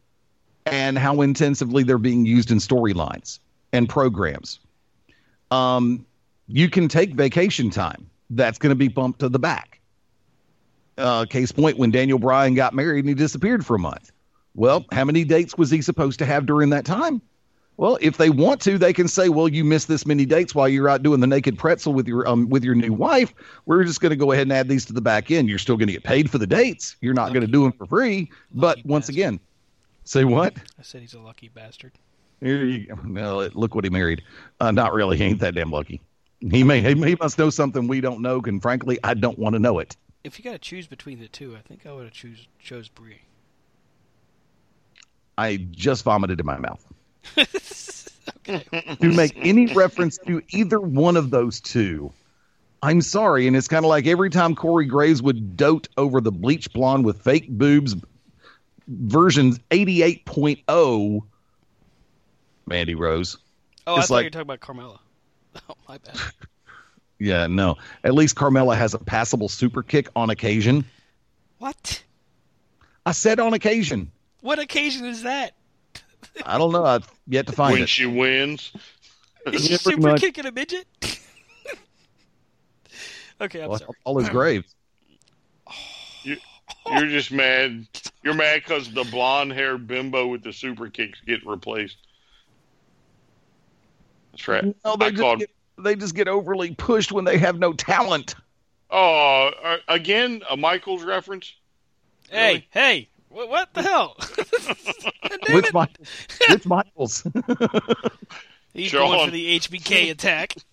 [0.67, 3.39] and how intensively they're being used in storylines
[3.73, 4.61] and programs.
[5.51, 6.07] Um,
[6.47, 8.09] you can take vacation time.
[8.31, 9.70] That's going to be bumped to the back.
[11.01, 14.13] Uh, case point when Daniel Bryan got married and he disappeared for a month.
[14.55, 17.23] Well, how many dates was he supposed to have during that time?
[17.77, 20.69] Well, if they want to, they can say, "Well, you missed this many dates while
[20.69, 23.33] you're out doing the naked pretzel with your um with your new wife.
[23.65, 25.49] We're just going to go ahead and add these to the back end.
[25.49, 26.97] You're still going to get paid for the dates.
[27.01, 28.31] You're not going to do them for free.
[28.53, 29.15] But once bastard.
[29.15, 29.41] again,
[30.05, 30.55] say what?
[30.79, 31.93] I said he's a lucky bastard.
[32.41, 32.99] Here you go.
[33.09, 34.25] Well, look what he married.
[34.61, 35.17] Uh, not really.
[35.17, 36.03] He ain't that damn lucky.
[36.41, 39.55] He may he, he must know something we don't know, and frankly, I don't want
[39.55, 39.97] to know it.
[40.25, 42.89] If you got to choose between the two, I think I would have choose chose
[42.89, 43.21] Brie.
[45.39, 46.85] I just vomited in my mouth.
[48.49, 48.65] Okay.
[49.01, 52.13] to make any reference to either one of those two,
[52.83, 53.47] I'm sorry.
[53.47, 57.05] And it's kind of like every time Corey Graves would dote over the bleach blonde
[57.05, 57.95] with fake boobs
[58.89, 61.21] version 88.0,
[62.67, 63.37] Mandy Rose.
[63.87, 64.99] Oh, I It's thought like- you were talking about Carmella.
[65.69, 66.17] Oh, my bad.
[67.21, 67.77] Yeah, no.
[68.03, 70.85] At least Carmella has a passable super kick on occasion.
[71.59, 72.03] What?
[73.07, 74.11] I said on occasion.
[74.41, 75.53] What occasion is that?
[76.47, 76.85] I don't know.
[76.85, 77.89] I've yet to find when it.
[77.91, 78.73] she wins.
[79.47, 80.21] Is she pretty super much.
[80.21, 80.87] kicking a midget?
[83.41, 83.91] okay, I'm Well, sorry.
[84.05, 84.75] all his graves.
[86.23, 86.37] You,
[86.91, 87.87] you're just mad.
[88.23, 91.97] You're mad because the blonde haired bimbo with the super kicks get replaced.
[94.33, 94.65] That's right.
[94.85, 95.41] No, they I called.
[95.41, 95.51] get,
[95.83, 98.35] they just get overly pushed when they have no talent.
[98.91, 101.53] Oh, uh, again, a Michaels reference.
[102.31, 104.17] Hey, hey, what, what the hell?
[105.47, 105.75] Damn Which, it.
[105.75, 105.87] Mi-
[106.49, 107.23] which Michaels?
[108.75, 109.11] He's Shawn.
[109.13, 110.55] going for the HBK attack.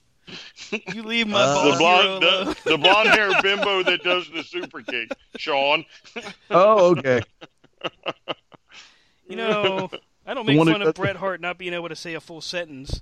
[0.94, 2.46] You leave my Uh, ball The zero blonde, alone.
[2.66, 5.86] the, the blonde haired bimbo that does the super kick, Shawn.
[6.52, 7.22] oh, okay.
[9.30, 9.90] You know,
[10.26, 13.02] I don't make fun of Bret Hart not being able to say a full sentence.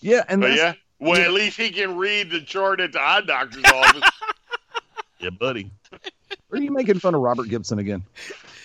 [0.00, 3.00] Yeah, and But that's, yeah, well, at least he can read the chart at the
[3.00, 4.10] eye doctor's office.
[5.20, 5.70] yeah, buddy.
[6.52, 8.02] Are you making fun of Robert Gibson again?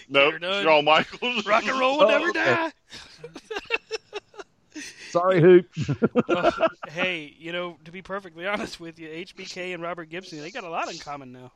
[0.09, 0.63] No, You're done.
[0.63, 1.45] Shawn Michaels.
[1.45, 2.71] Rock and roll will Oh, never okay.
[4.73, 4.81] die.
[5.09, 5.67] Sorry, Hoop.
[6.29, 10.51] Uh, hey, you know, to be perfectly honest with you, HBK and Robert Gibson, they
[10.51, 11.51] got a lot in common now.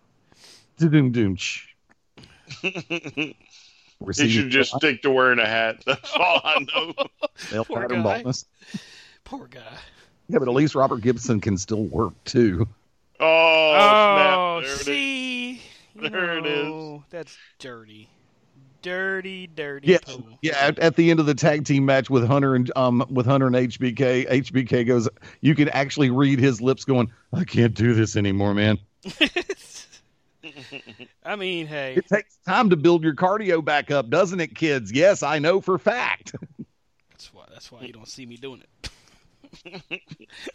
[0.78, 1.36] doom doom.
[1.38, 1.68] shh.
[2.62, 3.34] He
[4.30, 5.84] should just stick to wearing a hat.
[5.86, 6.94] That's all I know.
[7.52, 8.16] male Poor pattern guy.
[8.16, 8.46] baldness.
[9.26, 9.62] Poor guy.
[10.30, 12.68] Yeah, but at least Robert Gibson can still work too.
[13.20, 13.26] Oh,
[13.78, 14.66] Oh, snap.
[14.66, 15.52] There see,
[15.96, 16.66] you There it is.
[16.68, 18.08] know, That's dirty,
[18.82, 19.88] dirty, dirty.
[19.92, 20.40] Yeah, pool.
[20.42, 20.58] yeah.
[20.58, 23.48] At, at the end of the tag team match with Hunter and um with Hunter
[23.48, 25.10] and HBK, HBK goes.
[25.42, 28.78] You can actually read his lips going, "I can't do this anymore, man."
[31.24, 34.92] I mean, hey, It takes time to build your cardio back up, doesn't it, kids?
[34.92, 36.36] Yes, I know for fact.
[37.12, 38.90] that's why that's why you don't see me doing it.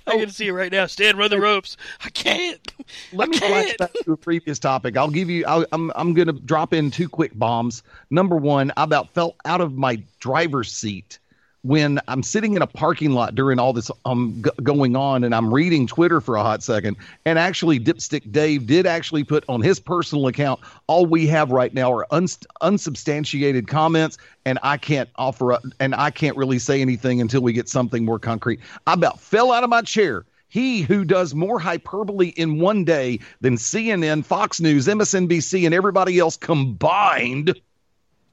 [0.06, 0.86] I can see it right now.
[0.86, 1.76] Stan, run the ropes.
[2.04, 2.72] I can't.
[3.12, 4.96] Let I me flash back to a previous topic.
[4.96, 5.44] I'll give you.
[5.46, 7.82] I'll, I'm I'm going to drop in two quick bombs.
[8.10, 11.18] Number one, I about fell out of my driver's seat
[11.62, 15.34] when I'm sitting in a parking lot during all this um g- going on, and
[15.34, 16.96] I'm reading Twitter for a hot second.
[17.24, 20.60] And actually, Dipstick Dave did actually put on his personal account.
[20.86, 25.94] All we have right now are uns- unsubstantiated comments, and I can't offer up, and
[25.94, 28.60] I can't really say anything until we get something more concrete.
[28.86, 30.24] I about fell out of my chair.
[30.48, 36.18] He who does more hyperbole in one day than CNN, Fox News, MSNBC, and everybody
[36.18, 37.54] else combined.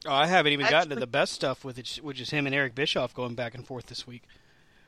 [0.05, 2.55] Oh, I haven't even gotten to the best stuff with it, which is him and
[2.55, 4.23] Eric Bischoff going back and forth this week.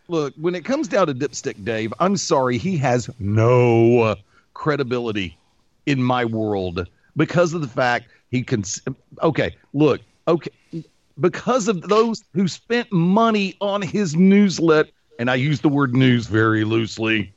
[0.07, 4.15] Look, when it comes down to Dipstick Dave, I'm sorry, he has no
[4.53, 5.37] credibility
[5.85, 8.63] in my world because of the fact he can.
[9.21, 10.51] Okay, look, okay,
[11.19, 16.27] because of those who spent money on his newsletter, and I use the word news
[16.27, 17.33] very loosely,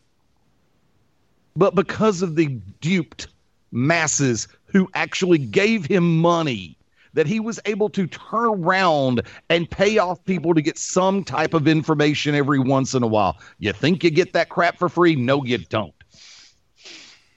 [1.56, 2.46] but because of the
[2.80, 3.28] duped
[3.72, 6.76] masses who actually gave him money
[7.14, 11.54] that he was able to turn around and pay off people to get some type
[11.54, 13.38] of information every once in a while.
[13.58, 15.14] You think you get that crap for free?
[15.16, 15.94] No, you don't.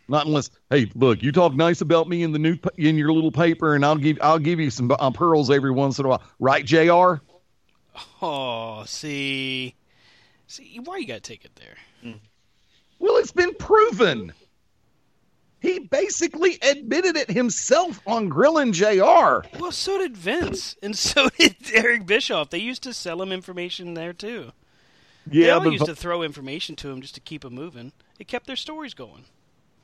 [0.07, 3.31] Not unless, hey, look, you talk nice about me in the new in your little
[3.31, 6.23] paper, and I'll give I'll give you some uh, pearls every once in a while,
[6.39, 7.15] right, Jr.
[8.21, 9.73] Oh, see,
[10.47, 12.13] see, why you gotta take it there?
[12.99, 14.31] Well, it's been proven.
[15.65, 21.55] He basically admitted it himself on Grilling JR Well, so did Vince, and so did
[21.73, 22.51] Eric Bischoff.
[22.51, 24.51] They used to sell him information there too.
[25.29, 27.93] Yeah, they all used to throw information to him just to keep him moving.
[28.19, 29.25] It kept their stories going.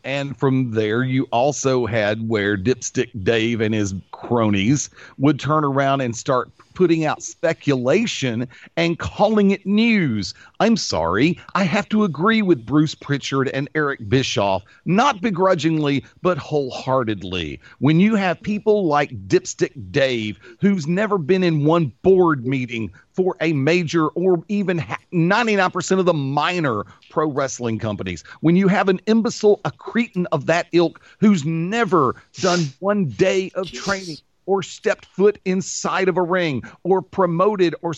[0.04, 6.02] And from there, you also had where Dipstick Dave and his cronies would turn around
[6.02, 10.34] and start putting out speculation and calling it news.
[10.60, 16.38] I'm sorry, I have to agree with Bruce Pritchard and Eric Bischoff, not begrudgingly, but
[16.38, 17.60] wholeheartedly.
[17.80, 23.36] When you have people like Dipstick Dave, who's never been in one board meeting for
[23.42, 24.80] a major or even
[25.14, 28.24] 99% of the minor pro wrestling companies.
[28.42, 33.52] When you have an imbecile, a cretin of that ilk who's never done one day
[33.56, 34.18] of training
[34.52, 37.94] or stepped foot inside of a ring or promoted or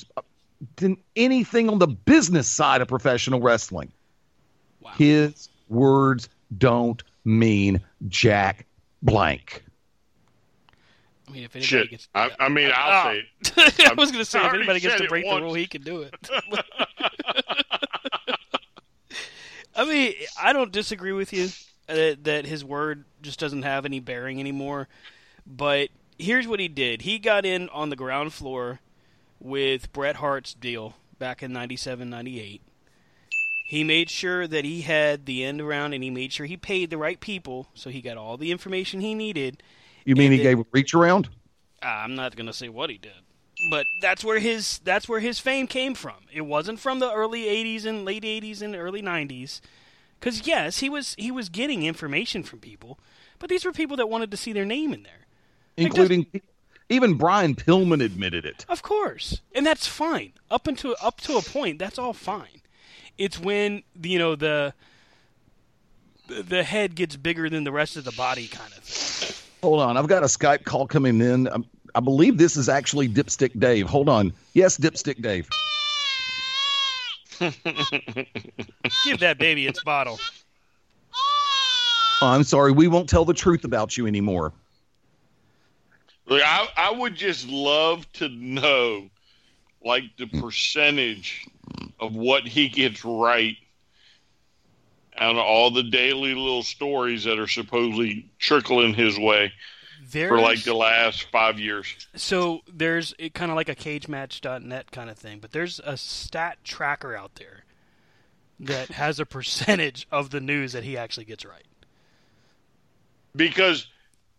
[0.75, 3.91] done anything on the business side of professional wrestling.
[4.79, 4.91] Wow.
[4.91, 8.67] His words don't mean jack
[9.01, 9.63] blank.
[11.27, 11.89] I mean, if anybody Shit.
[11.89, 13.13] gets, I, I mean, I'll Oh.
[13.13, 13.23] say
[13.79, 13.89] it.
[13.89, 16.03] I was going to say, if anybody gets to break the rule, he can do
[16.03, 16.13] it.
[19.75, 21.49] I mean, I don't disagree with you
[21.89, 24.87] uh, that his word just doesn't have any bearing anymore.
[25.47, 28.79] But here's what he did: he got in on the ground floor
[29.39, 32.61] with Bret Hart's deal back in 97, 98.
[33.65, 36.89] He made sure that he had the end around, and he made sure he paid
[36.89, 39.63] the right people, so he got all the information he needed.
[40.05, 41.29] You mean And he then- gave a reach around?
[41.81, 43.11] I'm not going to say what he did,
[43.69, 46.15] but that's where his that's where his fame came from.
[46.31, 49.59] It wasn't from the early '80s and late '80s and early '90s.
[50.19, 52.99] Because yes, he was he was getting information from people,
[53.39, 55.22] but these were people that wanted to see their name in there.
[55.77, 56.27] Including
[56.89, 58.65] even Brian Pillman admitted it.
[58.69, 61.79] Of course, and that's fine up until up to a point.
[61.79, 62.61] That's all fine.
[63.17, 64.73] It's when you know the
[66.27, 69.35] the head gets bigger than the rest of the body, kind of thing.
[69.61, 71.47] Hold on, I've got a Skype call coming in.
[71.47, 73.87] Um, I believe this is actually Dipstick Dave.
[73.87, 74.33] Hold on.
[74.53, 75.47] Yes, Dipstick Dave.
[79.05, 80.19] Give that baby its bottle.
[82.21, 84.53] Oh, I'm sorry, we won't tell the truth about you anymore.
[86.25, 89.09] Look, I, I would just love to know,
[89.83, 91.45] like, the percentage
[91.99, 93.57] of what he gets right
[95.19, 99.51] on all the daily little stories that are supposedly trickling his way
[100.09, 102.07] for like the last five years.
[102.15, 107.15] So there's kind of like a cagematch.net kind of thing, but there's a stat tracker
[107.15, 107.63] out there
[108.59, 111.65] that has a percentage of the news that he actually gets right.
[113.35, 113.87] Because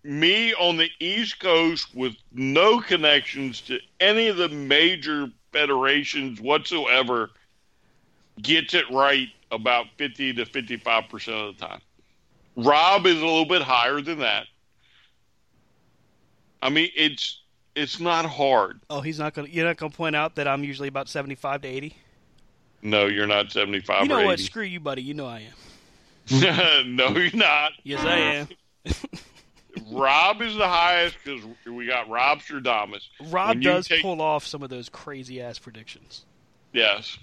[0.05, 7.31] me on the East Coast with no connections to any of the major federations whatsoever
[8.43, 11.81] gets it right about 50 to 55% of the time.
[12.56, 14.47] Rob is a little bit higher than that.
[16.62, 17.40] I mean, it's
[17.74, 18.81] it's not hard.
[18.89, 19.48] Oh, he's not gonna.
[19.48, 21.97] You're not gonna point out that I'm usually about seventy-five to eighty.
[22.85, 24.39] No, you're not 75 You know or what?
[24.39, 25.02] Screw you, buddy.
[25.02, 25.48] You know I
[26.31, 26.97] am.
[26.97, 27.72] no, you're not.
[27.82, 28.48] Yes, I am.
[29.90, 33.02] Rob is the highest because we got Rob Stradamus.
[33.30, 36.24] Rob does take- pull off some of those crazy ass predictions.
[36.72, 37.18] Yes.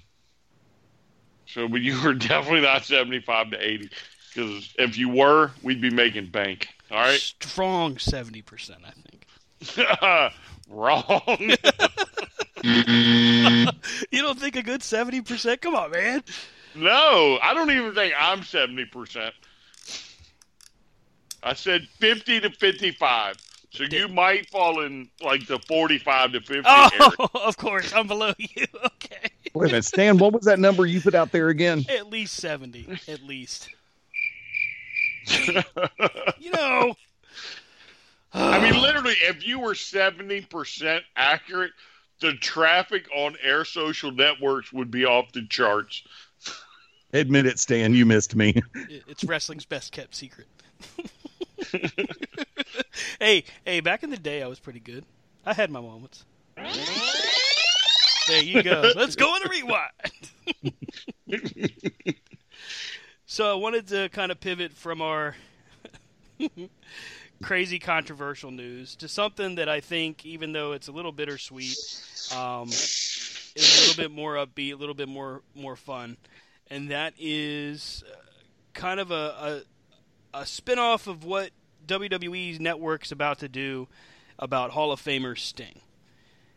[1.46, 3.90] So, but you were definitely not 75 to 80.
[4.34, 6.70] Because if you were, we'd be making bank.
[6.90, 7.20] All right?
[7.20, 10.34] Strong seventy percent, I think.
[10.70, 11.52] Wrong.
[14.12, 15.62] You don't think a good seventy percent?
[15.62, 16.24] Come on, man.
[16.76, 19.32] no, I don't even think I'm 70%.
[21.44, 23.36] I said 50 to 55.
[23.72, 26.90] So you might fall in like the 45 to 50 area.
[27.00, 28.66] Oh, of course, I'm below you.
[28.86, 31.86] Okay, Wait a minute, Stan, what was that number you put out there again?
[31.90, 33.68] at least seventy, at least.
[36.40, 36.94] you know,
[38.34, 41.72] I mean, literally, if you were 70% accurate,
[42.22, 46.04] the traffic on air social networks would be off the charts.
[47.14, 48.62] Admit it, Stan, you missed me.
[49.08, 50.48] it's wrestling's best kept secret.
[53.20, 55.06] hey, hey, back in the day, I was pretty good.
[55.46, 56.26] I had my moments.
[58.28, 58.92] There you go.
[58.96, 59.90] Let's go on a rewind.
[63.26, 65.36] so I wanted to kind of pivot from our
[67.42, 71.78] crazy controversial news to something that I think, even though it's a little bittersweet,
[72.36, 76.18] um, is a little bit more upbeat, a little bit more more fun,
[76.70, 78.16] and that is uh,
[78.74, 79.62] kind of a, a
[80.34, 81.52] a spin-off of what
[81.88, 83.88] WWE's network's about to do
[84.40, 85.82] about Hall of Famer Sting.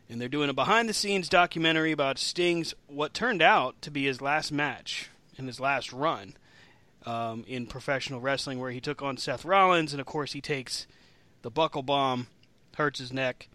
[0.09, 4.53] And they're doing a behind-the-scenes documentary about Sting's what turned out to be his last
[4.53, 6.35] match and his last run
[7.07, 10.87] um, in professional wrestling, where he took on Seth Rollins, and of course he takes
[11.43, 12.27] the buckle bomb,
[12.77, 13.49] hurts his neck,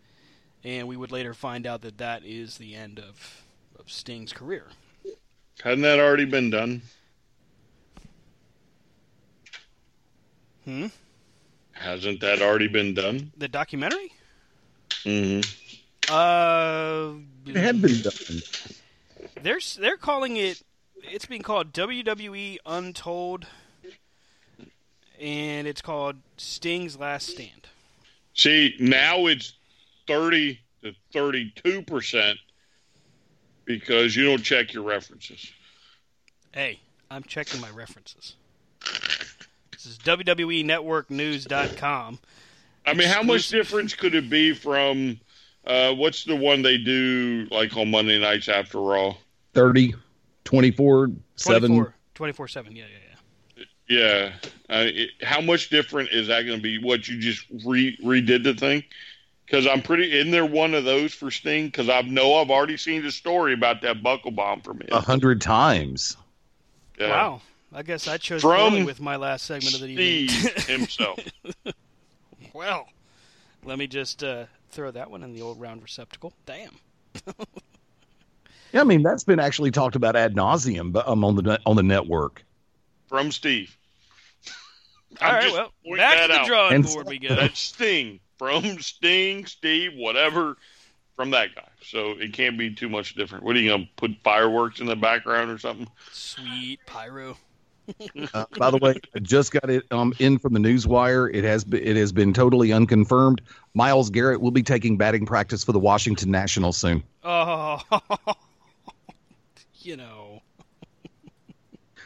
[0.63, 3.43] and we would later find out that that is the end of,
[3.79, 4.65] of Sting's career.
[5.63, 6.81] Hadn't that already been done?
[10.69, 10.85] Hmm?
[11.71, 13.31] Hasn't that already been done?
[13.35, 14.11] The documentary?
[15.03, 15.39] hmm
[16.07, 17.13] Uh,
[17.47, 18.41] It had been done.
[19.41, 20.61] they're they're calling it.
[21.01, 23.47] It's being called WWE Untold,
[25.19, 27.67] and it's called Sting's Last Stand.
[28.35, 29.53] See, now it's
[30.07, 32.37] 30 to 32 percent
[33.65, 35.51] because you don't check your references.
[36.53, 36.79] Hey,
[37.09, 38.35] I'm checking my references.
[39.81, 42.19] This is E WWENetworkNews.com.
[42.85, 45.21] I mean, how much difference could it be from
[45.65, 49.15] uh, what's the one they do like on Monday nights after Raw?
[49.53, 49.95] 30,
[50.43, 51.69] 24, 7.
[51.69, 52.75] 24, 24 7.
[52.75, 52.89] Yeah, yeah,
[53.57, 53.63] yeah.
[53.87, 54.33] Yeah,
[54.69, 56.77] uh, it, how much different is that going to be?
[56.77, 58.83] What you just re- redid the thing?
[59.45, 60.11] Because I'm pretty.
[60.11, 61.67] Isn't there one of those for Sting?
[61.67, 64.89] Because I know I've already seen the story about that buckle bomb from him.
[64.91, 66.17] A hundred times.
[66.99, 67.09] Yeah.
[67.09, 67.41] Wow.
[67.73, 70.51] I guess I chose From poorly with my last segment of the evening.
[70.67, 71.19] Himself.
[72.53, 72.87] well,
[73.63, 76.33] let me just uh, throw that one in the old round receptacle.
[76.45, 76.71] Damn.
[78.71, 81.75] Yeah, I mean that's been actually talked about ad nauseum, but um, on the on
[81.75, 82.43] the network.
[83.07, 83.75] from Steve.
[85.21, 86.47] All I'm right, well, back to the out.
[86.47, 87.35] drawing And- board we go.
[87.35, 90.55] That's Sting from Sting, Steve, whatever,
[91.15, 91.67] from that guy.
[91.83, 93.43] So it can't be too much different.
[93.43, 95.87] What are you gonna put fireworks in the background or something?
[96.11, 97.37] Sweet pyro.
[98.33, 101.29] Uh, by the way, I just got it um, in from the news wire.
[101.29, 103.41] It has been, it has been totally unconfirmed.
[103.73, 107.03] Myles Garrett will be taking batting practice for the Washington Nationals soon.
[107.23, 107.81] Oh,
[109.79, 110.41] you know.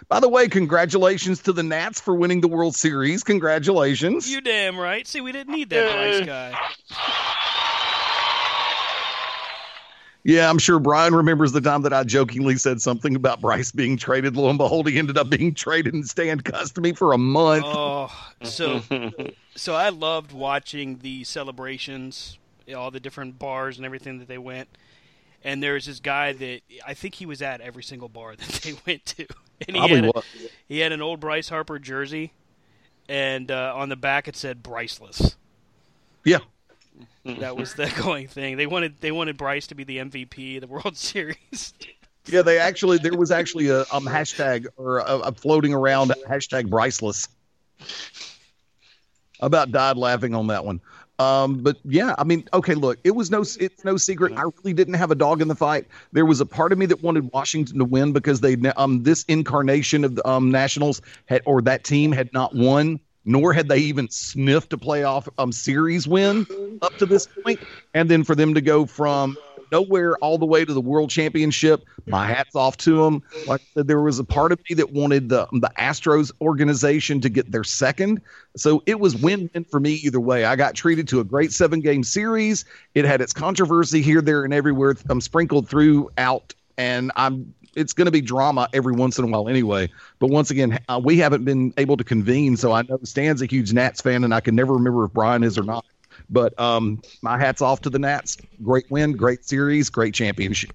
[0.09, 3.23] By the way, congratulations to the Nats for winning the World Series.
[3.23, 4.29] Congratulations.
[4.29, 5.07] You damn right.
[5.07, 6.57] See, we didn't need that nice guy.
[10.25, 13.97] Yeah, I'm sure Brian remembers the time that I jokingly said something about Bryce being
[13.97, 14.37] traded.
[14.37, 17.65] Lo and behold, he ended up being traded and staying custody for a month.
[17.67, 18.09] Oh,
[18.41, 18.81] so
[19.55, 22.37] so I loved watching the celebrations,
[22.75, 24.69] all the different bars and everything that they went.
[25.43, 28.47] And there was this guy that I think he was at every single bar that
[28.63, 29.27] they went to,
[29.67, 30.25] and he Probably had a, was.
[30.69, 32.31] he had an old Bryce Harper jersey,
[33.09, 35.35] and uh, on the back it said Bryceless.
[36.23, 36.39] Yeah.
[37.25, 38.57] That was the going thing.
[38.57, 41.73] They wanted they wanted Bryce to be the MVP of the World Series.
[42.25, 46.67] Yeah, they actually there was actually a um hashtag or a, a floating around hashtag
[46.67, 47.27] Bryceless.
[49.39, 50.79] About died laughing on that one.
[51.19, 54.33] Um, but yeah, I mean, okay, look, it was no, it's no secret.
[54.35, 55.85] I really didn't have a dog in the fight.
[56.11, 59.23] There was a part of me that wanted Washington to win because they, um, this
[59.25, 63.77] incarnation of the um Nationals had or that team had not won, nor had they
[63.77, 66.45] even sniffed a playoff um series win
[66.81, 67.59] up to this point.
[67.93, 69.37] And then for them to go from
[69.73, 71.83] nowhere all the way to the world championship.
[72.05, 73.23] My hats off to them.
[73.47, 77.19] Like I said, there was a part of me that wanted the the Astros organization
[77.21, 78.21] to get their second.
[78.55, 80.45] So it was win-win for me either way.
[80.45, 82.65] I got treated to a great seven-game series.
[82.93, 84.95] It had its controversy here, there, and everywhere.
[85.09, 87.53] I'm sprinkled throughout, and I'm.
[87.75, 89.89] It's going to be drama every once in a while anyway.
[90.19, 92.57] But once again, uh, we haven't been able to convene.
[92.57, 95.43] So I know Stan's a huge Nats fan, and I can never remember if Brian
[95.43, 95.85] is or not.
[96.29, 98.37] But um, my hat's off to the Nats.
[98.63, 100.71] Great win, great series, great championship.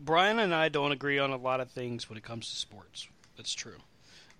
[0.00, 3.08] Brian and I don't agree on a lot of things when it comes to sports.
[3.36, 3.78] That's true.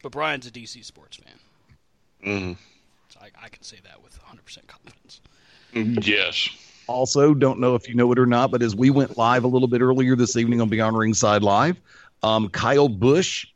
[0.02, 1.38] But Brian's a DC sports fan.
[2.24, 2.56] Mhm.
[3.08, 5.20] So I, I can say that with 100% confidence.
[5.72, 6.48] Yes.
[6.92, 9.48] Also, don't know if you know it or not, but as we went live a
[9.48, 11.80] little bit earlier this evening on Beyond Ringside Live,
[12.22, 13.46] um, Kyle Busch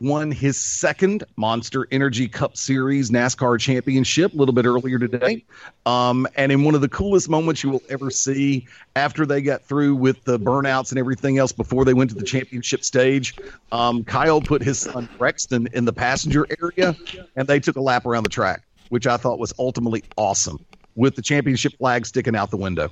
[0.00, 5.44] won his second Monster Energy Cup Series NASCAR championship a little bit earlier today.
[5.84, 9.62] Um, and in one of the coolest moments you will ever see after they got
[9.62, 13.34] through with the burnouts and everything else before they went to the championship stage,
[13.72, 16.96] um, Kyle put his son Brexton in the passenger area
[17.34, 20.64] and they took a lap around the track, which I thought was ultimately awesome
[20.94, 22.90] with the championship flag sticking out the window.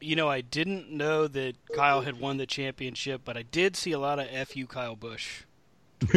[0.00, 3.92] You know, I didn't know that Kyle had won the championship, but I did see
[3.92, 5.42] a lot of FU Kyle Busch.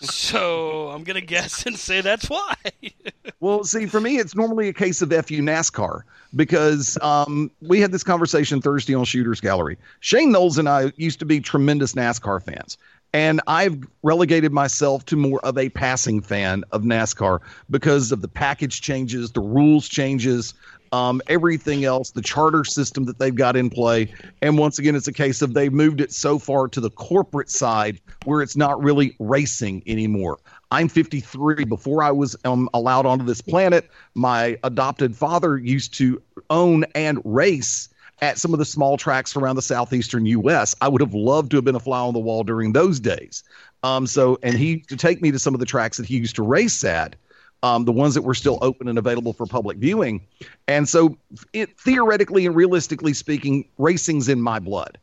[0.00, 2.54] so I'm going to guess and say that's why.
[3.40, 6.02] Well, see, for me, it's normally a case of FU NASCAR
[6.36, 9.78] because um, we had this conversation Thursday on Shooters Gallery.
[9.98, 12.78] Shane Knowles and I used to be tremendous NASCAR fans.
[13.14, 18.28] And I've relegated myself to more of a passing fan of NASCAR because of the
[18.28, 20.54] package changes, the rules changes,
[20.92, 24.12] um, everything else, the charter system that they've got in play.
[24.40, 27.50] And once again, it's a case of they've moved it so far to the corporate
[27.50, 30.38] side where it's not really racing anymore.
[30.70, 31.64] I'm 53.
[31.64, 37.20] Before I was um, allowed onto this planet, my adopted father used to own and
[37.24, 37.88] race
[38.22, 40.74] at some of the small tracks around the southeastern U.S.
[40.80, 43.44] I would have loved to have been a fly on the wall during those days.
[43.82, 46.36] Um, so, and he to take me to some of the tracks that he used
[46.36, 47.16] to race at.
[47.62, 50.20] um, the ones that were still open and available for public viewing.
[50.66, 51.16] And so,
[51.52, 54.98] it, theoretically and realistically speaking, racing's in my blood.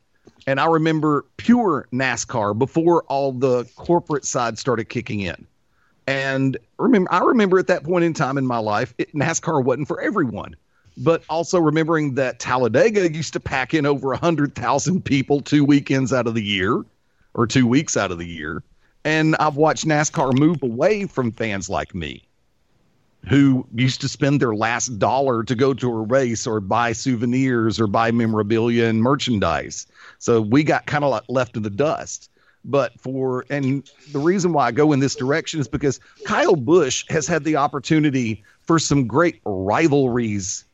[0.46, 5.46] And I remember pure NASCAR before all the corporate side started kicking in.
[6.06, 9.88] And remember, I remember at that point in time in my life, it, NASCAR wasn't
[9.88, 10.56] for everyone.
[10.96, 16.26] But also remembering that Talladega used to pack in over 100,000 people two weekends out
[16.26, 16.84] of the year
[17.34, 18.62] or two weeks out of the year.
[19.04, 22.24] And I've watched NASCAR move away from fans like me
[23.28, 27.78] who used to spend their last dollar to go to a race or buy souvenirs
[27.78, 29.86] or buy memorabilia and merchandise.
[30.18, 32.30] So we got kind of like left in the dust.
[32.64, 37.04] But for, and the reason why I go in this direction is because Kyle Busch
[37.08, 40.64] has had the opportunity for some great rivalries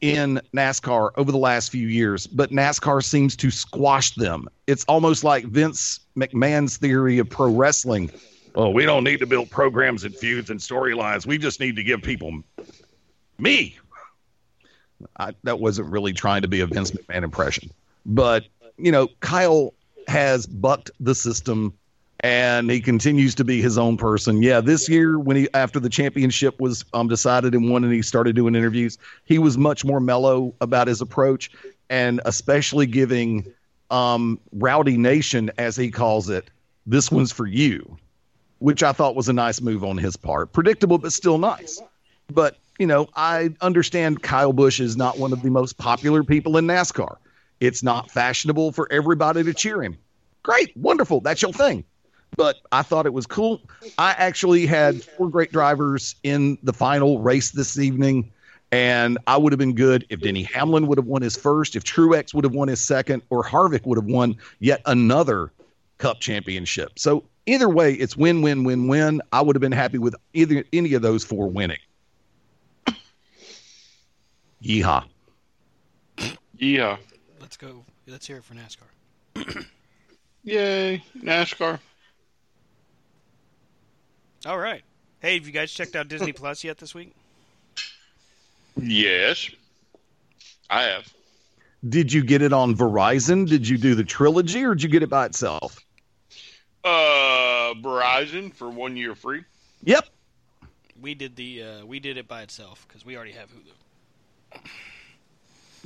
[0.00, 4.48] in NASCAR over the last few years, but NASCAR seems to squash them.
[4.66, 8.10] It's almost like Vince McMahon's theory of pro wrestling.
[8.54, 11.26] Oh, we don't need to build programs and feuds and storylines.
[11.26, 12.42] We just need to give people
[13.38, 13.76] me.
[15.16, 17.70] I, that wasn't really trying to be a Vince McMahon impression,
[18.04, 18.44] but
[18.76, 19.74] you know, Kyle
[20.08, 21.74] has bucked the system
[22.22, 24.42] and he continues to be his own person.
[24.42, 28.02] Yeah, this year when he after the championship was um, decided and won, and he
[28.02, 31.50] started doing interviews, he was much more mellow about his approach,
[31.88, 33.50] and especially giving
[33.90, 36.50] um, Rowdy Nation, as he calls it,
[36.86, 37.96] this one's for you,
[38.58, 40.52] which I thought was a nice move on his part.
[40.52, 41.80] Predictable, but still nice.
[42.28, 46.56] But you know, I understand Kyle Busch is not one of the most popular people
[46.58, 47.16] in NASCAR.
[47.60, 49.98] It's not fashionable for everybody to cheer him.
[50.42, 51.84] Great, wonderful, that's your thing
[52.40, 53.60] but I thought it was cool.
[53.98, 58.32] I actually had four great drivers in the final race this evening,
[58.72, 61.84] and I would have been good if Denny Hamlin would have won his first, if
[61.84, 65.52] Truex would have won his second, or Harvick would have won yet another
[65.98, 66.98] Cup championship.
[66.98, 69.20] So either way, it's win, win, win, win.
[69.32, 71.76] I would have been happy with either any of those four winning.
[74.64, 75.04] Yeehaw!
[76.56, 76.96] Yeah.
[77.38, 77.84] Let's go.
[78.06, 79.66] Let's hear it for NASCAR.
[80.44, 81.78] Yay, NASCAR.
[84.46, 84.82] All right.
[85.20, 87.12] Hey, have you guys checked out Disney Plus yet this week?
[88.80, 89.50] Yes,
[90.70, 91.12] I have.
[91.86, 93.48] Did you get it on Verizon?
[93.48, 95.78] Did you do the trilogy, or did you get it by itself?
[96.84, 99.44] Uh, Verizon for one year free.
[99.84, 100.06] Yep.
[101.00, 104.60] We did the uh, we did it by itself because we already have Hulu.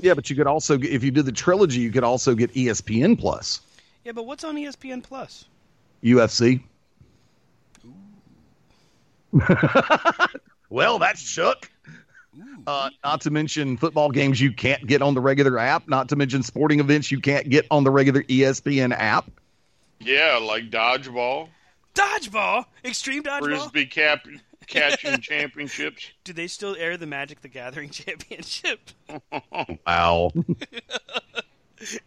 [0.00, 3.18] Yeah, but you could also, if you did the trilogy, you could also get ESPN
[3.18, 3.60] Plus,
[4.04, 5.44] Yeah, but what's on ESPN Plus?
[6.02, 6.62] UFC.
[10.70, 11.70] well, that's shook.
[12.66, 15.86] Uh, not to mention football games you can't get on the regular app.
[15.88, 19.30] Not to mention sporting events you can't get on the regular ESPN app.
[20.00, 21.48] Yeah, like dodgeball,
[21.94, 23.42] Dodgeball, Extreme Dodgeball.
[23.70, 24.26] frisbee cap
[24.66, 26.10] catching championships.
[26.24, 28.90] Do they still air the Magic the Gathering Championship?
[29.86, 30.32] Wow.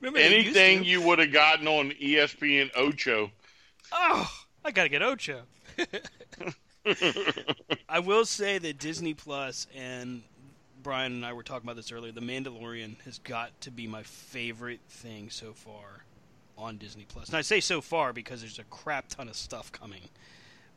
[0.02, 3.32] Remember Anything you would have gotten on ESPN Ocho.
[3.92, 4.30] Oh,
[4.66, 5.44] I gotta get Ocho.
[7.90, 10.24] I will say that Disney Plus and
[10.84, 12.12] Brian and I were talking about this earlier.
[12.12, 16.06] The Mandalorian has got to be my favorite thing so far
[16.58, 17.28] on Disney Plus.
[17.28, 20.02] And I say so far because there's a crap ton of stuff coming.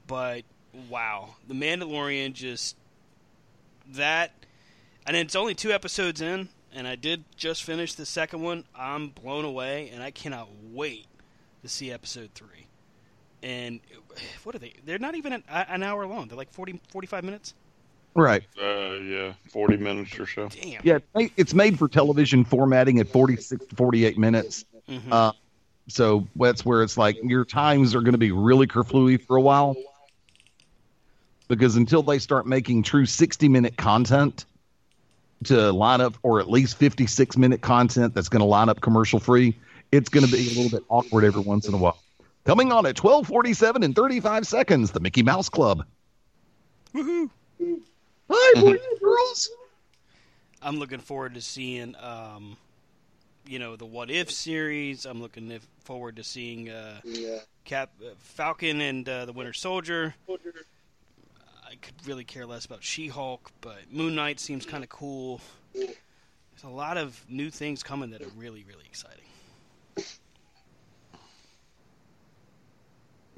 [0.07, 0.43] But
[0.89, 2.77] wow, The Mandalorian just
[3.93, 4.33] that
[5.07, 8.65] and it's only two episodes in and I did just finish the second one.
[8.75, 11.07] I'm blown away and I cannot wait
[11.63, 12.67] to see episode 3
[13.43, 13.81] and
[14.45, 14.75] what are they?
[14.85, 16.29] They're not even an, an hour long.
[16.29, 17.55] They're like 40, 45 minutes.
[18.15, 18.43] right.
[18.61, 20.49] Uh, yeah, forty minutes or so.
[20.49, 20.81] Damn.
[20.85, 20.99] Yeah,
[21.37, 24.65] it's made for television formatting at 46 to 48 minutes.
[24.89, 25.01] Mhm.
[25.11, 25.33] Uh,
[25.89, 29.41] so that's where it's like your times are going to be really kerflooey for a
[29.41, 29.77] while.
[31.49, 34.45] Because until they start making true 60 minute content
[35.45, 39.19] to line up, or at least 56 minute content that's going to line up commercial
[39.19, 39.57] free,
[39.91, 41.99] it's going to be a little bit awkward every once in a while.
[42.51, 45.85] Coming on at 1247 and 35 seconds, the Mickey Mouse Club.
[46.93, 47.31] Woohoo!
[48.29, 49.51] Hi, boys and girls.
[50.61, 52.57] I'm looking forward to seeing, um,
[53.47, 55.07] you know, the What If series.
[55.07, 56.99] I'm looking if- forward to seeing uh,
[57.65, 60.17] Cap uh, Falcon and uh, the Winter Soldier.
[60.29, 65.41] I could really care less about She-Hulk, but Moon Knight seems kind of cool.
[65.73, 65.95] There's
[66.65, 69.30] a lot of new things coming that are really, really exciting.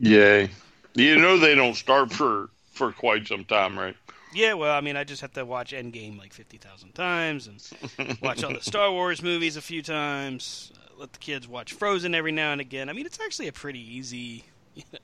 [0.02, 0.50] Yay!
[0.94, 3.94] You know they don't start for for quite some time, right?
[4.34, 8.18] Yeah, well, I mean, I just have to watch Endgame like fifty thousand times, and
[8.22, 10.72] watch all the Star Wars movies a few times.
[10.74, 12.88] Uh, let the kids watch Frozen every now and again.
[12.88, 14.98] I mean, it's actually a pretty easy, you know,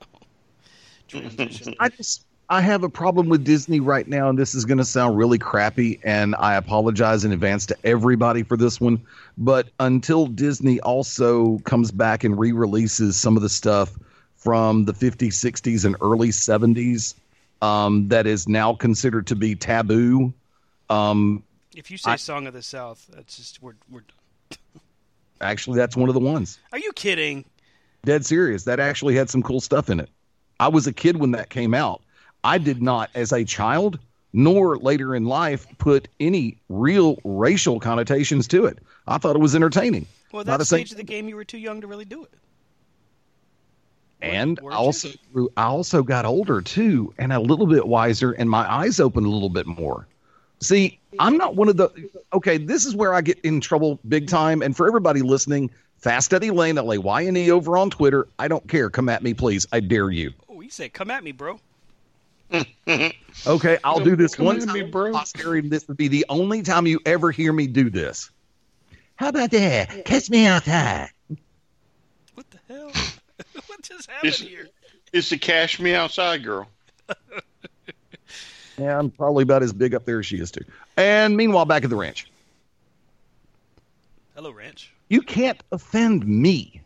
[1.07, 1.75] transition.
[1.79, 4.85] I just I have a problem with Disney right now, and this is going to
[4.85, 9.01] sound really crappy, and I apologize in advance to everybody for this one.
[9.37, 13.97] But until Disney also comes back and re releases some of the stuff
[14.39, 17.13] from the 50s, 60s, and early 70s
[17.61, 20.33] um, that is now considered to be taboo.
[20.89, 21.43] Um,
[21.75, 24.01] If you say I- "Song of the South," that's just we're we're.
[25.41, 26.57] actually, that's one of the ones.
[26.71, 27.45] Are you kidding?
[28.05, 28.63] Dead serious.
[28.63, 30.09] That actually had some cool stuff in it.
[30.59, 32.01] I was a kid when that came out.
[32.43, 33.99] I did not, as a child,
[34.31, 38.79] nor later in life, put any real racial connotations to it.
[39.07, 40.05] I thought it was entertaining.
[40.31, 42.31] Well, that stage of the game, you were too young to really do it.
[44.21, 48.49] And weren't also grew- I also got older too, and a little bit wiser, and
[48.49, 50.07] my eyes opened a little bit more.
[50.59, 51.89] See, I'm not one of the.
[52.33, 54.61] Okay, this is where I get in trouble big time.
[54.61, 58.27] And for everybody listening, Fast Eddie Layne, L A Y N E over on Twitter.
[58.37, 58.89] I don't care.
[58.89, 59.65] Come at me, please.
[59.71, 60.33] I dare you.
[60.49, 61.59] Oh, you say, "Come at me, bro."
[63.47, 65.11] Okay, I'll do this Come one time, me, bro.
[65.13, 65.69] posterity.
[65.69, 68.29] This would be the only time you ever hear me do this.
[69.15, 70.03] How about that?
[70.03, 71.09] Catch me outside.
[72.33, 72.91] What the hell?
[73.67, 74.67] what just happened It's, here?
[75.13, 76.67] it's the cash me outside girl.
[78.77, 80.63] Yeah, I'm probably about as big up there as she is too.
[80.95, 82.31] And meanwhile, back at the ranch,
[84.35, 84.93] Hello, Ranch.
[85.09, 86.79] you can't offend me.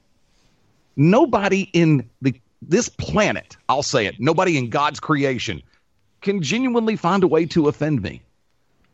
[0.96, 5.62] Nobody in the this planet, I'll say it, nobody in God's creation
[6.22, 8.24] can genuinely find a way to offend me.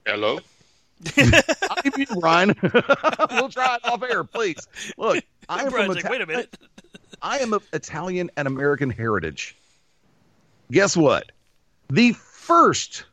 [0.06, 0.40] Hello.
[1.18, 2.54] I'll give you Ryan.
[2.62, 4.68] we'll try it off air, please.
[4.98, 6.58] Look, I am from Brian's like, Ita- wait a minute.
[7.22, 9.56] I am of Italian and American heritage.
[10.72, 11.32] Guess what?
[11.90, 13.06] The first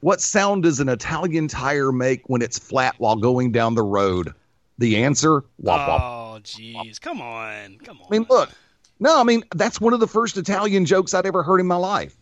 [0.00, 4.32] what sound does an Italian tire make when it's flat while going down the road?
[4.78, 6.00] The answer, wop wop.
[6.00, 7.00] Oh, jeez.
[7.00, 7.78] Come on.
[7.78, 8.06] Come on.
[8.08, 8.50] I mean, look.
[9.00, 11.76] No, I mean that's one of the first Italian jokes I'd ever heard in my
[11.76, 12.16] life.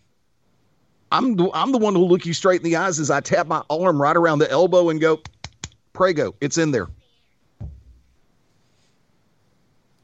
[1.13, 3.47] I'm the, I'm the one who'll look you straight in the eyes as I tap
[3.47, 5.21] my arm right around the elbow and go,
[5.93, 6.89] "Prego, it's in there."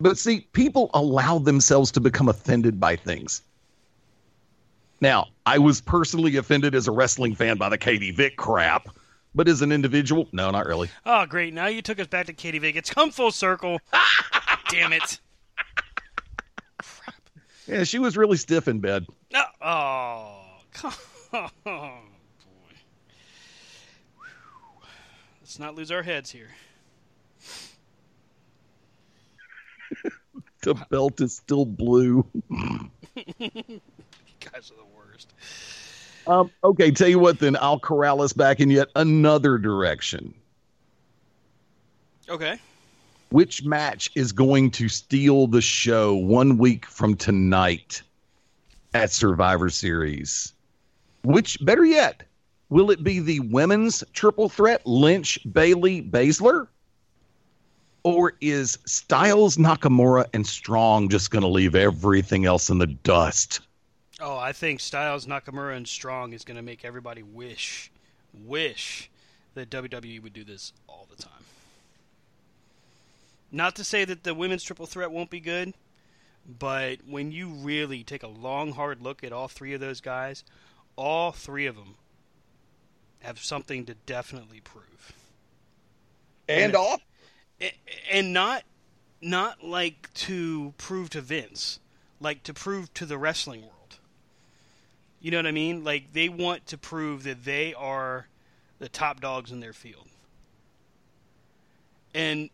[0.00, 3.42] But see, people allow themselves to become offended by things.
[5.00, 8.88] Now, I was personally offended as a wrestling fan by the Katie Vick crap,
[9.34, 10.90] but as an individual, no, not really.
[11.06, 11.54] Oh, great.
[11.54, 12.76] Now you took us back to Katie Vick.
[12.76, 13.80] It's come full circle.
[14.70, 15.20] Damn it.
[17.66, 19.06] Yeah, she was really stiff in bed.
[19.32, 19.44] No.
[19.62, 20.92] Oh, come
[21.32, 21.50] on.
[21.64, 22.74] boy.
[25.40, 26.48] Let's not lose our heads here.
[30.62, 32.26] The belt is still blue.
[33.16, 35.34] You guys are the worst.
[36.26, 40.32] Um, okay, tell you what, then I'll corral us back in yet another direction.
[42.28, 42.58] Okay.
[43.30, 48.02] Which match is going to steal the show one week from tonight
[48.94, 50.52] at Survivor Series?
[51.22, 52.22] Which, better yet,
[52.70, 56.68] will it be the women's triple threat Lynch, Bayley, Baszler?
[58.02, 63.60] Or is Styles, Nakamura, and Strong just going to leave everything else in the dust?
[64.20, 67.90] Oh, I think Styles, Nakamura, and Strong is going to make everybody wish,
[68.32, 69.10] wish
[69.54, 71.32] that WWE would do this all the time.
[73.52, 75.74] Not to say that the women's triple threat won't be good,
[76.46, 80.44] but when you really take a long, hard look at all three of those guys,
[80.96, 81.96] all three of them
[83.20, 85.12] have something to definitely prove.
[86.48, 87.00] And off.
[87.00, 87.09] A-
[88.10, 88.64] and not
[89.20, 91.78] not like to prove to Vince,
[92.20, 93.98] like to prove to the wrestling world.
[95.20, 95.84] You know what I mean?
[95.84, 98.26] Like they want to prove that they are
[98.78, 100.06] the top dogs in their field.
[102.14, 102.50] And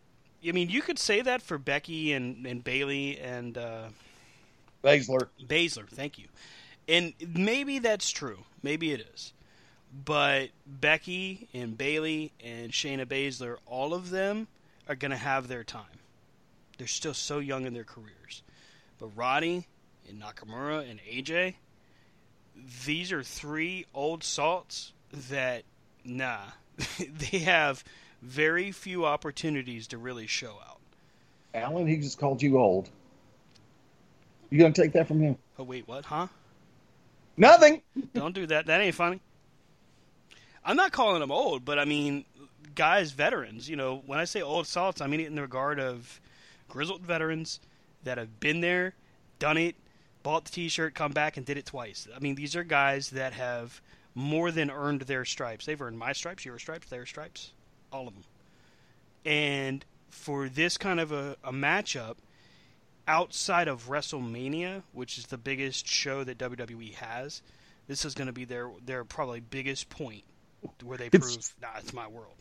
[0.46, 3.88] I mean, you could say that for Becky and, and Bayley and uh,
[4.84, 5.28] Baszler.
[5.44, 5.88] Baszler.
[5.88, 6.26] Thank you.
[6.88, 8.40] And maybe that's true.
[8.62, 9.32] Maybe it is.
[10.04, 14.46] But Becky and Bayley and Shayna Baszler, all of them
[14.88, 15.84] are going to have their time.
[16.78, 18.42] They're still so young in their careers.
[18.98, 19.66] But Roddy
[20.08, 21.54] and Nakamura and AJ,
[22.84, 24.92] these are three old salts
[25.28, 25.64] that,
[26.04, 26.38] nah,
[26.98, 27.82] they have
[28.22, 30.80] very few opportunities to really show out.
[31.54, 32.90] Alan, he just called you old.
[34.50, 35.36] You gonna take that from him?
[35.58, 36.04] Oh, wait, what?
[36.04, 36.28] Huh?
[37.36, 37.82] Nothing.
[38.14, 38.66] Don't do that.
[38.66, 39.20] That ain't funny.
[40.64, 42.24] I'm not calling them old, but I mean,
[42.76, 43.68] guys, veterans.
[43.68, 46.20] You know, when I say old salts, I mean it in the regard of
[46.68, 47.58] grizzled veterans
[48.04, 48.94] that have been there,
[49.40, 49.74] done it,
[50.22, 52.06] bought the T-shirt, come back, and did it twice.
[52.14, 53.80] I mean, these are guys that have
[54.14, 55.66] more than earned their stripes.
[55.66, 57.52] They've earned my stripes, your stripes, their stripes,
[57.92, 58.24] all of them.
[59.24, 62.16] And for this kind of a, a matchup,
[63.08, 67.42] outside of WrestleMania, which is the biggest show that WWE has,
[67.88, 70.24] this is going to be their their probably biggest point
[70.82, 72.34] where they It's- prove, nah, it's my world.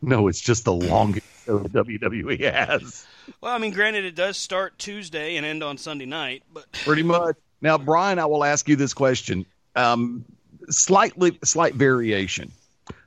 [0.00, 3.06] No, it's just the longest show WWE has.
[3.40, 7.02] Well, I mean, granted, it does start Tuesday and end on Sunday night, but Pretty
[7.02, 7.36] much.
[7.60, 9.44] Now, Brian, I will ask you this question.
[9.74, 10.24] Um,
[10.70, 12.52] slightly, slight variation.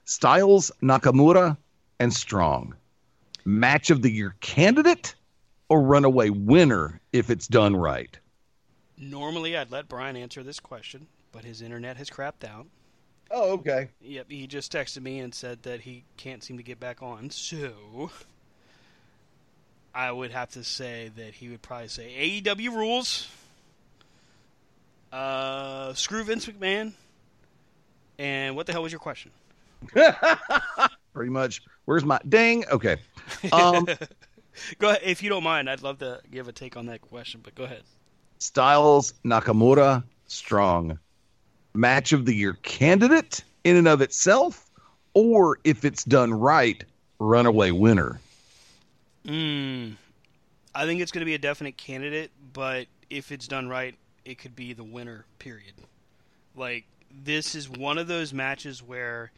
[0.06, 1.58] Styles, Nakamura,
[2.00, 2.76] and Strong.
[3.46, 5.16] Match of the year candidate
[5.70, 8.18] or runaway winner if it's done right?
[9.02, 12.68] normally I'd let Brian answer this question, but his internet has crapped out.
[13.34, 13.90] Oh, okay.
[14.02, 17.30] Yep, he just texted me and said that he can't seem to get back on.
[17.30, 18.12] So
[19.96, 23.28] I would have to say that he would probably say AEW rules.
[25.12, 26.94] Uh, screw Vince McMahon.
[28.18, 29.32] And what the hell was your question?
[31.14, 31.62] Pretty much.
[31.86, 32.66] Where's my dang?
[32.70, 32.98] Okay.
[33.52, 33.88] Um,
[34.80, 35.70] Go ahead, if you don't mind.
[35.70, 37.84] I'd love to give a take on that question, but go ahead.
[38.40, 41.00] Styles, Nakamura, Strong.
[41.74, 44.70] Match of the year candidate in and of itself,
[45.14, 46.84] or if it's done right,
[47.20, 48.20] runaway winner.
[49.26, 49.96] Mm,
[50.74, 53.96] I think it's going to be a definite candidate, but if it's done right,
[54.26, 55.26] it could be the winner.
[55.40, 55.74] Period.
[56.56, 56.86] Like
[57.24, 59.32] this is one of those matches where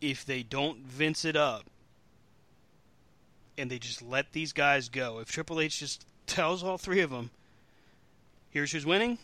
[0.00, 1.64] if they don't Vince it up
[3.56, 7.10] and they just let these guys go, if Triple H just tells all three of
[7.10, 7.30] them,
[8.50, 9.18] "Here's who's winning.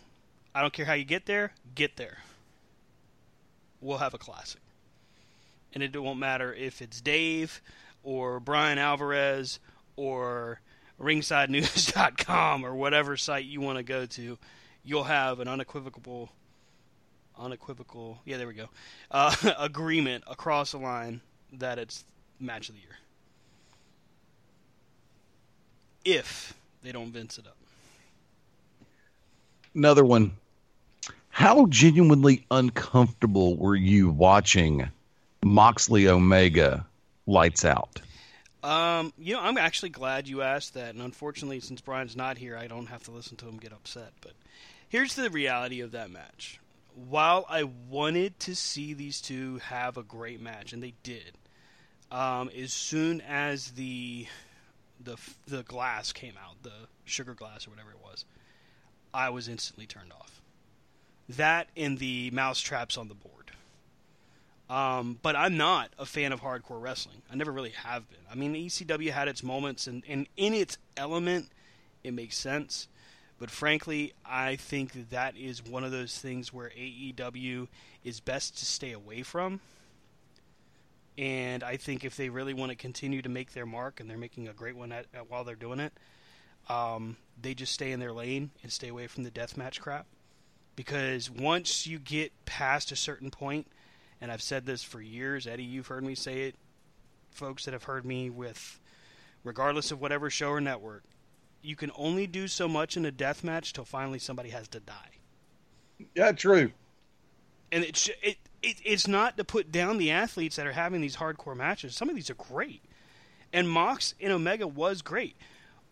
[0.55, 1.53] I don't care how you get there.
[1.75, 2.19] Get there.
[3.81, 4.61] We'll have a classic."
[5.73, 7.63] And it won't matter if it's Dave
[8.03, 9.61] or Bryan Alvarez
[9.97, 10.61] or
[11.01, 14.39] ringsidenews.com or whatever site you want to go to,
[14.85, 16.31] you'll have an unequivocal,
[17.39, 18.69] unequivocal, yeah, there we go,
[19.11, 21.21] uh, agreement across the line
[21.53, 22.05] that it's
[22.39, 22.97] match of the year.
[26.05, 27.57] If they don't Vince it up.
[29.75, 30.33] Another one.
[31.41, 34.91] How genuinely uncomfortable were you watching
[35.43, 36.85] Moxley Omega
[37.27, 38.03] lights out?
[38.63, 42.59] Um, you know, I'm actually glad you asked that, and unfortunately, since Brian's not here,
[42.59, 44.13] I don't have to listen to him get upset.
[44.21, 44.33] But
[44.91, 46.61] here's the reality of that match.
[46.95, 51.39] While I wanted to see these two have a great match, and they did,
[52.13, 54.27] um, as soon as the
[55.03, 55.17] the
[55.49, 58.27] the glass came out, the sugar glass or whatever it was,
[59.15, 60.40] I was instantly turned off.
[61.37, 63.53] That and the mouse traps on the board.
[64.69, 67.23] Um, but I'm not a fan of hardcore wrestling.
[67.31, 68.21] I never really have been.
[68.31, 71.49] I mean, ECW had its moments, and, and in its element,
[72.05, 72.89] it makes sense.
[73.39, 77.67] But frankly, I think that, that is one of those things where AEW
[78.05, 79.61] is best to stay away from.
[81.19, 84.19] And I think if they really want to continue to make their mark, and they're
[84.19, 85.93] making a great one at, at, while they're doing it,
[86.69, 90.07] um, they just stay in their lane and stay away from the deathmatch crap.
[90.77, 93.67] Because once you get past a certain point,
[94.21, 95.47] and I've said this for years.
[95.47, 96.55] Eddie, you've heard me say it.
[97.31, 98.81] Folks that have heard me with,
[99.45, 101.05] regardless of whatever show or network,
[101.63, 104.81] you can only do so much in a death match till finally somebody has to
[104.81, 105.19] die.
[106.15, 106.73] Yeah, true.
[107.73, 111.17] And it's it, it it's not to put down the athletes that are having these
[111.17, 111.95] hardcore matches.
[111.95, 112.83] Some of these are great,
[113.53, 115.37] and Mox and Omega was great.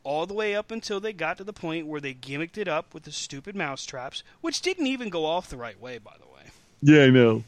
[0.08, 2.94] All the way up until they got to the point where they gimmicked it up
[2.94, 6.24] with the stupid mouse traps, which didn't even go off the right way, by the
[6.24, 6.50] way.
[6.80, 7.44] Yeah, I know.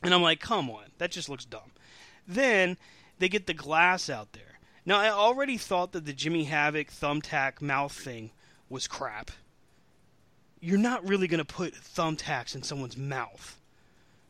[0.00, 1.72] And I'm like, come on, that just looks dumb.
[2.28, 2.76] Then
[3.18, 4.60] they get the glass out there.
[4.86, 8.30] Now, I already thought that the Jimmy Havoc thumbtack mouth thing
[8.68, 9.32] was crap.
[10.60, 13.58] You're not really going to put thumbtacks in someone's mouth.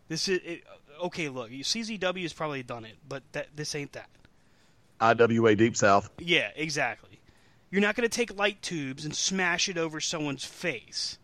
[0.08, 0.64] This is it,
[1.02, 1.28] okay.
[1.28, 4.08] Look, CZW has probably done it, but that this ain't that.
[5.02, 6.08] IWA Deep South.
[6.18, 7.13] Yeah, exactly.
[7.74, 11.18] You're not going to take light tubes and smash it over someone's face.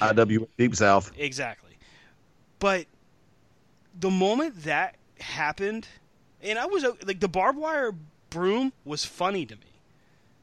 [0.00, 1.12] IWA Deep South.
[1.18, 1.72] Exactly.
[2.58, 2.86] But
[4.00, 5.86] the moment that happened,
[6.42, 7.92] and I was like, the barbed wire
[8.30, 9.66] broom was funny to me.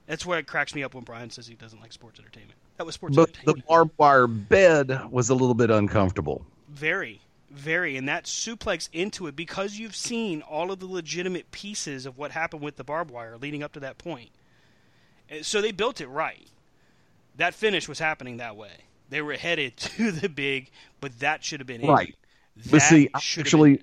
[0.06, 2.60] That's why it cracks me up when Brian says he doesn't like sports entertainment.
[2.77, 6.45] That was sports But the barbed wire bed was a little bit uncomfortable.
[6.69, 7.19] Very,
[7.49, 7.98] very.
[7.98, 12.30] And that suplex into it, because you've seen all of the legitimate pieces of what
[12.30, 14.30] happened with the barbed wire leading up to that point.
[15.41, 16.47] So they built it right.
[17.38, 18.72] That finish was happening that way.
[19.10, 20.69] They were headed to the big,
[21.01, 21.81] but that should have been.
[21.81, 22.15] Right.
[22.57, 23.81] That But see, actually,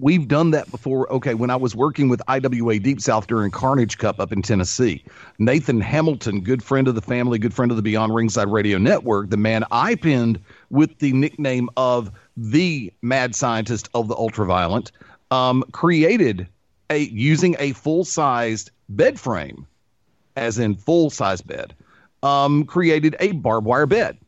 [0.00, 1.10] we've done that before.
[1.12, 5.04] Okay, when I was working with IWA Deep South during Carnage Cup up in Tennessee,
[5.38, 9.30] Nathan Hamilton, good friend of the family, good friend of the Beyond Ringside Radio Network,
[9.30, 10.40] the man I pinned
[10.70, 14.90] with the nickname of the mad scientist of the ultraviolent,
[15.30, 16.48] um, created
[16.90, 19.66] a using a full sized bed frame,
[20.40, 21.74] as in full size bed,
[22.24, 24.18] um, created a barbed wire bed.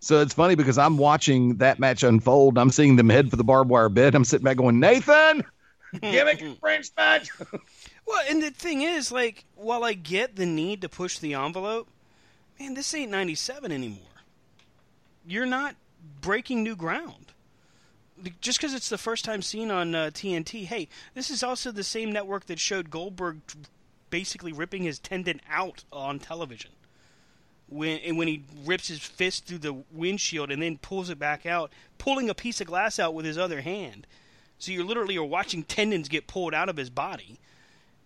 [0.00, 2.56] So it's funny because I'm watching that match unfold.
[2.56, 4.14] I'm seeing them head for the barbed wire bed.
[4.14, 5.44] I'm sitting back going, Nathan,
[6.00, 7.28] gimmick French match.
[8.06, 11.86] Well, and the thing is, like, while I get the need to push the envelope,
[12.58, 13.98] man, this ain't 97 anymore.
[15.26, 15.76] You're not
[16.22, 17.26] breaking new ground.
[18.40, 21.84] Just because it's the first time seen on uh, TNT, hey, this is also the
[21.84, 23.40] same network that showed Goldberg
[24.10, 26.72] basically ripping his tendon out on television.
[27.68, 31.46] When and when he rips his fist through the windshield and then pulls it back
[31.46, 34.06] out, pulling a piece of glass out with his other hand.
[34.58, 37.38] So you're literally are watching tendons get pulled out of his body.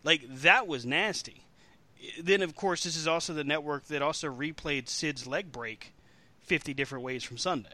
[0.04, 1.44] Like that was nasty.
[2.22, 5.94] Then of course this is also the network that also replayed Sid's leg break
[6.42, 7.70] 50 different ways from Sunday.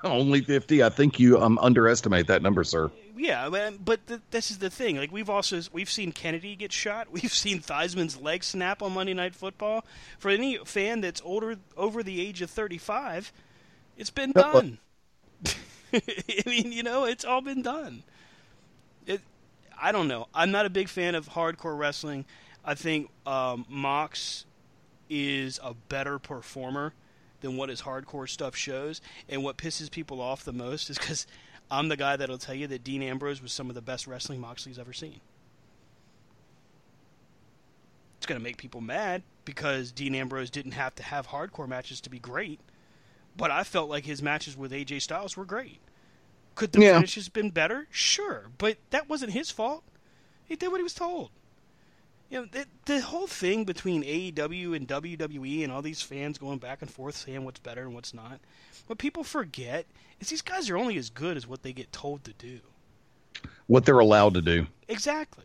[0.04, 0.82] Only 50.
[0.82, 2.90] I think you um, underestimate that number, sir.
[3.16, 4.96] Yeah, but, but th- this is the thing.
[4.96, 7.08] Like we've also we've seen Kennedy get shot.
[7.12, 9.84] We've seen Theismann's leg snap on Monday Night Football.
[10.18, 13.32] For any fan that's older over the age of 35,
[13.96, 14.78] it's been done.
[15.92, 16.02] I
[16.46, 18.02] mean, you know, it's all been done.
[19.06, 19.20] It
[19.80, 20.26] I don't know.
[20.34, 22.24] I'm not a big fan of hardcore wrestling.
[22.64, 24.46] I think um, Mox
[25.08, 26.94] is a better performer
[27.44, 29.00] than what his hardcore stuff shows.
[29.28, 31.26] And what pisses people off the most is because
[31.70, 34.40] I'm the guy that'll tell you that Dean Ambrose was some of the best wrestling
[34.40, 35.20] Moxley's ever seen.
[38.16, 42.00] It's going to make people mad because Dean Ambrose didn't have to have hardcore matches
[42.02, 42.58] to be great.
[43.36, 45.80] But I felt like his matches with AJ Styles were great.
[46.54, 46.94] Could the Yeah.
[46.94, 47.88] finishes been better?
[47.90, 49.82] Sure, but that wasn't his fault.
[50.46, 51.30] He did what he was told.
[52.34, 56.58] You know, the, the whole thing between AEW and WWE and all these fans going
[56.58, 58.40] back and forth saying what's better and what's not.
[58.88, 59.86] What people forget
[60.18, 62.58] is these guys are only as good as what they get told to do.
[63.68, 64.66] What they're allowed to do.
[64.88, 65.44] Exactly.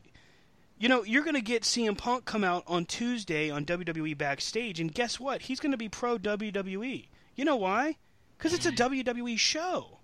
[0.79, 4.79] You know, you're going to get CM Punk come out on Tuesday on WWE Backstage,
[4.79, 5.43] and guess what?
[5.43, 7.05] He's going to be pro WWE.
[7.35, 7.97] You know why?
[8.35, 9.99] Because it's a WWE show.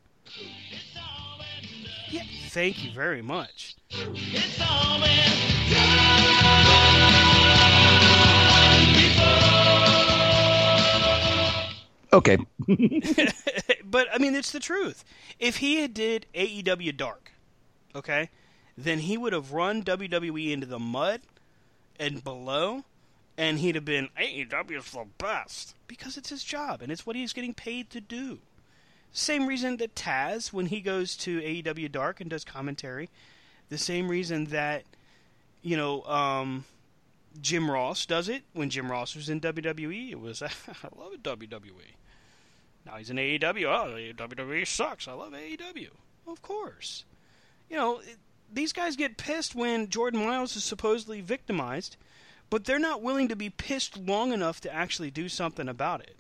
[2.10, 3.76] Yeah, thank you very much.
[12.14, 12.38] Okay.
[13.84, 15.04] but I mean, it's the truth.
[15.38, 17.34] If he had did AEW Dark,
[17.94, 18.30] okay,
[18.78, 21.22] then he would have run WWE into the mud
[22.00, 22.86] and below,
[23.38, 27.16] and he'd have been AEW is the best because it's his job and it's what
[27.16, 28.40] he's getting paid to do.
[29.18, 33.10] Same reason that Taz, when he goes to AEW Dark and does commentary,
[33.70, 34.84] the same reason that
[35.62, 36.66] you know um,
[37.40, 40.12] Jim Ross does it when Jim Ross was in WWE.
[40.12, 40.50] It was I
[40.98, 41.96] love WWE.
[42.86, 43.64] Now he's in AEW.
[43.64, 45.08] Oh, WWE sucks.
[45.08, 45.92] I love AEW.
[46.28, 47.06] Of course.
[47.70, 48.18] You know, it,
[48.52, 51.96] these guys get pissed when Jordan Myles is supposedly victimized,
[52.50, 56.18] but they're not willing to be pissed long enough to actually do something about it.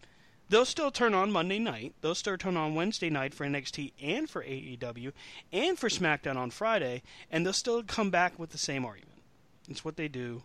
[0.49, 1.93] They'll still turn on Monday night.
[2.01, 5.11] They'll still turn on Wednesday night for NXT and for AEW
[5.51, 7.01] and for SmackDown on Friday,
[7.31, 9.21] and they'll still come back with the same argument.
[9.69, 10.43] It's what they do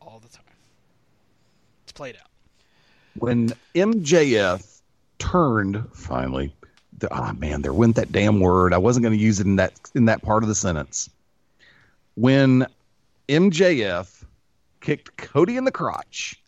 [0.00, 0.44] all the time.
[1.84, 2.30] It's played out.
[3.18, 4.80] When MJF
[5.18, 6.54] turned finally,
[7.10, 8.72] ah man, there went that damn word.
[8.72, 11.10] I wasn't going to use it in that in that part of the sentence.
[12.14, 12.66] When
[13.28, 14.24] MJF
[14.80, 16.41] kicked Cody in the crotch,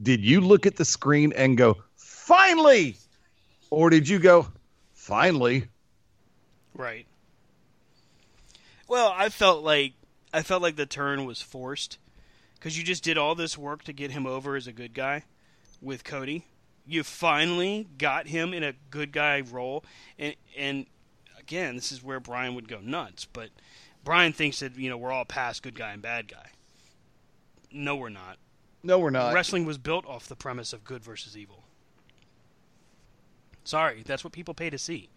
[0.00, 2.96] did you look at the screen and go, "Finally,"
[3.70, 4.52] or did you go,
[4.92, 5.68] "Finally"?
[6.74, 7.06] Right.
[8.88, 9.94] Well, I felt like
[10.32, 11.98] I felt like the turn was forced
[12.54, 15.24] because you just did all this work to get him over as a good guy
[15.80, 16.44] with Cody.
[16.86, 19.84] You finally got him in a good guy role,
[20.18, 20.86] and and
[21.38, 23.26] again, this is where Brian would go nuts.
[23.26, 23.50] But
[24.02, 26.50] Brian thinks that you know we're all past good guy and bad guy.
[27.70, 28.38] No, we're not.
[28.84, 29.32] No, we're not.
[29.32, 31.64] Wrestling was built off the premise of good versus evil.
[33.64, 35.08] Sorry, that's what people pay to see.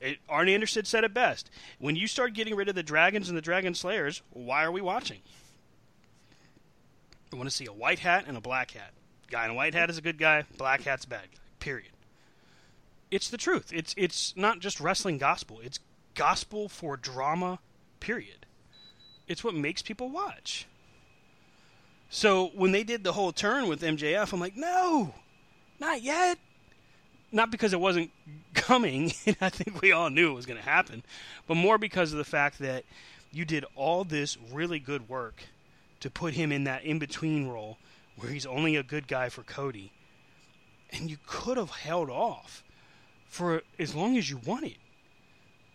[0.00, 1.48] It, Arnie Anderson said it best.
[1.78, 4.80] When you start getting rid of the dragons and the dragon slayers, why are we
[4.80, 5.20] watching?
[7.32, 8.90] I want to see a white hat and a black hat.
[9.30, 10.44] Guy in a white hat is a good guy.
[10.58, 11.38] Black hat's bad guy.
[11.60, 11.92] Period.
[13.12, 13.72] It's the truth.
[13.72, 15.60] It's it's not just wrestling gospel.
[15.62, 15.78] It's
[16.14, 17.60] gospel for drama.
[18.00, 18.44] Period.
[19.28, 20.66] It's what makes people watch.
[22.14, 25.12] So when they did the whole turn with MJF, I'm like, no,
[25.80, 26.38] not yet.
[27.32, 28.12] Not because it wasn't
[28.54, 31.02] coming, and I think we all knew it was going to happen,
[31.48, 32.84] but more because of the fact that
[33.32, 35.42] you did all this really good work
[35.98, 37.78] to put him in that in between role
[38.14, 39.90] where he's only a good guy for Cody.
[40.92, 42.62] And you could have held off
[43.26, 44.76] for as long as you wanted.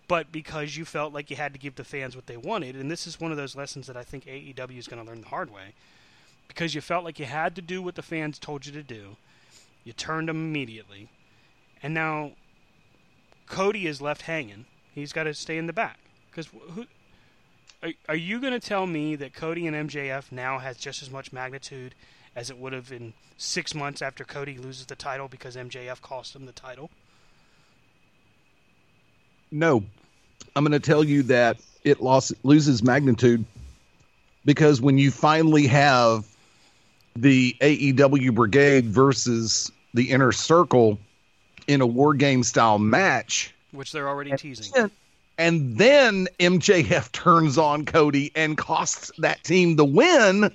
[0.08, 2.90] But because you felt like you had to give the fans what they wanted, and
[2.90, 5.28] this is one of those lessons that I think AEW is going to learn the
[5.28, 5.74] hard way,
[6.50, 9.16] because you felt like you had to do what the fans told you to do.
[9.86, 11.08] You turned them immediately,
[11.82, 12.34] and now
[13.48, 14.66] Cody is left hanging.
[14.94, 15.98] He's got to stay in the back
[16.30, 16.86] because who?
[17.82, 21.10] Are, are you going to tell me that Cody and MJF now has just as
[21.10, 21.96] much magnitude
[22.36, 26.36] as it would have in six months after Cody loses the title because MJF cost
[26.36, 26.90] him the title?
[29.50, 29.84] No,
[30.56, 33.46] I'm going to tell you that it lost loses magnitude
[34.46, 36.26] because when you finally have
[37.22, 41.00] the AEW Brigade versus the Inner Circle
[41.68, 44.90] in a War Game style match, which they're already teasing.
[45.38, 50.52] And then MJF turns on Cody and costs that team the win.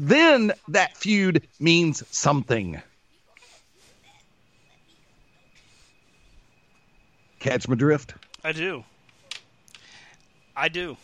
[0.00, 2.80] Then that feud means something.
[7.38, 8.14] Catch my drift?
[8.42, 8.84] I do.
[10.56, 10.96] I do.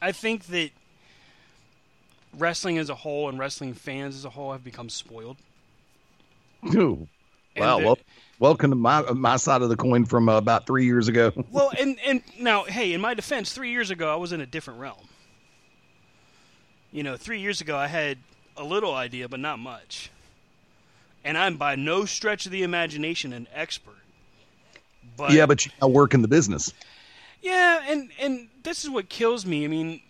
[0.00, 0.70] I think that
[2.38, 5.36] wrestling as a whole and wrestling fans as a whole have become spoiled.
[6.74, 7.08] Ooh.
[7.56, 7.78] Wow.
[7.78, 7.98] Well,
[8.38, 11.32] welcome to my my side of the coin from uh, about three years ago.
[11.50, 14.46] well, and and now, hey, in my defense, three years ago I was in a
[14.46, 15.08] different realm.
[16.92, 18.18] You know, three years ago I had
[18.56, 20.10] a little idea, but not much.
[21.24, 23.94] And I'm by no stretch of the imagination an expert.
[25.16, 26.72] But yeah, but you now work in the business.
[27.42, 29.64] Yeah, and and this is what kills me.
[29.64, 30.00] I mean,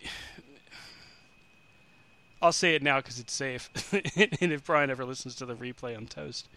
[2.41, 3.69] I'll say it now because it's safe.
[4.15, 6.49] and if Brian ever listens to the replay, I'm toast.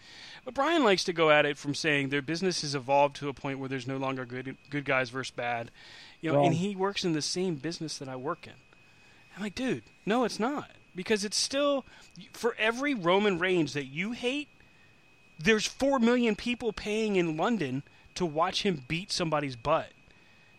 [0.43, 3.33] But Brian likes to go at it from saying their business has evolved to a
[3.33, 5.69] point where there's no longer good good guys versus bad.
[6.21, 8.53] You know, and he works in the same business that I work in.
[9.35, 10.71] I'm like, dude, no, it's not.
[10.95, 11.85] Because it's still
[12.31, 14.47] for every Roman Reigns that you hate,
[15.37, 17.83] there's four million people paying in London
[18.15, 19.89] to watch him beat somebody's butt.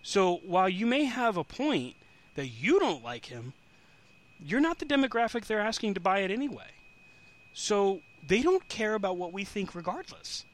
[0.02, 1.96] So while you may have a point
[2.36, 3.54] that you don't like him,
[4.44, 6.68] you're not the demographic they're asking to buy it anyway.
[7.54, 10.44] So they don't care about what we think regardless.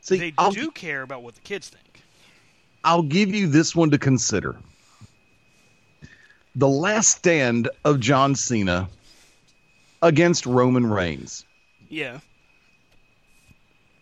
[0.00, 2.02] See, they I'll, do care about what the kids think.
[2.84, 4.56] I'll give you this one to consider.
[6.56, 8.88] The last stand of John Cena
[10.02, 11.44] against Roman Reigns.
[11.88, 12.20] Yeah.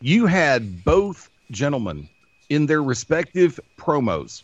[0.01, 2.09] You had both gentlemen
[2.49, 4.43] in their respective promos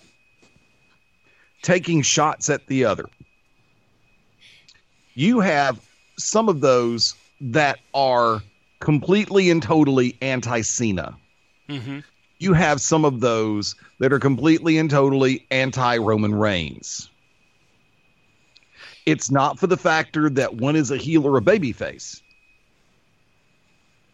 [1.62, 3.08] taking shots at the other.
[5.16, 5.80] You have
[6.18, 8.42] some of those that are
[8.80, 11.16] completely and totally anti Cena.
[11.70, 12.00] Mm-hmm.
[12.38, 17.10] You have some of those that are completely and totally anti Roman Reigns.
[19.06, 22.20] It's not for the factor that one is a heel or a babyface.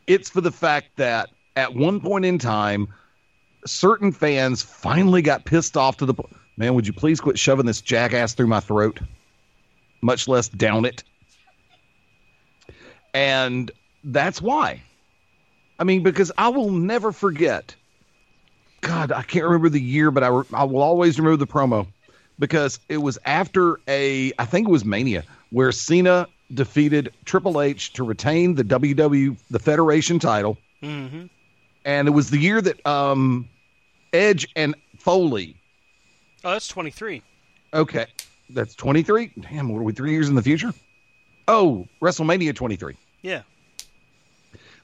[0.06, 2.86] It's for the fact that at one point in time,
[3.66, 6.36] certain fans finally got pissed off to the point.
[6.56, 9.00] Man, would you please quit shoving this jackass through my throat?
[10.02, 11.04] Much less down it.
[13.14, 13.70] And
[14.04, 14.82] that's why.
[15.78, 17.74] I mean, because I will never forget.
[18.80, 21.86] God, I can't remember the year, but I, re- I will always remember the promo
[22.38, 27.92] because it was after a, I think it was Mania, where Cena defeated Triple H
[27.94, 30.58] to retain the WW, the Federation title.
[30.82, 31.26] Mm-hmm.
[31.84, 33.48] And it was the year that um,
[34.12, 35.56] Edge and Foley.
[36.44, 37.22] Oh, that's 23.
[37.74, 38.06] Okay.
[38.52, 39.32] That's 23?
[39.40, 40.72] Damn, what are we, three years in the future?
[41.48, 42.96] Oh, WrestleMania 23.
[43.22, 43.42] Yeah.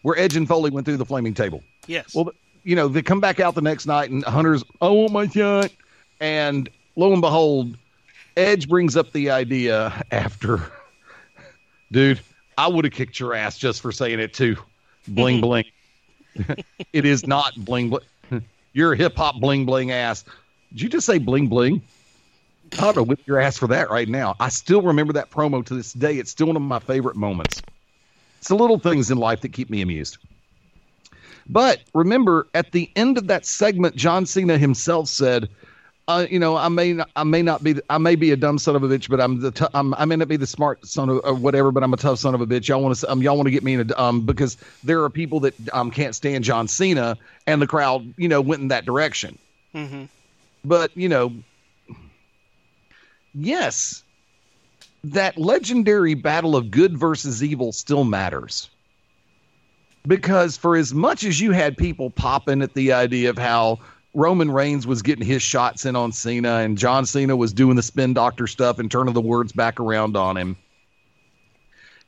[0.02, 1.62] Where Edge and Foley went through the flaming table.
[1.86, 2.14] Yes.
[2.14, 2.32] Well,
[2.62, 5.70] you know, they come back out the next night and Hunter's, I want my shot.
[6.20, 7.76] And lo and behold,
[8.36, 10.70] Edge brings up the idea after,
[11.92, 12.20] dude,
[12.56, 14.56] I would have kicked your ass just for saying it too.
[15.06, 15.64] Bling bling.
[16.92, 18.42] it is not bling bling.
[18.72, 20.24] You're a hip hop bling bling ass.
[20.72, 21.82] Did you just say bling bling?
[22.78, 24.36] I ought to whip your ass for that right now.
[24.40, 26.16] I still remember that promo to this day.
[26.16, 27.62] It's still one of my favorite moments.
[28.38, 30.18] It's the little things in life that keep me amused.
[31.48, 35.48] But remember, at the end of that segment, John Cena himself said,
[36.06, 38.58] uh, "You know, I may not, I may not be, I may be a dumb
[38.58, 40.86] son of a bitch, but I'm the, t- I'm, I may not be the smart
[40.86, 42.68] son of or whatever, but I'm a tough son of a bitch.
[42.68, 45.10] Y'all want to, um, y'all want to get me in a, um, because there are
[45.10, 47.16] people that um can't stand John Cena,
[47.46, 49.38] and the crowd, you know, went in that direction.
[49.74, 50.04] Mm-hmm.
[50.64, 51.32] But you know,
[53.34, 54.02] yes,
[55.04, 58.70] that legendary battle of good versus evil still matters.
[60.06, 63.78] Because for as much as you had people popping at the idea of how
[64.14, 67.82] Roman Reigns was getting his shots in on Cena and John Cena was doing the
[67.82, 70.56] spin doctor stuff and turning the words back around on him,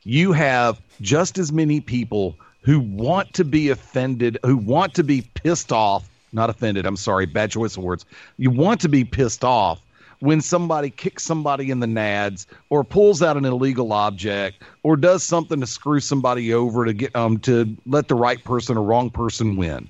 [0.03, 5.21] you have just as many people who want to be offended, who want to be
[5.35, 8.05] pissed off, not offended, I'm sorry, bad choice of words.
[8.37, 9.81] You want to be pissed off
[10.21, 15.23] when somebody kicks somebody in the nads or pulls out an illegal object or does
[15.23, 19.09] something to screw somebody over to get um to let the right person or wrong
[19.09, 19.89] person win.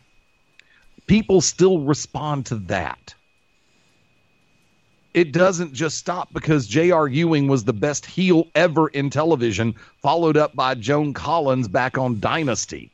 [1.06, 3.14] People still respond to that.
[5.14, 7.10] It doesn't just stop because J.R.
[7.10, 12.22] Ewing was the best heel ever in television, followed up by Joan Collins back on
[12.22, 12.90] Dynasty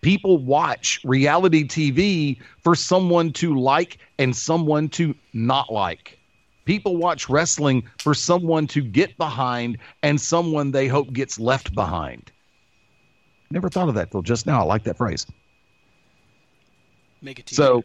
[0.00, 6.18] people watch reality TV for someone to like and someone to not like.
[6.64, 12.30] People watch wrestling for someone to get behind and someone they hope gets left behind.
[13.50, 14.60] Never thought of that till just now.
[14.60, 15.26] I like that phrase.
[17.22, 17.82] Make it so.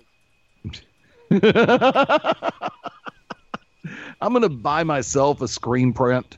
[4.22, 6.38] I'm going to buy myself a screen print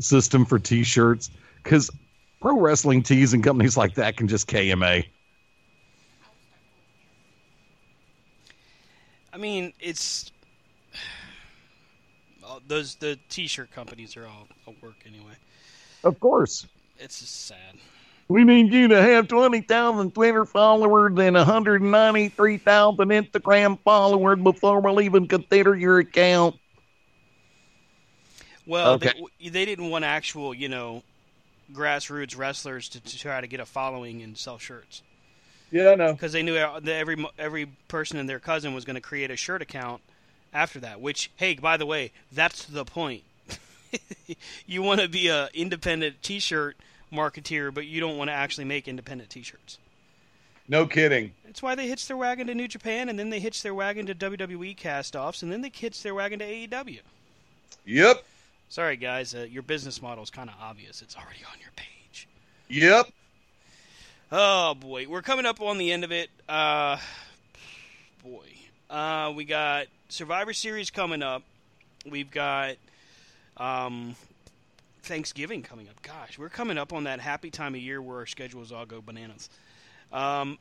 [0.00, 1.30] system for t-shirts
[1.62, 1.90] because
[2.40, 5.06] pro wrestling tees and companies like that can just KMA.
[9.34, 10.30] I mean, it's
[12.68, 15.34] those the t-shirt companies are all a work anyway.
[16.04, 16.66] Of course.
[16.98, 17.74] It's just sad.
[18.28, 25.28] We need you to have 20,000 Twitter followers and 193,000 Instagram followers before we'll even
[25.28, 26.56] consider your account.
[28.66, 29.12] Well, okay.
[29.40, 31.02] they, they didn't want actual, you know,
[31.72, 35.02] grassroots wrestlers to, to try to get a following and sell shirts.
[35.74, 36.12] Yeah, I know.
[36.12, 39.60] Because they knew every every person and their cousin was going to create a shirt
[39.60, 40.02] account
[40.52, 41.00] after that.
[41.00, 43.24] Which, hey, by the way, that's the point.
[44.68, 46.76] you want to be a independent T-shirt
[47.12, 49.78] marketeer, but you don't want to actually make independent T-shirts.
[50.68, 51.32] No kidding.
[51.44, 54.06] That's why they hitch their wagon to New Japan, and then they hitch their wagon
[54.06, 57.00] to WWE cast-offs, and then they hitch their wagon to AEW.
[57.84, 58.24] Yep.
[58.68, 59.34] Sorry, guys.
[59.34, 61.02] Uh, your business model is kind of obvious.
[61.02, 62.28] It's already on your page.
[62.68, 63.08] Yep.
[64.36, 66.28] Oh boy, we're coming up on the end of it.
[66.48, 66.96] Uh,
[68.24, 68.48] boy,
[68.90, 71.44] uh, we got Survivor Series coming up.
[72.04, 72.74] We've got
[73.58, 74.16] um,
[75.04, 76.02] Thanksgiving coming up.
[76.02, 79.00] Gosh, we're coming up on that happy time of year where our schedules all go
[79.00, 79.48] bananas.
[80.12, 80.58] Um,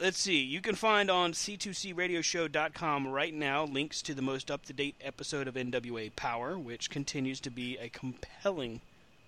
[0.00, 0.40] let's see.
[0.40, 5.46] You can find on c2cradioshow.com right now links to the most up to date episode
[5.46, 8.80] of NWA Power, which continues to be a compelling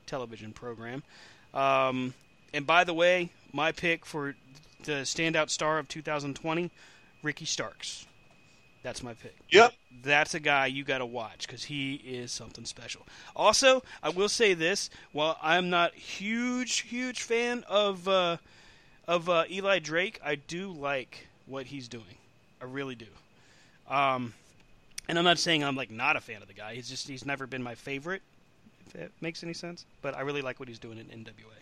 [0.07, 1.05] television program.
[1.55, 2.15] Um,
[2.53, 4.35] and by the way, my pick for
[4.85, 6.71] the standout star of 2020,
[7.23, 8.07] Ricky Starks.
[8.83, 9.37] That's my pick.
[9.51, 9.75] Yep.
[10.03, 13.07] That's a guy you got to watch because he is something special.
[13.37, 18.39] Also, I will say this: while I'm not huge, huge fan of uh,
[19.07, 22.17] of uh, Eli Drake, I do like what he's doing.
[22.61, 23.07] I really do.
[23.89, 24.35] Um,
[25.09, 26.75] and I'm not saying I'm like not a fan of the guy.
[26.75, 28.23] He's just he's never been my favorite.
[28.87, 29.85] If that makes any sense.
[30.01, 31.62] But I really like what he's doing in NWA.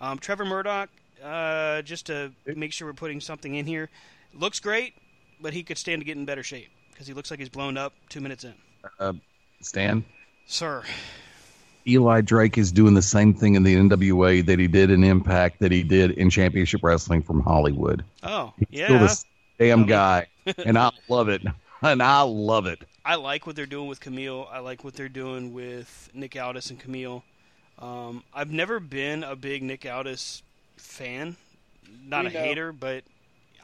[0.00, 0.88] Um, Trevor Murdoch,
[1.22, 3.90] uh, just to make sure we're putting something in here,
[4.34, 4.94] looks great,
[5.40, 7.76] but he could stand to get in better shape because he looks like he's blown
[7.76, 8.54] up two minutes in.
[8.98, 9.12] Uh,
[9.60, 10.04] Stan?
[10.46, 10.82] Sir.
[11.86, 15.60] Eli Drake is doing the same thing in the NWA that he did in Impact,
[15.60, 18.04] that he did in Championship Wrestling from Hollywood.
[18.22, 18.86] Oh, He's yeah.
[18.86, 19.24] Still the
[19.58, 20.26] damn guy,
[20.64, 21.42] and I love it.
[21.82, 22.80] And I love it.
[23.04, 24.48] I like what they're doing with Camille.
[24.50, 27.22] I like what they're doing with Nick Aldis and Camille.
[27.78, 30.42] Um, I've never been a big Nick Aldis
[30.76, 31.36] fan,
[32.06, 32.40] not We a know.
[32.40, 33.04] hater, but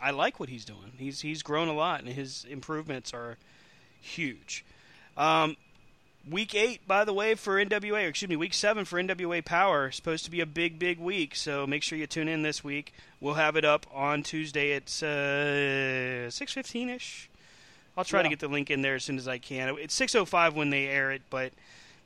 [0.00, 0.92] I like what he's doing.
[0.98, 3.36] He's he's grown a lot, and his improvements are
[4.00, 4.64] huge.
[5.16, 5.56] Um,
[6.28, 9.88] week eight, by the way, for NWA, or excuse me, week seven for NWA Power
[9.88, 11.36] is supposed to be a big, big week.
[11.36, 12.92] So make sure you tune in this week.
[13.20, 17.28] We'll have it up on Tuesday at uh, six fifteen ish.
[17.96, 19.76] I'll try to get the link in there as soon as I can.
[19.78, 21.52] It's six oh five when they air it, but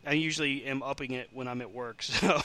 [0.07, 2.43] I usually am upping it when I'm at work, so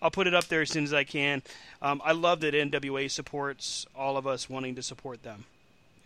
[0.00, 1.42] I'll put it up there as soon as I can.
[1.82, 5.44] Um, I love that NWA supports all of us wanting to support them.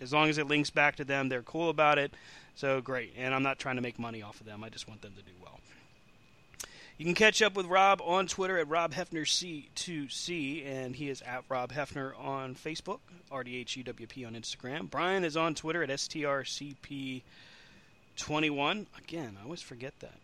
[0.00, 2.12] As long as it links back to them, they're cool about it.
[2.54, 3.14] So great.
[3.16, 4.64] And I'm not trying to make money off of them.
[4.64, 5.60] I just want them to do well.
[6.98, 11.22] You can catch up with Rob on Twitter at Rob Hefner C2C, and he is
[11.22, 12.98] at Rob Hefner on Facebook,
[13.30, 14.90] RDHEWP on Instagram.
[14.90, 15.90] Brian is on Twitter at
[18.18, 18.86] STRCP21.
[18.98, 20.18] Again, I always forget that.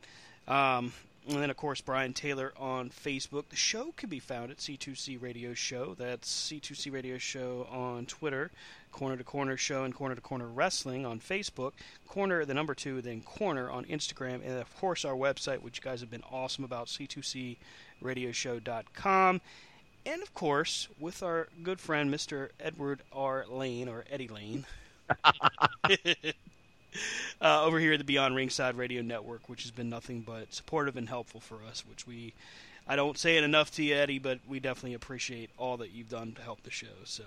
[0.52, 0.92] Um,
[1.26, 3.44] and then, of course, Brian Taylor on Facebook.
[3.48, 5.94] The show can be found at C2C Radio Show.
[5.98, 8.50] That's C2C Radio Show on Twitter,
[8.92, 11.72] Corner to Corner Show and Corner to Corner Wrestling on Facebook,
[12.06, 15.82] Corner, the number two, then Corner on Instagram, and of course, our website, which you
[15.82, 19.40] guys have been awesome about, C2CRadioshow.com.
[20.06, 22.50] And of course, with our good friend, Mr.
[22.60, 23.46] Edward R.
[23.48, 24.66] Layne, or Eddie Layne.
[27.40, 30.96] uh, over here at the Beyond Ringside Radio Network, which has been nothing but supportive
[30.96, 31.84] and helpful for us.
[31.88, 32.34] Which we,
[32.88, 36.10] I don't say it enough to you, Eddie, but we definitely appreciate all that you've
[36.10, 36.86] done to help the show.
[37.04, 37.24] So,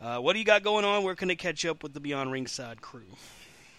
[0.00, 1.04] uh, what do you got going on?
[1.04, 3.02] Where can they catch up with the Beyond Ringside crew?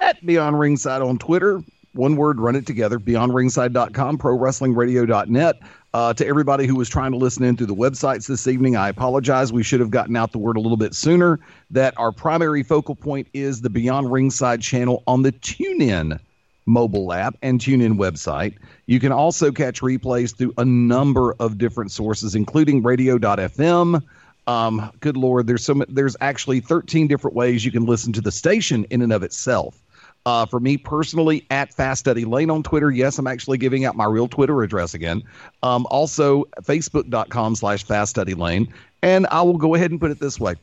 [0.01, 1.63] at Beyond Ringside on Twitter.
[1.93, 2.99] One word, run it together.
[2.99, 5.59] BeyondRingside.com, ProWrestlingRadio.net.
[5.93, 8.87] Uh, to everybody who was trying to listen in through the websites this evening, I
[8.87, 9.51] apologize.
[9.51, 11.39] We should have gotten out the word a little bit sooner.
[11.69, 16.17] That our primary focal point is the Beyond Ringside channel on the TuneIn
[16.65, 18.55] mobile app and TuneIn website.
[18.85, 24.01] You can also catch replays through a number of different sources, including Radio.fm.
[24.47, 25.83] Um, good lord, there's some.
[25.89, 29.81] There's actually 13 different ways you can listen to the station in and of itself.
[30.25, 32.91] Uh, for me personally, at Fast Eddie Layne on Twitter.
[32.91, 35.23] Yes, I'm actually giving out my real Twitter address again.
[35.63, 38.71] Um, also, Facebook.com slash Fast Eddie Layne.
[39.01, 40.55] And I will go ahead and put it this way.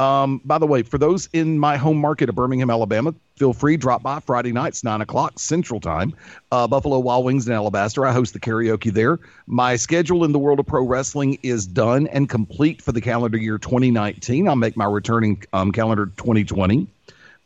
[0.00, 3.76] Um, by the way, for those in my home market of Birmingham, Alabama, feel free
[3.76, 6.14] drop by Friday nights, nine o'clock Central Time.
[6.50, 8.04] Uh, Buffalo Wild Wings in Alabaster.
[8.04, 9.20] I host the karaoke there.
[9.46, 13.38] My schedule in the world of pro wrestling is done and complete for the calendar
[13.38, 14.48] year 2019.
[14.48, 16.88] I'll make my returning um, calendar 2020.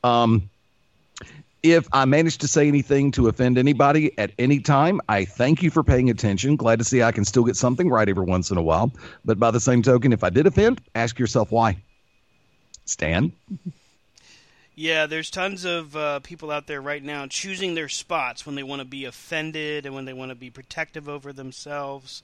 [0.03, 0.49] Um,
[1.63, 5.71] if I manage to say anything to offend anybody at any time, I thank you
[5.71, 6.57] for paying attention.
[6.57, 8.93] Glad to see I can still get something right every once in a while.
[9.25, 11.79] But by the same token, if I did offend, ask yourself why.
[12.85, 13.33] Stan?
[14.81, 18.63] Yeah, there's tons of uh, people out there right now choosing their spots when they
[18.63, 22.23] want to be offended and when they want to be protective over themselves.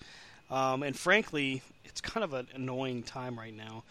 [0.52, 3.82] Um, and frankly, it's kind of an annoying time right now.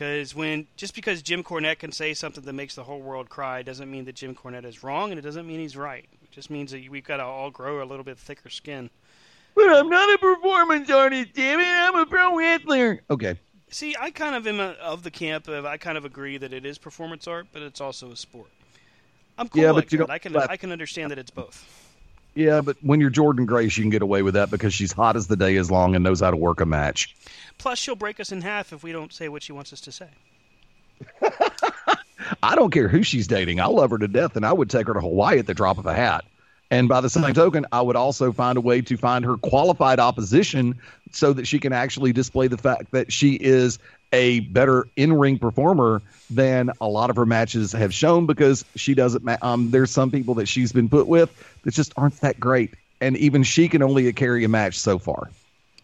[0.00, 3.60] Because when just because Jim Cornette can say something that makes the whole world cry
[3.60, 6.06] doesn't mean that Jim Cornette is wrong, and it doesn't mean he's right.
[6.22, 8.88] It just means that we've got to all grow a little bit thicker skin.
[9.54, 11.66] But I'm not a performance artist, damn it!
[11.66, 13.02] I'm a pro wrestler.
[13.10, 13.38] Okay.
[13.68, 16.54] See, I kind of am a, of the camp of I kind of agree that
[16.54, 18.48] it is performance art, but it's also a sport.
[19.36, 20.06] I'm cool Yeah, like but you that.
[20.06, 21.62] don't- I can I can understand that it's both.
[22.34, 25.16] Yeah, but when you're Jordynne Grace, you can get away with that because she's hot
[25.16, 27.14] as the day is long and knows how to work a match.
[27.58, 29.92] Plus, she'll break us in half if we don't say what she wants us to
[29.92, 30.08] say.
[32.42, 33.60] I don't care who she's dating.
[33.60, 35.78] I love her to death, and I would take her to Hawaii at the drop
[35.78, 36.24] of a hat.
[36.70, 39.98] And by the same token, I would also find a way to find her qualified
[39.98, 40.78] opposition
[41.10, 43.80] so that she can actually display the fact that she is
[44.12, 49.24] a better in-ring performer than a lot of her matches have shown because she doesn't
[49.24, 51.30] ma- um there's some people that she's been put with
[51.62, 55.30] that just aren't that great and even she can only carry a match so far.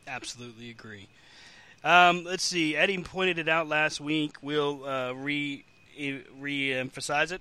[0.07, 1.09] Absolutely agree.
[1.83, 2.77] Um, let's see.
[2.77, 4.37] Eddie pointed it out last week.
[4.43, 5.65] We'll uh, re
[6.39, 7.41] re emphasize it.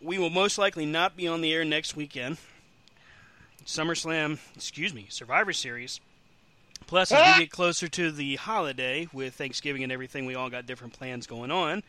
[0.00, 2.36] We will most likely not be on the air next weekend.
[3.64, 6.00] SummerSlam, excuse me, Survivor Series.
[6.86, 10.66] Plus, as we get closer to the holiday with Thanksgiving and everything, we all got
[10.66, 11.82] different plans going on.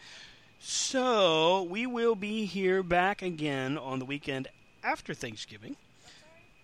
[0.60, 4.48] So we will be here back again on the weekend
[4.84, 5.76] after Thanksgiving.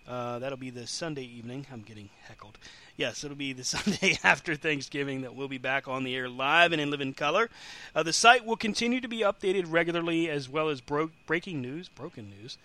[0.06, 1.66] Uh, that'll be the Sunday evening.
[1.72, 2.58] I'm getting heckled.
[2.96, 6.72] Yes, it'll be the Sunday after Thanksgiving that we'll be back on the air live
[6.72, 7.48] and in living color.
[7.94, 11.88] Uh, the site will continue to be updated regularly as well as bro- breaking news,
[11.88, 12.58] broken news.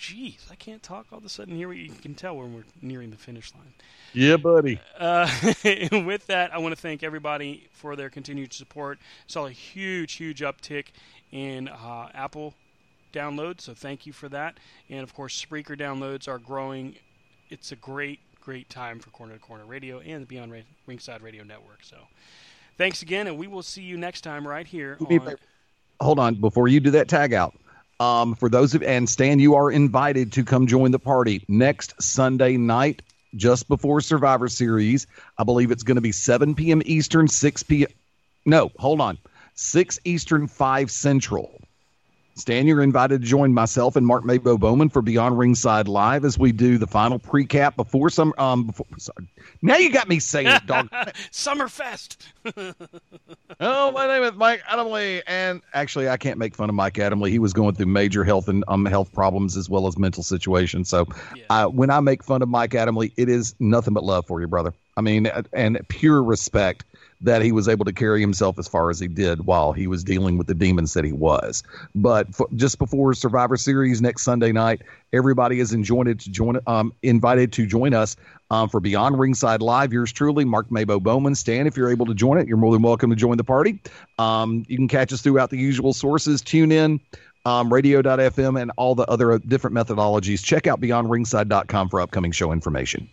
[0.00, 1.70] Jeez, I can't talk all of a sudden here.
[1.74, 3.74] You can tell when we're nearing the finish line.
[4.14, 4.80] Yeah, buddy.
[4.98, 5.28] Uh,
[5.92, 8.98] with that, I want to thank everybody for their continued support.
[9.26, 10.86] Saw a huge, huge uptick
[11.32, 12.54] in uh, Apple
[13.12, 14.56] downloads, so thank you for that.
[14.88, 16.96] And of course, Spreaker downloads are growing.
[17.50, 21.20] It's a great, great time for Corner to Corner Radio and the Beyond Ra- Ringside
[21.20, 21.80] Radio Network.
[21.82, 21.98] So,
[22.78, 25.36] thanks again, and we will see you next time right here Do me a on.
[26.00, 27.54] Hold on, before you do that tag out.
[28.00, 32.00] Um, for those of and Stan, you are invited to come join the party next
[32.02, 33.02] Sunday night,
[33.36, 35.06] just before Survivor Series.
[35.36, 36.80] I believe it's going to be 7 p.m.
[36.86, 37.90] Eastern, 6 p.m.
[38.46, 39.18] No, hold on,
[39.54, 41.60] 6 Eastern, 5 Central.
[42.34, 46.38] Stan, you're invited to join myself and Mark Mabo Bowman for Beyond Ringside Live as
[46.38, 48.32] we do the final pre-cap before some.
[48.38, 49.28] Um, before, sorry.
[49.62, 50.88] Now you got me saying it, dog.
[51.32, 52.16] Summerfest.
[53.62, 57.28] Oh, my name is Mike Adamle, and actually, I can't make fun of Mike Adamle.
[57.28, 60.88] He was going through major health and um health problems as well as mental situations.
[60.88, 61.06] So,
[61.50, 64.46] uh, when I make fun of Mike Adamle, it is nothing but love for you,
[64.46, 64.72] brother.
[64.96, 66.84] I mean, uh, and pure respect
[67.20, 70.02] that he was able to carry himself as far as he did while he was
[70.02, 71.62] dealing with the demons that he was.
[71.94, 74.82] But for, just before Survivor Series next Sunday night,
[75.12, 78.16] everybody is invited to join um invited to join us
[78.50, 79.92] um, for Beyond Ringside Live.
[79.92, 81.34] Yours truly, Mark Mabo Bowman.
[81.34, 83.80] Stan, if you're able to join it, you're more than welcome to join the party.
[84.18, 86.40] Um, you can catch us throughout the usual sources.
[86.42, 87.00] Tune in.
[87.46, 90.44] Um, radio.fm and all the other different methodologies.
[90.44, 93.08] Check out beyondringside.com for upcoming show information.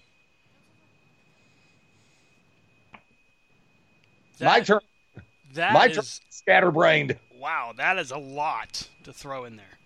[4.41, 4.79] My turn.
[5.53, 6.05] That My is- turn.
[6.29, 7.17] Scatterbrained.
[7.35, 9.77] Wow, that is a lot to throw in there.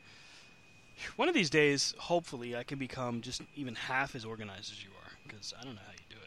[1.16, 4.90] One of these days, hopefully, I can become just even half as organized as you
[4.92, 6.18] are, because I don't know how you do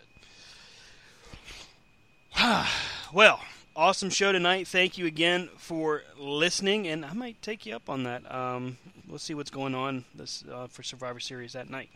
[2.63, 2.67] it.
[3.13, 3.41] well,
[3.77, 4.67] awesome show tonight.
[4.67, 8.33] Thank you again for listening, and I might take you up on that.
[8.33, 8.77] Um,
[9.09, 11.91] we'll see what's going on this uh, for Survivor Series that night.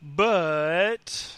[0.00, 1.36] But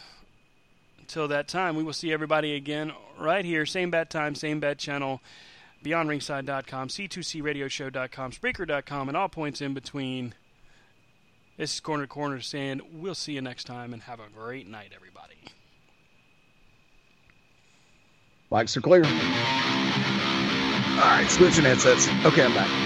[1.06, 4.76] until that time, we will see everybody again right here, same bad time, same bad
[4.76, 5.20] channel,
[5.84, 10.34] beyondringside.com, c2cradioshow.com, spreaker.com, and all points in between.
[11.56, 14.66] This is Corner to Corner saying we'll see you next time and have a great
[14.66, 15.36] night, everybody.
[18.50, 19.04] Mics are clear.
[19.04, 19.10] All
[21.02, 22.08] right, switching headsets.
[22.26, 22.85] Okay, I'm back.